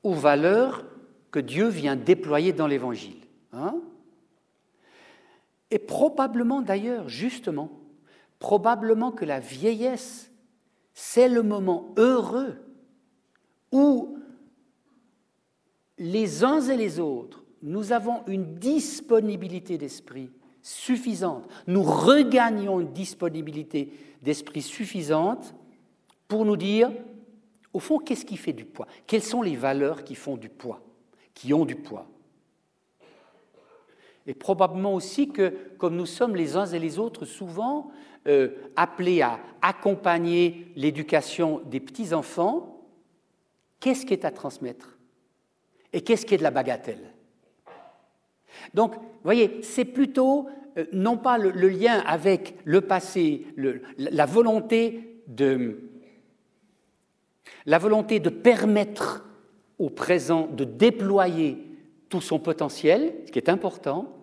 aux 0.03 0.13
valeurs 0.13 0.85
que 1.31 1.39
Dieu 1.39 1.67
vient 1.67 1.95
déployer 1.95 2.53
dans 2.53 2.67
l'Évangile. 2.67 3.19
Hein? 3.51 3.75
Et 5.69 5.79
probablement 5.79 6.61
d'ailleurs, 6.61 7.09
justement, 7.09 7.69
probablement 8.39 9.11
que 9.11 9.25
la 9.25 9.39
vieillesse, 9.39 10.31
c'est 10.93 11.29
le 11.29 11.43
moment 11.43 11.93
heureux 11.97 12.57
où 13.71 14.17
les 15.97 16.43
uns 16.43 16.61
et 16.61 16.77
les 16.77 16.99
autres, 16.99 17.43
nous 17.61 17.91
avons 17.91 18.23
une 18.27 18.55
disponibilité 18.55 19.77
d'esprit 19.77 20.31
suffisante. 20.61 21.47
Nous 21.67 21.83
regagnons 21.83 22.79
une 22.79 22.91
disponibilité 22.91 23.93
d'esprit 24.21 24.61
suffisante 24.61 25.53
pour 26.31 26.45
nous 26.45 26.55
dire, 26.55 26.89
au 27.73 27.81
fond, 27.81 27.99
qu'est-ce 27.99 28.23
qui 28.23 28.37
fait 28.37 28.53
du 28.53 28.63
poids? 28.63 28.87
Quelles 29.05 29.21
sont 29.21 29.41
les 29.41 29.57
valeurs 29.57 30.05
qui 30.05 30.15
font 30.15 30.37
du 30.37 30.47
poids, 30.47 30.79
qui 31.33 31.53
ont 31.53 31.65
du 31.65 31.75
poids? 31.75 32.07
Et 34.25 34.33
probablement 34.33 34.93
aussi 34.93 35.27
que, 35.27 35.53
comme 35.77 35.97
nous 35.97 36.05
sommes 36.05 36.37
les 36.37 36.55
uns 36.55 36.67
et 36.67 36.79
les 36.79 36.99
autres 36.99 37.25
souvent 37.25 37.91
euh, 38.29 38.51
appelés 38.77 39.21
à 39.21 39.41
accompagner 39.61 40.71
l'éducation 40.77 41.59
des 41.65 41.81
petits-enfants, 41.81 42.81
qu'est-ce 43.81 44.05
qui 44.05 44.13
est 44.13 44.23
à 44.23 44.31
transmettre? 44.31 44.97
Et 45.91 45.99
qu'est-ce 45.99 46.25
qui 46.25 46.35
est 46.35 46.37
de 46.37 46.43
la 46.43 46.51
bagatelle? 46.51 47.13
Donc, 48.73 48.95
vous 48.95 49.01
voyez, 49.25 49.59
c'est 49.63 49.83
plutôt 49.83 50.47
euh, 50.77 50.85
non 50.93 51.17
pas 51.17 51.37
le, 51.37 51.51
lien 51.67 52.01
avec 52.07 52.55
le 52.63 52.79
passé, 52.79 53.47
la, 53.97 54.25
volonté 54.25 55.21
de, 55.27 55.90
la 57.65 57.77
volonté 57.77 58.19
de 58.19 58.29
permettre 58.29 59.25
au 59.79 59.89
présent 59.89 60.47
de 60.47 60.63
déployer 60.63 61.57
tout 62.09 62.21
son 62.21 62.39
potentiel, 62.39 63.13
ce 63.25 63.31
qui 63.31 63.39
est 63.39 63.49
important, 63.49 64.21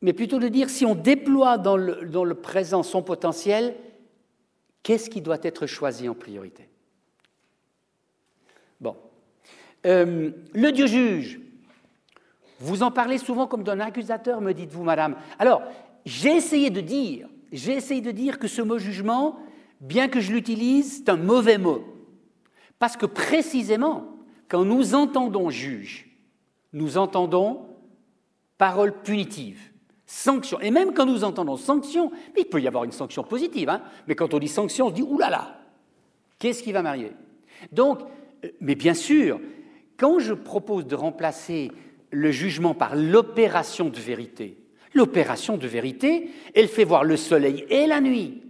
mais 0.00 0.12
plutôt 0.12 0.38
de 0.38 0.48
dire 0.48 0.68
si 0.68 0.84
on 0.84 0.94
déploie 0.94 1.58
dans 1.58 1.76
le, 1.76 2.34
présent 2.34 2.82
son 2.82 3.02
potentiel, 3.02 3.74
qu'est-ce 4.82 5.08
qui 5.08 5.20
doit 5.20 5.38
être 5.42 5.66
choisi 5.66 6.08
en 6.08 6.14
priorité? 6.14 6.68
Bon, 8.80 8.96
euh, 9.86 10.30
le 10.52 10.72
Dieu 10.72 10.86
juge, 10.86 11.40
vous 12.58 12.82
en 12.82 12.90
parlez 12.90 13.18
souvent 13.18 13.46
comme 13.46 13.62
d'un 13.62 13.80
accusateur, 13.80 14.40
me 14.40 14.52
dites-vous, 14.52 14.82
madame. 14.82 15.16
Alors, 15.38 15.62
j'ai 16.04 16.36
essayé 16.36 16.70
de 16.70 16.80
dire, 16.80 17.28
j'ai 17.52 17.72
essayé 17.72 18.00
de 18.00 18.10
dire 18.10 18.38
que 18.38 18.48
ce 18.48 18.62
mot 18.62 18.78
jugement, 18.78 19.38
bien 19.80 20.08
que 20.08 20.20
je 20.20 20.32
l'utilise, 20.32 20.98
c'est 20.98 21.08
un 21.08 21.16
mauvais 21.16 21.58
mot. 21.58 21.93
Parce 22.78 22.96
que 22.96 23.06
précisément, 23.06 24.16
quand 24.48 24.64
nous 24.64 24.94
entendons 24.94 25.50
juge, 25.50 26.10
nous 26.72 26.98
entendons 26.98 27.66
parole 28.58 28.92
punitive, 29.02 29.60
sanction. 30.06 30.60
Et 30.60 30.70
même 30.70 30.92
quand 30.92 31.06
nous 31.06 31.24
entendons 31.24 31.56
sanction, 31.56 32.12
il 32.36 32.44
peut 32.44 32.60
y 32.60 32.68
avoir 32.68 32.84
une 32.84 32.92
sanction 32.92 33.24
positive, 33.24 33.68
hein, 33.68 33.82
mais 34.06 34.14
quand 34.14 34.34
on 34.34 34.38
dit 34.38 34.48
sanction, 34.48 34.86
on 34.86 34.90
se 34.90 34.94
dit 34.94 35.02
oulala, 35.02 35.60
qu'est-ce 36.38 36.62
qui 36.62 36.72
va 36.72 36.82
m'arriver 36.82 37.12
Donc, 37.72 38.00
euh, 38.44 38.48
mais 38.60 38.74
bien 38.74 38.94
sûr, 38.94 39.40
quand 39.96 40.18
je 40.18 40.34
propose 40.34 40.86
de 40.86 40.94
remplacer 40.94 41.70
le 42.10 42.30
jugement 42.30 42.74
par 42.74 42.96
l'opération 42.96 43.88
de 43.88 43.98
vérité, 43.98 44.58
l'opération 44.94 45.56
de 45.56 45.66
vérité, 45.66 46.30
elle 46.54 46.68
fait 46.68 46.84
voir 46.84 47.04
le 47.04 47.16
soleil 47.16 47.66
et 47.68 47.86
la 47.86 48.00
nuit. 48.00 48.42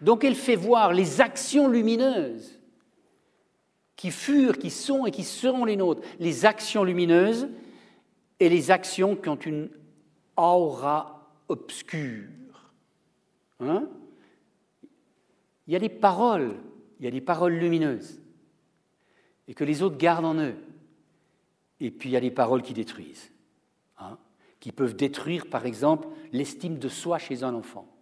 Donc 0.00 0.24
elle 0.24 0.34
fait 0.34 0.56
voir 0.56 0.92
les 0.92 1.20
actions 1.20 1.68
lumineuses 1.68 2.58
qui 3.96 4.10
furent, 4.10 4.58
qui 4.58 4.70
sont 4.70 5.06
et 5.06 5.10
qui 5.10 5.24
seront 5.24 5.64
les 5.64 5.76
nôtres, 5.76 6.02
les 6.18 6.44
actions 6.44 6.84
lumineuses 6.84 7.48
et 8.38 8.48
les 8.48 8.70
actions 8.70 9.16
qui 9.16 9.28
ont 9.28 9.36
une 9.36 9.70
aura 10.36 11.30
obscure. 11.48 12.28
Hein? 13.60 13.88
Il 15.66 15.72
y 15.72 15.76
a 15.76 15.80
des 15.80 15.88
paroles, 15.88 16.54
il 17.00 17.04
y 17.04 17.08
a 17.08 17.10
des 17.10 17.20
paroles 17.20 17.54
lumineuses, 17.54 18.20
et 19.48 19.54
que 19.54 19.64
les 19.64 19.82
autres 19.82 19.96
gardent 19.96 20.26
en 20.26 20.34
eux. 20.36 20.56
Et 21.80 21.90
puis 21.90 22.10
il 22.10 22.12
y 22.12 22.16
a 22.16 22.20
des 22.20 22.30
paroles 22.30 22.62
qui 22.62 22.74
détruisent, 22.74 23.30
hein, 23.98 24.18
qui 24.60 24.72
peuvent 24.72 24.96
détruire, 24.96 25.46
par 25.46 25.66
exemple, 25.66 26.08
l'estime 26.32 26.78
de 26.78 26.88
soi 26.88 27.18
chez 27.18 27.42
un 27.42 27.54
enfant. 27.54 27.95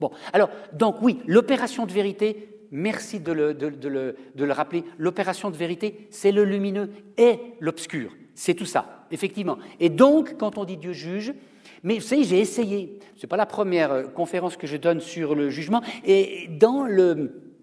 Bon, 0.00 0.10
alors, 0.32 0.48
donc 0.72 0.96
oui, 1.02 1.20
l'opération 1.26 1.84
de 1.84 1.92
vérité, 1.92 2.48
merci 2.70 3.20
de 3.20 3.32
le, 3.32 4.52
rappeler, 4.52 4.84
l'opération 4.98 5.50
de 5.50 5.56
vérité, 5.56 6.08
c'est 6.10 6.32
le 6.32 6.44
lumineux 6.44 6.90
et 7.18 7.38
l'obscur. 7.60 8.12
C'est 8.34 8.54
tout 8.54 8.64
ça, 8.64 9.06
effectivement. 9.10 9.58
Et 9.78 9.90
donc, 9.90 10.38
quand 10.38 10.56
on 10.56 10.64
dit 10.64 10.78
Dieu 10.78 10.92
juge, 10.92 11.34
mais 11.82 11.96
vous 11.96 12.00
savez, 12.00 12.24
j'ai 12.24 12.40
essayé. 12.40 12.98
Ce 13.16 13.24
n'est 13.24 13.28
pas 13.28 13.36
la 13.36 13.46
première 13.46 13.92
euh, 13.92 14.02
conférence 14.04 14.56
que 14.56 14.66
je 14.66 14.76
donne 14.76 15.00
sur 15.00 15.34
le 15.34 15.48
jugement. 15.50 15.82
Et 16.04 16.48
dans, 16.48 16.84
le, 16.84 17.54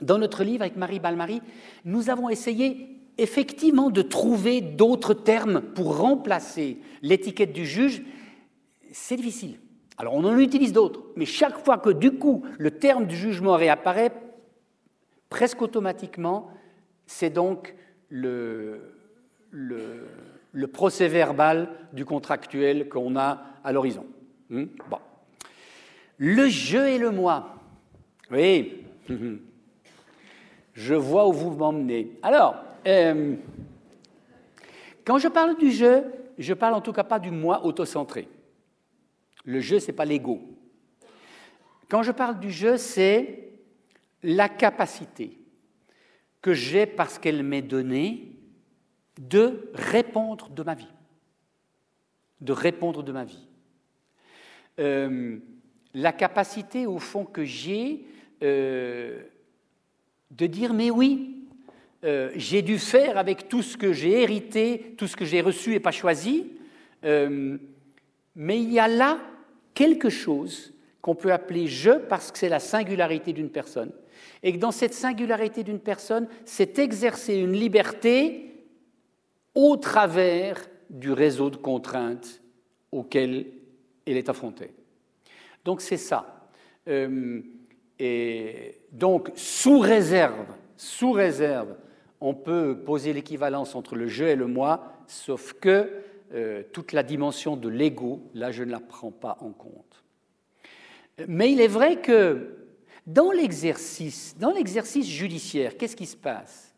dans 0.00 0.18
notre 0.18 0.42
livre 0.42 0.62
avec 0.62 0.76
Marie 0.76 1.00
Balmary, 1.00 1.40
nous 1.84 2.10
avons 2.10 2.28
essayé 2.28 3.00
effectivement 3.18 3.90
de 3.90 4.02
trouver 4.02 4.60
d'autres 4.60 5.14
termes 5.14 5.60
pour 5.60 5.98
remplacer 5.98 6.78
l'étiquette 7.02 7.52
du 7.52 7.66
juge. 7.66 8.02
C'est 8.92 9.16
difficile. 9.16 9.58
Alors 9.98 10.14
on 10.14 10.24
en 10.24 10.38
utilise 10.38 10.72
d'autres, 10.72 11.02
mais 11.16 11.26
chaque 11.26 11.64
fois 11.64 11.78
que 11.78 11.90
du 11.90 12.12
coup 12.12 12.44
le 12.58 12.70
terme 12.70 13.06
du 13.06 13.16
jugement 13.16 13.56
réapparaît, 13.56 14.12
presque 15.28 15.62
automatiquement, 15.62 16.50
c'est 17.06 17.30
donc 17.30 17.74
le, 18.08 18.80
procès 20.72 21.08
verbal 21.08 21.68
du 21.92 22.04
contractuel 22.04 22.88
qu'on 22.88 23.16
a 23.16 23.42
à 23.64 23.72
l'horizon. 23.72 24.06
Hmm? 24.50 24.64
Le 26.18 26.48
je 26.48 26.78
et 26.78 26.98
le 26.98 27.10
moi. 27.10 27.56
Oui. 28.30 28.84
Je 30.74 30.94
vois 30.94 31.28
où 31.28 31.32
vous 31.32 31.50
m'emmenez. 31.50 32.12
Alors, 32.22 32.56
euh, 32.86 33.34
quand 35.04 35.18
je 35.18 35.28
parle 35.28 35.56
du 35.58 35.70
je, 35.70 36.02
je 36.38 36.54
parle 36.54 36.72
en 36.74 36.80
tout 36.80 36.94
cas 36.94 37.04
pas 37.04 37.18
du 37.18 37.30
moi 37.30 37.64
autocentré. 37.66 38.26
Le 39.44 39.60
je, 39.60 39.78
ce 39.78 39.88
n'est 39.88 39.92
pas 39.92 40.04
l'ego. 40.04 40.40
Quand 41.88 42.02
je 42.02 42.12
parle 42.12 42.40
du 42.40 42.50
je, 42.50 42.76
c'est 42.76 43.52
la 44.22 44.48
capacité 44.48 45.38
que 46.40 46.54
j'ai 46.54 46.86
parce 46.86 47.18
qu'elle 47.18 47.42
m'est 47.42 47.62
donnée 47.62 48.32
de 49.20 49.70
répondre 49.74 50.48
de 50.50 50.62
ma 50.62 50.74
vie. 50.74 50.92
De 52.40 52.52
répondre 52.52 53.02
de 53.02 53.12
ma 53.12 53.24
vie. 53.24 53.46
Euh, 54.78 55.38
la 55.94 56.12
capacité, 56.12 56.86
au 56.86 56.98
fond, 56.98 57.24
que 57.24 57.44
j'ai 57.44 58.06
euh, 58.42 59.22
de 60.30 60.46
dire 60.46 60.72
mais 60.72 60.90
oui, 60.90 61.46
euh, 62.04 62.32
j'ai 62.34 62.62
dû 62.62 62.78
faire 62.78 63.18
avec 63.18 63.48
tout 63.48 63.62
ce 63.62 63.76
que 63.76 63.92
j'ai 63.92 64.22
hérité, 64.22 64.94
tout 64.96 65.06
ce 65.06 65.16
que 65.16 65.24
j'ai 65.24 65.40
reçu 65.40 65.74
et 65.74 65.80
pas 65.80 65.92
choisi, 65.92 66.52
mais 67.04 68.62
il 68.62 68.72
y 68.72 68.78
a 68.78 68.88
là 68.88 69.18
quelque 69.74 70.10
chose 70.10 70.72
qu'on 71.00 71.14
peut 71.14 71.32
appeler 71.32 71.66
je 71.66 71.90
parce 71.90 72.30
que 72.30 72.38
c'est 72.38 72.48
la 72.48 72.60
singularité 72.60 73.32
d'une 73.32 73.50
personne. 73.50 73.92
Et 74.42 74.52
que 74.52 74.58
dans 74.58 74.70
cette 74.70 74.94
singularité 74.94 75.64
d'une 75.64 75.80
personne, 75.80 76.28
c'est 76.44 76.78
exercer 76.78 77.34
une 77.34 77.52
liberté 77.52 78.64
au 79.54 79.76
travers 79.76 80.58
du 80.90 81.12
réseau 81.12 81.50
de 81.50 81.56
contraintes 81.56 82.40
auquel 82.90 83.46
elle 84.06 84.16
est 84.16 84.28
affrontée. 84.28 84.70
Donc 85.64 85.80
c'est 85.80 85.96
ça. 85.96 86.48
Euh, 86.88 87.40
et 87.98 88.78
donc 88.90 89.30
sous 89.34 89.78
réserve, 89.78 90.46
sous 90.76 91.12
réserve, 91.12 91.74
on 92.20 92.34
peut 92.34 92.78
poser 92.84 93.12
l'équivalence 93.12 93.74
entre 93.74 93.96
le 93.96 94.06
je 94.06 94.24
et 94.24 94.36
le 94.36 94.46
moi, 94.46 94.94
sauf 95.06 95.54
que 95.54 95.90
euh, 96.34 96.62
toute 96.72 96.92
la 96.92 97.02
dimension 97.02 97.56
de 97.56 97.68
l'ego, 97.68 98.30
là 98.34 98.50
je 98.52 98.64
ne 98.64 98.70
la 98.70 98.80
prends 98.80 99.10
pas 99.10 99.36
en 99.40 99.50
compte. 99.50 100.04
Mais 101.28 101.52
il 101.52 101.60
est 101.60 101.68
vrai 101.68 102.00
que 102.00 102.56
dans 103.06 103.30
l'exercice, 103.30 104.36
dans 104.38 104.50
l'exercice 104.50 105.06
judiciaire, 105.06 105.76
qu'est-ce 105.76 105.96
qui 105.96 106.06
se 106.06 106.16
passe? 106.16 106.74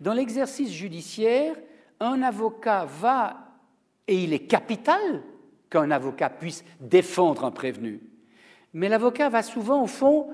Dans 0.00 0.14
l'exercice 0.14 0.72
judiciaire, 0.72 1.54
un 2.00 2.22
avocat 2.22 2.84
va, 2.84 3.36
et 4.06 4.22
il 4.22 4.32
est 4.32 4.46
capital 4.46 5.22
qu'un 5.70 5.90
avocat 5.90 6.30
puisse 6.30 6.64
défendre 6.80 7.44
un 7.44 7.50
prévenu, 7.50 8.00
mais 8.72 8.88
l'avocat 8.88 9.28
va 9.28 9.42
souvent, 9.42 9.82
au 9.82 9.86
fond, 9.86 10.28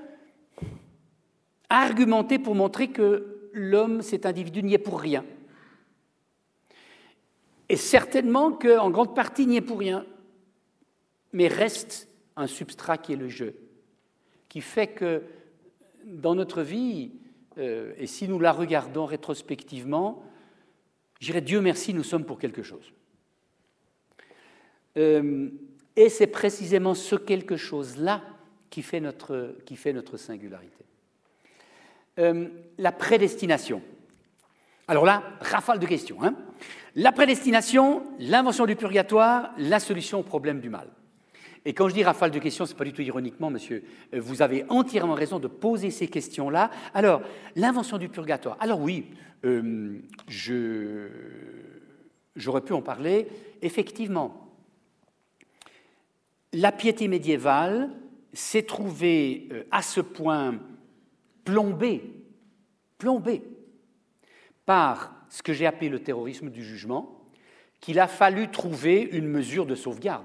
argumenter 1.69 2.39
pour 2.39 2.55
montrer 2.55 2.89
que 2.89 3.49
l'homme, 3.53 4.01
cet 4.01 4.25
individu, 4.25 4.63
n'y 4.63 4.73
est 4.73 4.79
pour 4.79 4.99
rien. 4.99 5.23
Et 7.69 7.77
certainement 7.77 8.51
qu'en 8.51 8.89
grande 8.89 9.15
partie, 9.15 9.47
n'y 9.47 9.57
est 9.57 9.61
pour 9.61 9.79
rien, 9.79 10.05
mais 11.33 11.47
reste 11.47 12.07
un 12.35 12.47
substrat 12.47 12.97
qui 12.97 13.13
est 13.13 13.17
le 13.17 13.29
jeu, 13.29 13.55
qui 14.49 14.61
fait 14.61 14.87
que 14.87 15.23
dans 16.05 16.35
notre 16.35 16.61
vie, 16.61 17.11
euh, 17.57 17.93
et 17.97 18.07
si 18.07 18.27
nous 18.27 18.39
la 18.39 18.51
regardons 18.51 19.05
rétrospectivement, 19.05 20.23
J'irai 21.19 21.41
Dieu 21.41 21.61
merci, 21.61 21.93
nous 21.93 22.03
sommes 22.03 22.25
pour 22.25 22.39
quelque 22.39 22.63
chose. 22.63 22.91
Euh, 24.97 25.49
et 25.95 26.09
c'est 26.09 26.27
précisément 26.27 26.93
ce 26.93 27.15
quelque 27.15 27.57
chose-là 27.57 28.21
qui, 28.69 28.81
fait 28.81 28.99
notre, 28.99 29.55
qui 29.65 29.75
fait 29.75 29.93
notre 29.93 30.17
singularité. 30.17 30.85
Euh, 32.19 32.47
la 32.77 32.91
prédestination. 32.91 33.81
Alors 34.87 35.05
là, 35.05 35.23
rafale 35.41 35.79
de 35.79 35.87
questions. 35.87 36.21
Hein. 36.21 36.35
La 36.95 37.11
prédestination, 37.11 38.03
l'invention 38.19 38.65
du 38.65 38.75
purgatoire, 38.75 39.51
la 39.57 39.79
solution 39.79 40.19
au 40.19 40.23
problème 40.23 40.61
du 40.61 40.69
mal. 40.69 40.87
Et 41.65 41.73
quand 41.73 41.89
je 41.89 41.95
dis 41.95 42.03
rafale 42.03 42.31
de 42.31 42.39
questions, 42.39 42.65
ce 42.65 42.71
n'est 42.71 42.77
pas 42.77 42.85
du 42.85 42.93
tout 42.93 43.01
ironiquement, 43.01 43.49
monsieur. 43.49 43.83
Euh, 44.13 44.21
vous 44.21 44.41
avez 44.41 44.65
entièrement 44.69 45.15
raison 45.15 45.39
de 45.39 45.47
poser 45.47 45.89
ces 45.89 46.07
questions-là. 46.07 46.69
Alors, 46.93 47.21
l'invention 47.55 47.97
du 47.97 48.07
purgatoire. 48.07 48.55
Alors 48.59 48.79
oui, 48.79 49.07
euh, 49.43 49.99
j'aurais 52.35 52.61
pu 52.61 52.73
en 52.73 52.81
parler. 52.81 53.27
Effectivement, 53.61 54.53
la 56.53 56.71
piété 56.71 57.07
médiévale 57.07 57.89
s'est 58.31 58.63
trouvée 58.63 59.49
euh, 59.51 59.63
à 59.71 59.81
ce 59.81 60.01
point 60.01 60.59
plombée, 61.43 62.03
plombée 62.99 63.41
par 64.67 65.14
ce 65.35 65.43
que 65.43 65.51
j'ai 65.51 65.65
appelé 65.65 65.89
le 65.89 65.99
terrorisme 65.99 66.49
du 66.49 66.63
jugement, 66.63 67.19
qu'il 67.81 67.99
a 67.99 68.07
fallu 68.07 68.49
trouver 68.49 69.01
une 69.01 69.27
mesure 69.27 69.65
de 69.65 69.75
sauvegarde. 69.75 70.23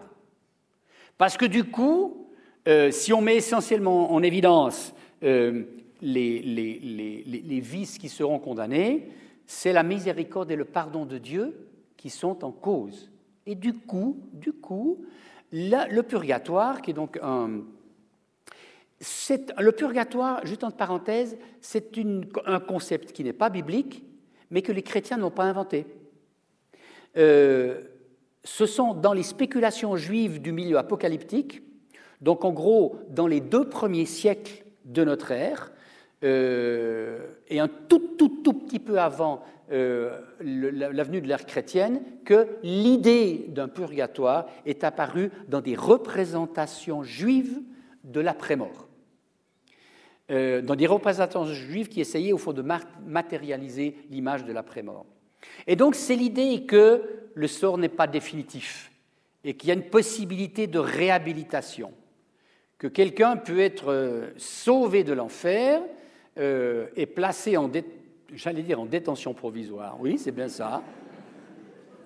Parce 1.19 1.37
que 1.37 1.47
du 1.47 1.65
coup, 1.65 2.29
euh, 2.69 2.93
si 2.93 3.13
on 3.13 3.21
met 3.21 3.35
essentiellement 3.35 4.13
en 4.13 4.23
évidence 4.23 4.95
euh, 5.25 5.65
les, 6.01 7.61
vices 7.61 7.99
qui 7.99 8.09
seront 8.09 8.39
condamnés, 8.39 9.09
c'est 9.47 9.73
la 9.73 9.83
miséricorde 9.83 10.53
et 10.53 10.57
le 10.57 10.65
pardon 10.65 11.05
de 11.07 11.19
Dieu 11.19 11.57
qui 11.97 12.09
sont 12.09 12.45
en 12.45 12.53
cause. 12.53 13.11
Et 13.47 13.57
du 13.57 13.75
coup, 13.75 14.17
du 14.33 14.53
coup, 14.53 15.05
le 15.51 16.03
purgatoire, 16.03 16.81
qui 16.83 16.93
est 16.93 16.95
donc 16.95 17.19
un, 17.21 17.63
le 19.59 19.71
purgatoire, 19.73 20.47
juste 20.47 20.63
entre 20.63 20.77
parenthèses, 20.77 21.37
c'est 21.61 21.99
un 22.47 22.61
concept 22.61 23.11
qui 23.11 23.25
n'est 23.25 23.33
pas 23.33 23.51
biblique, 23.51 24.05
mais 24.51 24.63
que 24.63 24.73
les 24.73 24.83
chrétiens 24.83 25.17
n'ont 25.17 25.31
pas 25.31 25.45
inventé. 25.45 25.87
Euh, 27.17 27.81
ce 28.45 28.67
sont 28.67 28.95
dans 28.95 29.13
les 29.13 29.23
spéculations 29.23 29.97
juives 29.97 30.41
du 30.41 30.53
milieu 30.53 30.79
apocalyptique, 30.79 31.63
donc 32.21 32.45
en 32.45 32.53
gros 32.53 32.99
dans 33.09 33.27
les 33.27 33.41
deux 33.41 33.69
premiers 33.69 34.07
siècles 34.07 34.65
de 34.85 35.05
notre 35.05 35.31
ère, 35.31 35.73
euh, 36.23 37.29
et 37.49 37.61
un 37.61 37.69
tout, 37.69 38.15
tout, 38.19 38.41
tout 38.45 38.53
petit 38.53 38.79
peu 38.79 38.99
avant 38.99 39.43
euh, 39.73 40.19
la 40.41 41.03
venue 41.03 41.21
de 41.21 41.29
l'ère 41.29 41.47
chrétienne, 41.47 42.03
que 42.25 42.49
l'idée 42.63 43.47
d'un 43.49 43.69
purgatoire 43.69 44.47
est 44.67 44.85
apparue 44.85 45.31
dans 45.49 45.61
des 45.61 45.77
représentations 45.77 47.03
juives 47.03 47.61
de 48.05 48.21
l'après-mort. 48.21 48.90
Euh, 50.31 50.63
dans 50.63 50.77
des 50.77 50.87
représentations 50.87 51.45
juives 51.47 51.89
qui 51.89 52.01
essayaient 52.01 52.33
au 52.33 52.39
fond 52.39 52.53
de 52.53 52.65
matérialiser 53.05 53.97
l'image 54.11 54.45
de 54.45 54.53
l'après-mort. 54.53 55.05
Et 55.67 55.75
donc 55.75 55.97
c'est 55.97 56.15
l'idée 56.15 56.67
que 56.67 57.03
le 57.35 57.49
sort 57.49 57.79
n'est 57.79 57.89
pas 57.89 58.07
définitif 58.07 58.93
et 59.43 59.55
qu'il 59.55 59.69
y 59.69 59.73
a 59.73 59.75
une 59.75 59.89
possibilité 59.91 60.69
de 60.69 60.79
réhabilitation, 60.79 61.93
que 62.79 62.87
quelqu'un 62.87 63.37
peut 63.37 63.59
être 63.59 63.91
euh, 63.91 64.31
sauvé 64.37 65.03
de 65.03 65.13
l'enfer 65.13 65.83
euh, 66.39 66.87
et 66.95 67.07
placé 67.07 67.57
en, 67.57 67.69
j'allais 68.33 68.63
dire 68.63 68.81
en 68.81 68.87
détention 68.87 69.35
provisoire, 69.35 69.97
oui, 69.99 70.17
c'est 70.17 70.31
bien 70.31 70.49
ça, 70.49 70.83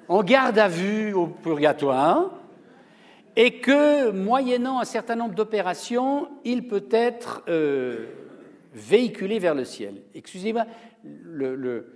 en 0.08 0.22
garde 0.22 0.58
à 0.58 0.68
vue 0.68 1.12
au 1.12 1.26
purgatoire 1.26 2.30
et 3.36 3.60
que, 3.60 4.10
moyennant 4.10 4.80
un 4.80 4.84
certain 4.84 5.16
nombre 5.16 5.34
d'opérations, 5.34 6.28
il 6.44 6.68
peut 6.68 6.88
être 6.90 7.42
euh, 7.48 8.06
véhiculé 8.72 9.38
vers 9.38 9.54
le 9.54 9.64
ciel. 9.64 10.02
Excusez-moi 10.14 10.66
le, 11.04 11.86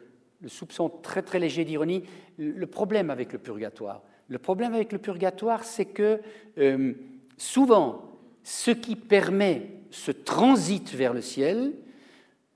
soupçon 0.46 0.88
très 0.88 1.22
très 1.22 1.38
léger 1.38 1.64
d'ironie. 1.64 2.02
Le 2.38 2.66
problème 2.66 3.10
avec 3.10 3.32
le 3.32 3.38
purgatoire, 3.38 4.02
le 4.28 4.38
problème 4.38 4.74
avec 4.74 4.92
le 4.92 4.98
purgatoire, 4.98 5.64
c'est 5.64 5.86
que 5.86 6.20
euh, 6.58 6.92
souvent, 7.36 8.02
ce 8.42 8.70
qui 8.70 8.96
permet 8.96 9.70
ce 9.90 10.10
transit 10.10 10.92
vers 10.94 11.14
le 11.14 11.20
ciel, 11.20 11.72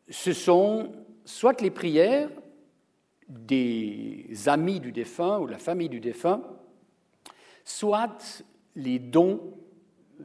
ce 0.08 0.32
sont 0.32 0.92
soit 1.24 1.60
les 1.60 1.70
prières 1.70 2.28
des 3.28 4.26
amis 4.46 4.80
du 4.80 4.92
défunt 4.92 5.38
ou 5.38 5.46
de 5.46 5.52
la 5.52 5.58
famille 5.58 5.88
du 5.88 6.00
défunt, 6.00 6.42
soit 7.64 8.44
les 8.74 8.98
dons 8.98 9.54
euh, 10.20 10.24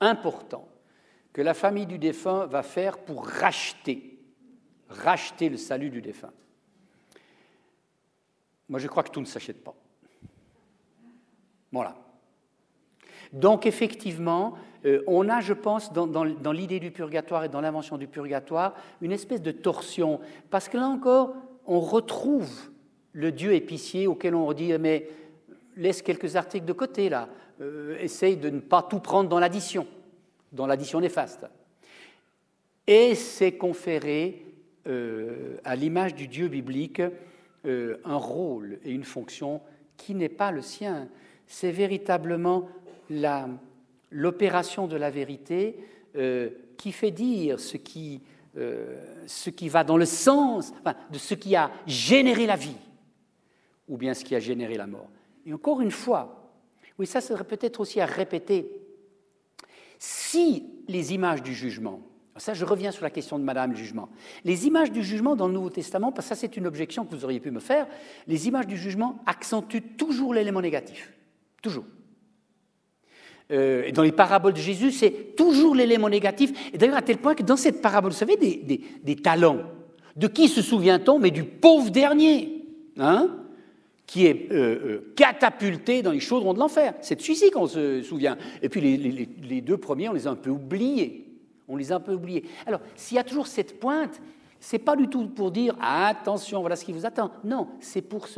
importants 0.00 0.68
que 1.32 1.42
la 1.42 1.54
famille 1.54 1.86
du 1.86 1.98
défunt 1.98 2.46
va 2.46 2.62
faire 2.62 2.98
pour 2.98 3.26
racheter, 3.26 4.18
racheter 4.88 5.48
le 5.48 5.56
salut 5.56 5.90
du 5.90 6.02
défunt. 6.02 6.32
Moi, 8.68 8.78
je 8.78 8.88
crois 8.88 9.02
que 9.02 9.10
tout 9.10 9.20
ne 9.20 9.26
s'achète 9.26 9.62
pas. 9.62 9.74
Voilà. 11.70 11.96
Donc, 13.32 13.66
effectivement, 13.66 14.54
euh, 14.84 15.02
on 15.06 15.28
a, 15.28 15.40
je 15.40 15.54
pense, 15.54 15.92
dans, 15.92 16.52
l'idée 16.52 16.80
du 16.80 16.90
purgatoire 16.90 17.44
et 17.44 17.48
dans 17.48 17.60
l'invention 17.60 17.96
du 17.96 18.06
purgatoire, 18.06 18.74
une 19.00 19.12
espèce 19.12 19.40
de 19.40 19.52
torsion. 19.52 20.20
Parce 20.50 20.68
que 20.68 20.76
là 20.76 20.86
encore, 20.86 21.34
on 21.66 21.80
retrouve 21.80 22.70
le 23.12 23.32
Dieu 23.32 23.54
épicier 23.54 24.06
auquel 24.06 24.34
on 24.34 24.52
dit 24.52 24.72
Mais 24.78 25.08
laisse 25.76 26.02
quelques 26.02 26.36
articles 26.36 26.66
de 26.66 26.72
côté, 26.72 27.08
là. 27.08 27.28
Euh, 27.62 27.96
essaye 28.00 28.36
de 28.36 28.50
ne 28.50 28.60
pas 28.60 28.82
tout 28.82 28.98
prendre 28.98 29.28
dans 29.28 29.38
l'addition, 29.38 29.86
dans 30.52 30.66
l'addition 30.66 31.00
néfaste. 31.00 31.46
Et 32.86 33.14
c'est 33.14 33.52
conférer 33.52 34.44
euh, 34.88 35.56
à 35.64 35.76
l'image 35.76 36.14
du 36.14 36.26
Dieu 36.26 36.48
biblique 36.48 37.02
un 37.64 38.16
rôle 38.16 38.80
et 38.84 38.90
une 38.90 39.04
fonction 39.04 39.60
qui 39.96 40.16
n'est 40.16 40.28
pas 40.28 40.50
le 40.50 40.62
sien. 40.62 41.08
C'est 41.46 41.70
véritablement 41.70 42.68
l'opération 44.10 44.86
de 44.88 44.96
la 44.96 45.10
vérité 45.10 45.76
euh, 46.16 46.50
qui 46.76 46.92
fait 46.92 47.10
dire 47.10 47.60
ce 47.60 47.76
qui, 47.76 48.20
euh, 48.56 49.00
ce 49.26 49.50
qui 49.50 49.68
va 49.68 49.84
dans 49.84 49.96
le 49.96 50.04
sens 50.04 50.72
de 51.10 51.18
ce 51.18 51.34
qui 51.34 51.54
a 51.54 51.70
généré 51.86 52.46
la 52.46 52.56
vie, 52.56 52.76
ou 53.88 53.96
bien 53.96 54.14
ce 54.14 54.24
qui 54.24 54.34
a 54.34 54.40
généré 54.40 54.76
la 54.76 54.86
mort. 54.86 55.08
Et 55.46 55.54
encore 55.54 55.80
une 55.80 55.90
fois, 55.90 56.41
oui, 56.98 57.06
ça 57.06 57.20
serait 57.20 57.44
peut-être 57.44 57.80
aussi 57.80 58.00
à 58.00 58.06
répéter, 58.06 58.70
si 59.98 60.64
les 60.88 61.14
images 61.14 61.42
du 61.42 61.54
jugement, 61.54 62.00
ça 62.36 62.54
je 62.54 62.64
reviens 62.64 62.90
sur 62.90 63.04
la 63.04 63.10
question 63.10 63.38
de 63.38 63.44
Madame 63.44 63.76
jugement, 63.76 64.08
les 64.44 64.66
images 64.66 64.90
du 64.90 65.02
jugement 65.02 65.36
dans 65.36 65.46
le 65.46 65.54
Nouveau 65.54 65.70
Testament, 65.70 66.12
parce 66.12 66.28
que 66.28 66.34
ça 66.34 66.40
c'est 66.40 66.56
une 66.56 66.66
objection 66.66 67.04
que 67.04 67.14
vous 67.14 67.24
auriez 67.24 67.40
pu 67.40 67.50
me 67.50 67.60
faire, 67.60 67.86
les 68.26 68.48
images 68.48 68.66
du 68.66 68.76
jugement 68.76 69.20
accentuent 69.26 69.82
toujours 69.96 70.34
l'élément 70.34 70.60
négatif, 70.60 71.12
toujours. 71.62 71.84
Euh, 73.50 73.90
dans 73.92 74.02
les 74.02 74.12
paraboles 74.12 74.54
de 74.54 74.58
Jésus, 74.58 74.92
c'est 74.92 75.36
toujours 75.36 75.74
l'élément 75.74 76.08
négatif. 76.08 76.52
Et 76.72 76.78
d'ailleurs, 76.78 76.96
à 76.96 77.02
tel 77.02 77.18
point 77.18 77.34
que 77.34 77.42
dans 77.42 77.56
cette 77.56 77.82
parabole, 77.82 78.12
vous 78.12 78.16
savez, 78.16 78.36
des, 78.36 79.16
talents, 79.16 79.58
de 80.16 80.26
qui 80.26 80.48
se 80.48 80.62
souvient-on 80.62 81.18
Mais 81.18 81.30
du 81.30 81.44
pauvre 81.44 81.90
dernier, 81.90 82.64
hein? 82.98 83.41
Qui 84.06 84.26
est 84.26 84.50
euh, 84.52 84.54
euh, 84.54 85.12
catapulté 85.16 86.02
dans 86.02 86.12
les 86.12 86.20
chaudrons 86.20 86.54
de 86.54 86.58
l'enfer. 86.58 86.94
C'est 87.00 87.16
de 87.16 87.20
celui-ci 87.20 87.50
qu'on 87.50 87.66
se 87.66 88.02
souvient. 88.02 88.36
Et 88.60 88.68
puis 88.68 88.80
les, 88.80 89.60
deux 89.60 89.76
premiers, 89.76 90.08
on 90.08 90.12
les 90.12 90.26
a 90.26 90.30
un 90.30 90.36
peu 90.36 90.50
oubliés. 90.50 91.26
On 91.68 91.76
les 91.76 91.92
a 91.92 91.96
un 91.96 92.00
peu 92.00 92.12
oubliés. 92.12 92.44
Alors, 92.66 92.80
s'il 92.96 93.16
y 93.16 93.20
a 93.20 93.24
toujours 93.24 93.46
cette 93.46 93.78
pointe, 93.80 94.20
c'est 94.60 94.78
pas 94.78 94.96
du 94.96 95.08
tout 95.08 95.28
pour 95.28 95.50
dire 95.50 95.76
attention, 95.80 96.60
voilà 96.60 96.76
ce 96.76 96.84
qui 96.84 96.92
vous 96.92 97.06
attend. 97.06 97.30
Non, 97.44 97.68
c'est 97.80 98.02
pour, 98.02 98.28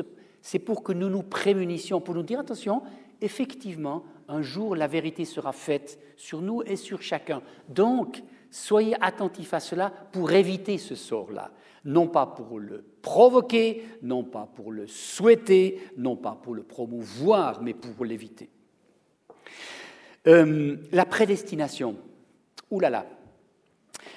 pour 0.64 0.82
que 0.82 0.92
nous 0.92 1.08
nous 1.08 1.22
prémunissions, 1.22 2.00
pour 2.00 2.14
nous 2.14 2.22
dire 2.22 2.40
attention, 2.40 2.82
effectivement, 3.20 4.04
un 4.28 4.42
jour 4.42 4.76
la 4.76 4.86
vérité 4.86 5.24
sera 5.24 5.52
faite 5.52 5.98
sur 6.16 6.40
nous 6.40 6.62
et 6.62 6.76
sur 6.76 7.02
chacun. 7.02 7.42
Donc, 7.68 8.22
soyez 8.54 8.94
attentifs 9.00 9.52
à 9.52 9.58
cela 9.58 9.90
pour 10.12 10.30
éviter 10.30 10.78
ce 10.78 10.94
sort-là. 10.94 11.50
Non 11.84 12.06
pas 12.06 12.26
pour 12.26 12.60
le 12.60 12.84
provoquer, 13.02 13.84
non 14.00 14.22
pas 14.22 14.48
pour 14.54 14.70
le 14.70 14.86
souhaiter, 14.86 15.80
non 15.96 16.14
pas 16.14 16.38
pour 16.40 16.54
le 16.54 16.62
promouvoir, 16.62 17.60
mais 17.62 17.74
pour 17.74 18.04
l'éviter. 18.04 18.48
Euh, 20.28 20.76
la 20.92 21.04
prédestination. 21.04 21.96
Ouh 22.70 22.78
là 22.78 22.90
là. 22.90 23.06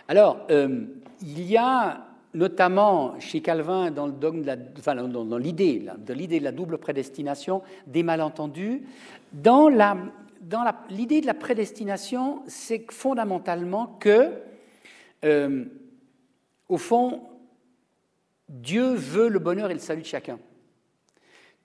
Alors, 0.08 0.46
euh, 0.52 0.86
il 1.22 1.42
y 1.42 1.58
a 1.58 2.06
notamment 2.36 3.20
chez 3.20 3.42
Calvin 3.42 3.90
dans 3.90 4.08
l'idée 5.38 5.84
de 5.98 6.14
l'idée 6.14 6.40
de 6.40 6.44
la 6.44 6.52
double 6.52 6.78
prédestination, 6.78 7.64
des 7.88 8.04
malentendus. 8.04 8.84
Dans 9.34 9.68
la, 9.68 9.98
l'idée 10.90 11.22
de 11.22 11.26
la 11.26 11.34
prédestination, 11.34 12.42
c'est 12.48 12.92
fondamentalement 12.92 13.98
que, 14.00 14.32
euh, 15.26 15.66
au 16.70 16.78
fond, 16.78 17.24
Dieu 18.50 18.94
veut 18.94 19.30
le 19.30 19.40
bonheur 19.40 19.72
et 19.72 19.74
le 19.74 19.80
salut 19.80 20.02
de 20.02 20.08
chacun. 20.08 20.40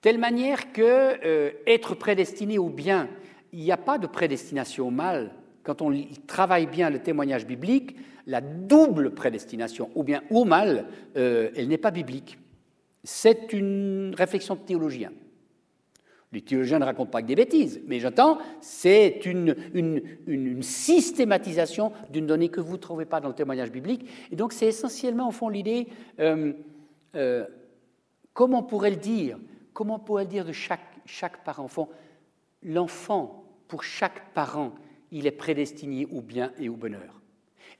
Telle 0.01 0.17
manière 0.17 0.73
que 0.73 0.81
euh, 1.25 1.51
être 1.65 1.95
prédestiné 1.95 2.57
au 2.57 2.69
bien, 2.69 3.07
il 3.53 3.59
n'y 3.59 3.71
a 3.71 3.77
pas 3.77 3.97
de 3.97 4.07
prédestination 4.07 4.87
au 4.87 4.91
mal. 4.91 5.31
Quand 5.63 5.81
on 5.81 5.95
travaille 6.27 6.67
bien 6.67 6.89
le 6.89 6.99
témoignage 6.99 7.47
biblique, 7.47 7.95
la 8.27 8.41
double 8.41 9.11
prédestination, 9.11 9.89
ou 9.95 10.03
bien 10.03 10.23
au 10.29 10.43
mal, 10.43 10.87
euh, 11.15 11.51
elle 11.55 11.69
n'est 11.69 11.77
pas 11.77 11.91
biblique. 11.91 12.37
C'est 13.03 13.53
une 13.53 14.13
réflexion 14.17 14.55
de 14.55 14.61
théologien. 14.61 15.11
Les 16.33 16.41
théologiens 16.41 16.79
ne 16.79 16.85
racontent 16.85 17.11
pas 17.11 17.21
que 17.21 17.27
des 17.27 17.35
bêtises, 17.35 17.81
mais 17.87 17.99
j'entends, 17.99 18.39
c'est 18.59 19.25
une, 19.25 19.55
systématisation 20.61 21.91
d'une 22.09 22.25
donnée 22.25 22.49
que 22.49 22.59
vous 22.59 22.73
ne 22.73 22.77
trouvez 22.77 23.05
pas 23.05 23.21
dans 23.21 23.29
le 23.29 23.35
témoignage 23.35 23.71
biblique. 23.71 24.09
Et 24.31 24.35
donc 24.35 24.51
c'est 24.51 24.67
essentiellement, 24.67 25.29
au 25.29 25.31
fond, 25.31 25.49
l'idée, 25.49 25.87
euh, 26.19 26.53
euh, 27.15 27.45
comment 28.33 28.63
pourrait 28.63 28.91
le 28.91 28.97
dire 28.97 29.37
Comment 29.73 29.97
pourrait 29.97 30.23
le 30.23 30.29
dire 30.29 30.45
de 30.45 30.51
chaque, 30.51 30.81
chaque 31.05 31.43
parent? 31.43 31.63
Enfant, 31.63 31.89
L'enfant, 32.63 33.43
pour 33.67 33.83
chaque 33.83 34.33
parent, 34.33 34.73
il 35.11 35.27
est 35.27 35.31
prédestiné 35.31 36.05
au 36.11 36.21
bien 36.21 36.51
et 36.59 36.69
au 36.69 36.75
bonheur 36.75 37.23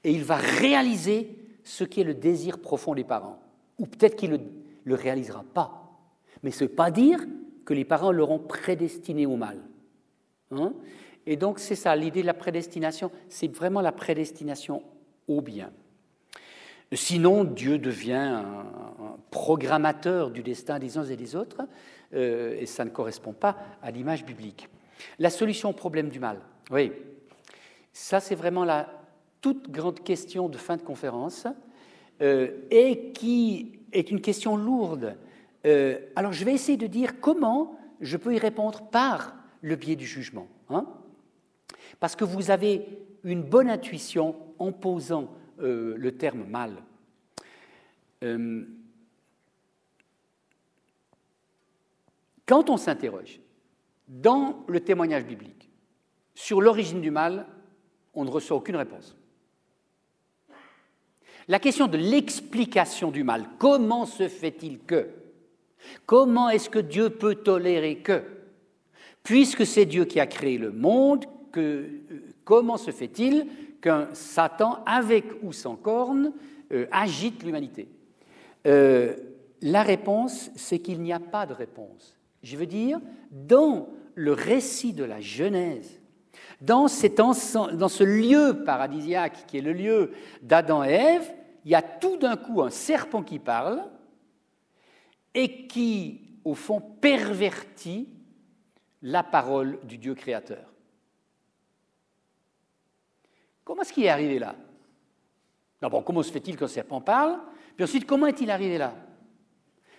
et 0.04 0.12
il 0.12 0.22
va 0.22 0.36
réaliser 0.36 1.36
ce 1.64 1.82
qui 1.82 2.02
est 2.02 2.04
le 2.04 2.14
désir 2.14 2.58
profond 2.58 2.94
des 2.94 3.04
parents. 3.04 3.40
Ou 3.78 3.86
peut-être 3.86 4.16
qu'il 4.16 4.30
ne 4.30 4.38
le, 4.84 4.94
réalisera 4.94 5.42
pas. 5.54 5.98
Mais 6.42 6.50
ce 6.50 6.64
n'est 6.64 6.70
pas 6.70 6.90
dire 6.90 7.24
que 7.64 7.74
les 7.74 7.84
parents 7.84 8.12
l'auront 8.12 8.38
prédestiné 8.38 9.26
au 9.26 9.36
mal. 9.36 9.58
Hein. 10.50 10.72
et 11.26 11.36
donc 11.36 11.58
c'est 11.58 11.74
ça, 11.74 11.96
l'idée 11.96 12.20
de 12.20 12.26
la 12.26 12.34
prédestination, 12.34 13.10
c'est 13.28 13.48
vraiment 13.48 13.80
la 13.80 13.92
prédestination 13.92 14.82
au 15.26 15.40
bien. 15.40 15.72
Sinon, 16.92 17.44
Dieu 17.44 17.78
devient 17.78 18.12
un, 18.12 18.66
programmateur 19.30 20.30
du 20.30 20.42
destin 20.42 20.78
des 20.78 20.96
uns 20.96 21.04
et 21.04 21.16
des 21.16 21.34
autres, 21.34 21.62
euh, 22.12 22.56
et 22.60 22.66
ça 22.66 22.84
ne 22.84 22.90
correspond 22.90 23.32
pas 23.32 23.56
à 23.82 23.90
l'image 23.90 24.24
biblique. 24.24 24.68
La 25.18 25.30
solution 25.30 25.70
au 25.70 25.72
problème 25.72 26.08
du 26.08 26.20
mal, 26.20 26.38
oui, 26.70 26.92
ça 27.92 28.20
c'est 28.20 28.36
vraiment 28.36 28.64
la, 28.64 28.88
toute 29.44 29.70
grande 29.70 30.00
question 30.00 30.48
de 30.48 30.56
fin 30.56 30.78
de 30.78 30.82
conférence 30.82 31.46
euh, 32.22 32.62
et 32.70 33.12
qui 33.12 33.78
est 33.92 34.10
une 34.10 34.22
question 34.22 34.56
lourde. 34.56 35.18
Euh, 35.66 35.98
alors 36.16 36.32
je 36.32 36.44
vais 36.44 36.52
essayer 36.52 36.76
de 36.76 36.86
dire 36.86 37.20
comment 37.20 37.78
je 38.00 38.16
peux 38.16 38.34
y 38.34 38.38
répondre 38.38 38.82
par 38.90 39.34
le 39.62 39.76
biais 39.76 39.96
du 39.96 40.06
jugement. 40.06 40.48
Hein. 40.68 40.86
Parce 42.00 42.16
que 42.16 42.24
vous 42.24 42.50
avez 42.50 42.86
une 43.22 43.42
bonne 43.42 43.70
intuition 43.70 44.36
en 44.58 44.72
posant 44.72 45.30
euh, 45.60 45.94
le 45.96 46.16
terme 46.16 46.44
mal. 46.44 46.82
quand 52.46 52.70
on 52.70 52.78
s'interroge 52.78 53.38
dans 54.08 54.64
le 54.66 54.80
témoignage 54.80 55.26
biblique 55.26 55.68
sur 56.34 56.62
l'origine 56.62 57.02
du 57.02 57.10
mal, 57.10 57.46
on 58.14 58.24
ne 58.24 58.30
reçoit 58.30 58.56
aucune 58.56 58.76
réponse. 58.76 59.14
La 61.48 61.58
question 61.58 61.86
de 61.86 61.98
l'explication 61.98 63.10
du 63.10 63.24
mal, 63.24 63.46
comment 63.58 64.06
se 64.06 64.28
fait-il 64.28 64.78
que 64.78 65.10
Comment 66.06 66.48
est-ce 66.50 66.70
que 66.70 66.78
Dieu 66.78 67.10
peut 67.10 67.36
tolérer 67.36 67.96
que 67.96 68.22
Puisque 69.22 69.64
c'est 69.64 69.86
Dieu 69.86 70.04
qui 70.04 70.20
a 70.20 70.26
créé 70.26 70.58
le 70.58 70.70
monde, 70.70 71.24
que, 71.52 71.88
comment 72.44 72.76
se 72.76 72.90
fait-il 72.90 73.46
qu'un 73.80 74.08
Satan, 74.12 74.78
avec 74.86 75.24
ou 75.42 75.52
sans 75.52 75.76
cornes, 75.76 76.32
euh, 76.72 76.86
agite 76.90 77.42
l'humanité? 77.42 77.88
Euh, 78.66 79.14
La 79.62 79.82
réponse, 79.82 80.50
c'est 80.56 80.78
qu'il 80.78 81.00
n'y 81.00 81.12
a 81.12 81.20
pas 81.20 81.46
de 81.46 81.54
réponse. 81.54 82.18
Je 82.42 82.56
veux 82.56 82.66
dire, 82.66 83.00
dans 83.30 83.88
le 84.14 84.32
récit 84.32 84.92
de 84.92 85.04
la 85.04 85.20
Genèse, 85.20 86.00
dans, 86.60 86.86
dans 86.86 87.88
ce 87.88 88.04
lieu 88.04 88.62
paradisiaque 88.64 89.46
qui 89.46 89.58
est 89.58 89.62
le 89.62 89.72
lieu 89.72 90.10
d'Adam 90.42 90.84
et 90.84 90.92
Ève, 90.92 91.32
il 91.64 91.70
y 91.70 91.74
a 91.74 91.82
tout 91.82 92.18
d'un 92.18 92.36
coup 92.36 92.60
un 92.60 92.70
serpent 92.70 93.22
qui 93.22 93.38
parle 93.38 93.82
et 95.34 95.66
qui, 95.66 96.38
au 96.44 96.54
fond, 96.54 96.80
pervertit 96.80 98.08
la 99.02 99.22
parole 99.22 99.78
du 99.84 99.98
Dieu 99.98 100.14
créateur. 100.14 100.72
Comment 103.64 103.82
est-ce 103.82 103.92
qu'il 103.92 104.04
est 104.04 104.08
arrivé 104.08 104.38
là? 104.38 104.54
D'abord, 105.80 106.04
comment 106.04 106.22
se 106.22 106.32
fait-il 106.32 106.56
qu'un 106.56 106.68
serpent 106.68 107.00
parle? 107.00 107.38
Puis 107.76 107.84
ensuite, 107.84 108.06
comment 108.06 108.26
est-il 108.26 108.50
arrivé 108.50 108.78
là? 108.78 108.94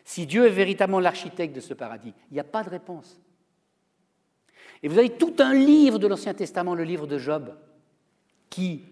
Si 0.03 0.25
Dieu 0.25 0.45
est 0.45 0.51
véritablement 0.51 0.99
l'architecte 0.99 1.55
de 1.55 1.59
ce 1.59 1.73
paradis, 1.73 2.13
il 2.29 2.33
n'y 2.33 2.39
a 2.39 2.43
pas 2.43 2.63
de 2.63 2.69
réponse. 2.69 3.19
Et 4.81 4.87
vous 4.87 4.97
avez 4.97 5.17
tout 5.17 5.35
un 5.39 5.53
livre 5.53 5.97
de 5.99 6.07
l'Ancien 6.07 6.33
Testament, 6.33 6.75
le 6.75 6.83
livre 6.83 7.07
de 7.07 7.17
Job, 7.17 7.55
qui 8.49 8.83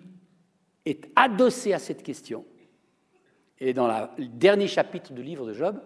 est 0.85 1.09
adossé 1.15 1.73
à 1.73 1.79
cette 1.79 2.03
question. 2.03 2.45
Et 3.59 3.73
dans 3.73 3.87
le 4.17 4.25
dernier 4.25 4.67
chapitre 4.67 5.13
du 5.13 5.21
livre 5.23 5.45
de 5.45 5.53
Job, 5.53 5.81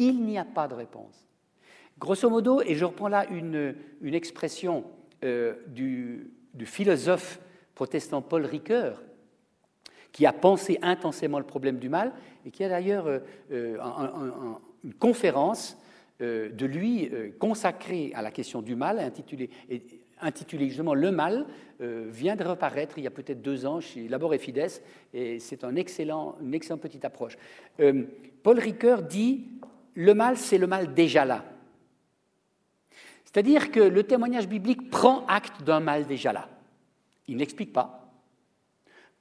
il 0.00 0.22
n'y 0.24 0.38
a 0.38 0.44
pas 0.44 0.66
de 0.66 0.74
réponse. 0.74 1.26
Grosso 1.98 2.30
modo, 2.30 2.62
et 2.62 2.74
je 2.74 2.84
reprends 2.86 3.08
là 3.08 3.26
une, 3.30 3.74
expression 4.02 4.84
euh, 5.22 5.54
du, 5.66 6.30
philosophe 6.64 7.38
protestant 7.74 8.22
Paul 8.22 8.46
Ricoeur, 8.46 9.02
qui 10.10 10.24
a 10.24 10.32
pensé 10.32 10.78
intensément 10.80 11.38
le 11.38 11.44
problème 11.44 11.78
du 11.78 11.90
mal 11.90 12.12
et 12.46 12.50
qui 12.50 12.64
a 12.64 12.70
d'ailleurs 12.70 13.06
euh, 13.06 13.18
euh, 13.52 13.76
une 14.82 14.94
conférence 14.94 15.76
de 16.20 16.66
lui 16.66 17.10
consacrée 17.38 18.12
à 18.14 18.20
la 18.20 18.30
question 18.30 18.60
du 18.60 18.76
mal, 18.76 18.98
intitulée, 18.98 19.48
intitulé 20.20 20.68
justement 20.68 20.92
Le 20.92 21.10
mal, 21.10 21.46
vient 21.80 22.36
de 22.36 22.44
reparaître 22.44 22.98
il 22.98 23.04
y 23.04 23.06
a 23.06 23.10
peut-être 23.10 23.40
deux 23.40 23.64
ans 23.64 23.80
chez 23.80 24.06
Labor 24.06 24.34
et 24.34 24.38
Fides, 24.38 24.82
et 25.14 25.38
c'est 25.38 25.64
un 25.64 25.76
excellent, 25.76 26.36
une 26.42 26.52
excellente 26.52 26.82
petite 26.82 27.06
approche. 27.06 27.38
Paul 28.42 28.58
Ricoeur 28.58 29.02
dit 29.02 29.46
Le 29.94 30.14
mal, 30.14 30.36
c'est 30.36 30.58
le 30.58 30.66
mal 30.66 30.94
déjà 30.94 31.24
là. 31.24 31.44
C'est-à-dire 33.24 33.70
que 33.70 33.80
le 33.80 34.02
témoignage 34.02 34.48
biblique 34.48 34.90
prend 34.90 35.24
acte 35.26 35.62
d'un 35.62 35.80
mal 35.80 36.06
déjà 36.06 36.32
là. 36.32 36.48
Il 37.28 37.36
n'explique 37.36 37.72
pas. 37.72 38.12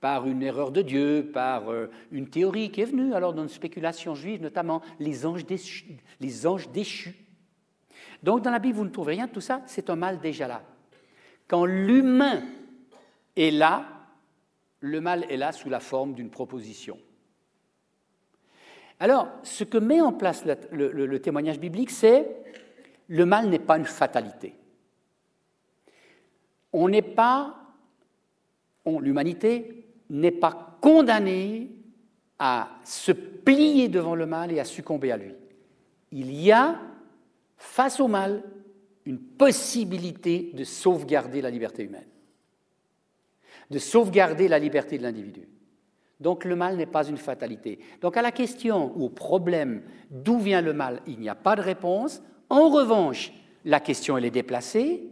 Par 0.01 0.25
une 0.27 0.41
erreur 0.41 0.71
de 0.71 0.81
Dieu, 0.81 1.29
par 1.33 1.69
euh, 1.69 1.91
une 2.11 2.29
théorie 2.29 2.71
qui 2.71 2.81
est 2.81 2.85
venue 2.85 3.13
alors 3.13 3.33
dans 3.33 3.43
une 3.43 3.49
spéculation 3.49 4.15
juive, 4.15 4.41
notamment 4.41 4.81
les 4.99 5.25
anges 5.25 5.45
déchus. 5.45 5.97
Les 6.19 6.47
anges 6.47 6.69
déchus. 6.69 7.15
Donc 8.23 8.41
dans 8.41 8.51
la 8.51 8.59
Bible, 8.59 8.77
vous 8.77 8.85
ne 8.85 8.89
trouvez 8.89 9.13
rien 9.13 9.27
de 9.27 9.31
tout 9.31 9.41
ça, 9.41 9.61
c'est 9.65 9.89
un 9.89 9.95
mal 9.95 10.19
déjà 10.19 10.47
là. 10.47 10.63
Quand 11.47 11.65
l'humain 11.65 12.43
est 13.35 13.51
là, 13.51 13.85
le 14.79 15.01
mal 15.01 15.25
est 15.29 15.37
là 15.37 15.51
sous 15.51 15.69
la 15.69 15.79
forme 15.79 16.13
d'une 16.13 16.29
proposition. 16.29 16.97
Alors, 18.99 19.29
ce 19.43 19.63
que 19.63 19.77
met 19.77 20.01
en 20.01 20.11
place 20.11 20.43
le 20.71 21.17
témoignage 21.19 21.59
biblique, 21.59 21.91
c'est 21.91 22.27
le 23.09 23.25
mal 23.25 23.49
n'est 23.49 23.59
pas 23.59 23.77
une 23.77 23.85
fatalité. 23.85 24.55
On 26.71 26.87
n'est 26.87 27.01
pas, 27.01 27.55
l'humanité 28.85 29.87
n'est 30.09 30.31
pas 30.31 30.77
condamnée 30.79 31.71
à 32.37 32.69
se 32.85 33.11
plier 33.11 33.89
devant 33.89 34.15
le 34.15 34.25
mal 34.25 34.51
et 34.51 34.59
à 34.59 34.65
succomber 34.65 35.11
à 35.11 35.17
lui. 35.17 35.33
Il 36.11 36.31
y 36.33 36.51
a, 36.51 36.79
face 37.57 37.99
au 37.99 38.07
mal, 38.07 38.43
une 39.05 39.19
possibilité 39.19 40.51
de 40.53 40.63
sauvegarder 40.63 41.41
la 41.41 41.49
liberté 41.49 41.83
humaine, 41.83 42.07
de 43.69 43.79
sauvegarder 43.79 44.47
la 44.47 44.59
liberté 44.59 44.97
de 44.97 45.03
l'individu. 45.03 45.47
Donc 46.19 46.43
le 46.43 46.55
mal 46.55 46.75
n'est 46.75 46.85
pas 46.85 47.07
une 47.07 47.17
fatalité. 47.17 47.79
Donc 48.01 48.17
à 48.17 48.21
la 48.21 48.31
question 48.31 48.91
ou 48.95 49.05
au 49.05 49.09
problème 49.09 49.81
d'où 50.09 50.39
vient 50.39 50.61
le 50.61 50.73
mal, 50.73 51.01
il 51.07 51.19
n'y 51.19 51.29
a 51.29 51.35
pas 51.35 51.55
de 51.55 51.61
réponse. 51.61 52.21
En 52.49 52.69
revanche, 52.69 53.31
la 53.65 53.79
question 53.79 54.17
est 54.17 54.29
déplacée. 54.29 55.03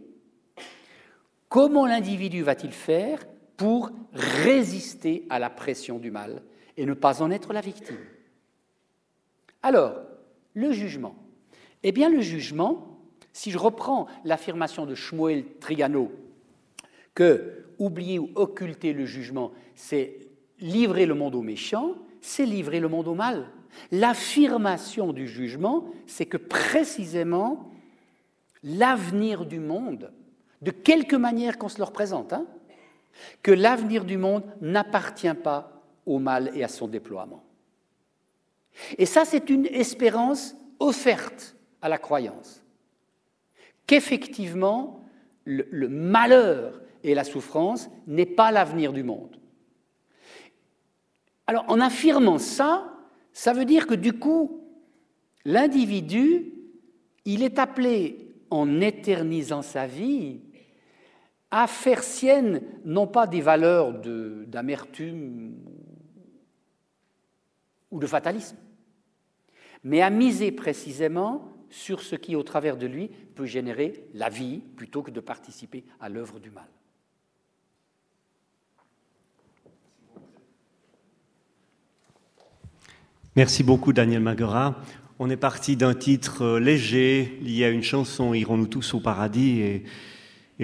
Comment 1.48 1.86
l'individu 1.86 2.42
va-t-il 2.42 2.72
faire 2.72 3.26
pour 3.56 3.90
résister 4.12 5.24
à 5.30 5.38
la 5.38 5.48
pression 5.48 5.98
du 5.98 6.10
mal 6.10 6.42
et 6.76 6.84
ne 6.84 6.94
pas 6.94 7.22
en 7.22 7.30
être 7.30 7.52
la 7.52 7.60
victime? 7.60 7.96
Alors, 9.62 9.94
le 10.54 10.72
jugement. 10.72 11.16
Eh 11.82 11.92
bien, 11.92 12.10
le 12.10 12.20
jugement, 12.20 13.00
si 13.32 13.50
je 13.50 13.58
reprends 13.58 14.06
l'affirmation 14.24 14.84
de 14.84 14.94
Shmuel 14.94 15.44
Trigano, 15.60 16.12
que 17.14 17.64
oublier 17.78 18.18
ou 18.18 18.30
occulter 18.34 18.92
le 18.92 19.06
jugement, 19.06 19.52
c'est 19.74 20.27
livrer 20.60 21.06
le 21.06 21.14
monde 21.14 21.34
au 21.34 21.42
méchant, 21.42 21.94
c'est 22.20 22.44
livrer 22.44 22.80
le 22.80 22.88
monde 22.88 23.08
au 23.08 23.14
mal. 23.14 23.48
L'affirmation 23.92 25.12
du 25.12 25.28
jugement, 25.28 25.84
c'est 26.06 26.26
que 26.26 26.36
précisément 26.36 27.70
l'avenir 28.62 29.46
du 29.46 29.60
monde, 29.60 30.12
de 30.62 30.70
quelque 30.70 31.16
manière 31.16 31.58
qu'on 31.58 31.68
se 31.68 31.78
le 31.78 31.84
représente, 31.84 32.32
hein, 32.32 32.46
que 33.42 33.52
l'avenir 33.52 34.04
du 34.04 34.16
monde 34.16 34.44
n'appartient 34.60 35.34
pas 35.34 35.82
au 36.06 36.18
mal 36.18 36.50
et 36.54 36.64
à 36.64 36.68
son 36.68 36.88
déploiement. 36.88 37.44
Et 38.96 39.06
ça, 39.06 39.24
c'est 39.24 39.50
une 39.50 39.66
espérance 39.66 40.56
offerte 40.78 41.56
à 41.82 41.88
la 41.88 41.98
croyance, 41.98 42.62
qu'effectivement, 43.86 45.04
le 45.44 45.88
malheur 45.88 46.80
et 47.02 47.14
la 47.14 47.24
souffrance 47.24 47.88
n'est 48.06 48.26
pas 48.26 48.50
l'avenir 48.50 48.92
du 48.92 49.02
monde. 49.02 49.38
Alors, 51.48 51.64
en 51.68 51.80
affirmant 51.80 52.36
ça, 52.38 52.92
ça 53.32 53.54
veut 53.54 53.64
dire 53.64 53.86
que 53.86 53.94
du 53.94 54.12
coup, 54.12 54.62
l'individu, 55.46 56.52
il 57.24 57.42
est 57.42 57.58
appelé, 57.58 58.34
en 58.50 58.82
éternisant 58.82 59.62
sa 59.62 59.86
vie, 59.86 60.40
à 61.50 61.66
faire 61.66 62.02
sienne 62.02 62.60
non 62.84 63.06
pas 63.06 63.26
des 63.26 63.40
valeurs 63.40 63.94
d'amertume 63.94 65.56
ou 67.90 67.98
de 67.98 68.06
fatalisme, 68.06 68.58
mais 69.82 70.02
à 70.02 70.10
miser 70.10 70.52
précisément 70.52 71.48
sur 71.70 72.02
ce 72.02 72.14
qui, 72.14 72.36
au 72.36 72.42
travers 72.42 72.76
de 72.76 72.86
lui, 72.86 73.08
peut 73.08 73.46
générer 73.46 74.04
la 74.12 74.28
vie 74.28 74.58
plutôt 74.76 75.02
que 75.02 75.10
de 75.10 75.20
participer 75.20 75.84
à 75.98 76.10
l'œuvre 76.10 76.40
du 76.40 76.50
mal. 76.50 76.68
Merci 83.38 83.62
beaucoup, 83.62 83.92
Daniel 83.92 84.20
Magura. 84.20 84.82
On 85.20 85.30
est 85.30 85.36
parti 85.36 85.76
d'un 85.76 85.94
titre 85.94 86.42
euh, 86.42 86.58
léger 86.58 87.38
lié 87.40 87.66
à 87.66 87.68
une 87.68 87.84
chanson 87.84 88.34
Irons-nous 88.34 88.66
tous 88.66 88.94
au 88.94 88.98
paradis? 88.98 89.60
Et, 89.60 89.84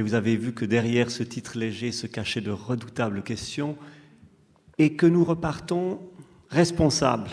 vous 0.03 0.15
avez 0.15 0.35
vu 0.35 0.53
que 0.53 0.65
derrière 0.65 1.13
ce 1.13 1.23
titre 1.23 1.57
léger 1.57 1.93
se 1.93 2.09
cachaient 2.09 2.41
de 2.41 2.51
redoutables 2.51 3.23
questions 3.23 3.77
et 4.77 4.95
que 4.95 5.07
nous 5.07 5.23
repartons 5.23 6.01
responsables. 6.51 7.31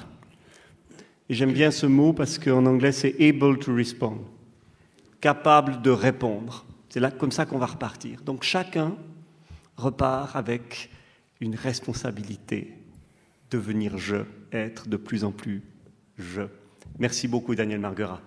Et 1.27 1.33
j'aime 1.33 1.53
bien 1.53 1.71
ce 1.71 1.87
mot 1.87 2.13
parce 2.13 2.37
qu'en 2.37 2.67
anglais 2.67 2.91
c'est 2.91 3.15
able 3.19 3.57
to 3.57 3.73
respond, 3.73 4.19
capable 5.21 5.81
de 5.81 5.89
répondre. 5.89 6.65
C'est 6.89 7.17
comme 7.17 7.31
ça 7.31 7.47
qu'on 7.47 7.57
va 7.57 7.65
repartir. 7.65 8.21
Donc 8.21 8.43
chacun 8.43 8.95
repart 9.75 10.35
avec 10.35 10.91
une 11.39 11.55
responsabilité 11.55 12.75
devenir 13.49 13.97
je, 13.97 14.17
être 14.51 14.87
de 14.87 14.97
plus 14.97 15.23
en 15.23 15.31
plus 15.31 15.63
je. 16.17 16.41
Merci 16.99 17.27
beaucoup, 17.27 17.55
Daniel 17.55 17.79
Marguerat. 17.79 18.21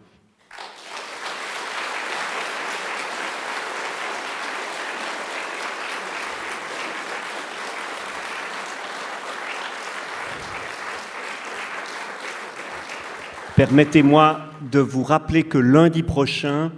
Permettez-moi 13.56 14.40
de 14.72 14.80
vous 14.80 15.04
rappeler 15.04 15.44
que 15.44 15.58
lundi 15.58 16.02
prochain, 16.02 16.72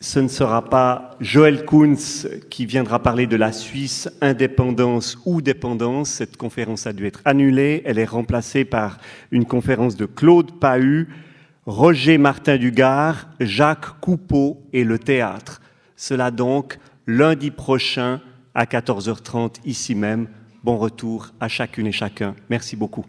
ce 0.00 0.20
ne 0.20 0.28
sera 0.28 0.64
pas 0.64 1.16
Joël 1.20 1.64
Kunz 1.64 2.28
qui 2.50 2.66
viendra 2.66 3.02
parler 3.02 3.26
de 3.26 3.36
la 3.36 3.50
Suisse, 3.50 4.08
indépendance 4.20 5.18
ou 5.24 5.42
dépendance. 5.42 6.10
Cette 6.10 6.36
conférence 6.36 6.86
a 6.86 6.92
dû 6.92 7.06
être 7.06 7.20
annulée. 7.24 7.82
Elle 7.84 7.98
est 7.98 8.04
remplacée 8.04 8.64
par 8.64 8.98
une 9.32 9.44
conférence 9.44 9.96
de 9.96 10.06
Claude 10.06 10.60
Pahu, 10.60 11.08
Roger 11.66 12.16
Martin 12.16 12.58
Dugard, 12.58 13.28
Jacques 13.40 14.00
Coupeau 14.00 14.62
et 14.72 14.84
le 14.84 14.98
théâtre. 15.00 15.60
Cela 15.96 16.30
donc 16.30 16.78
lundi 17.08 17.50
prochain 17.50 18.20
à 18.54 18.66
14h30 18.66 19.56
ici 19.64 19.96
même. 19.96 20.28
Bon 20.62 20.76
retour 20.76 21.30
à 21.40 21.48
chacune 21.48 21.88
et 21.88 21.92
chacun. 21.92 22.36
Merci 22.48 22.76
beaucoup. 22.76 23.04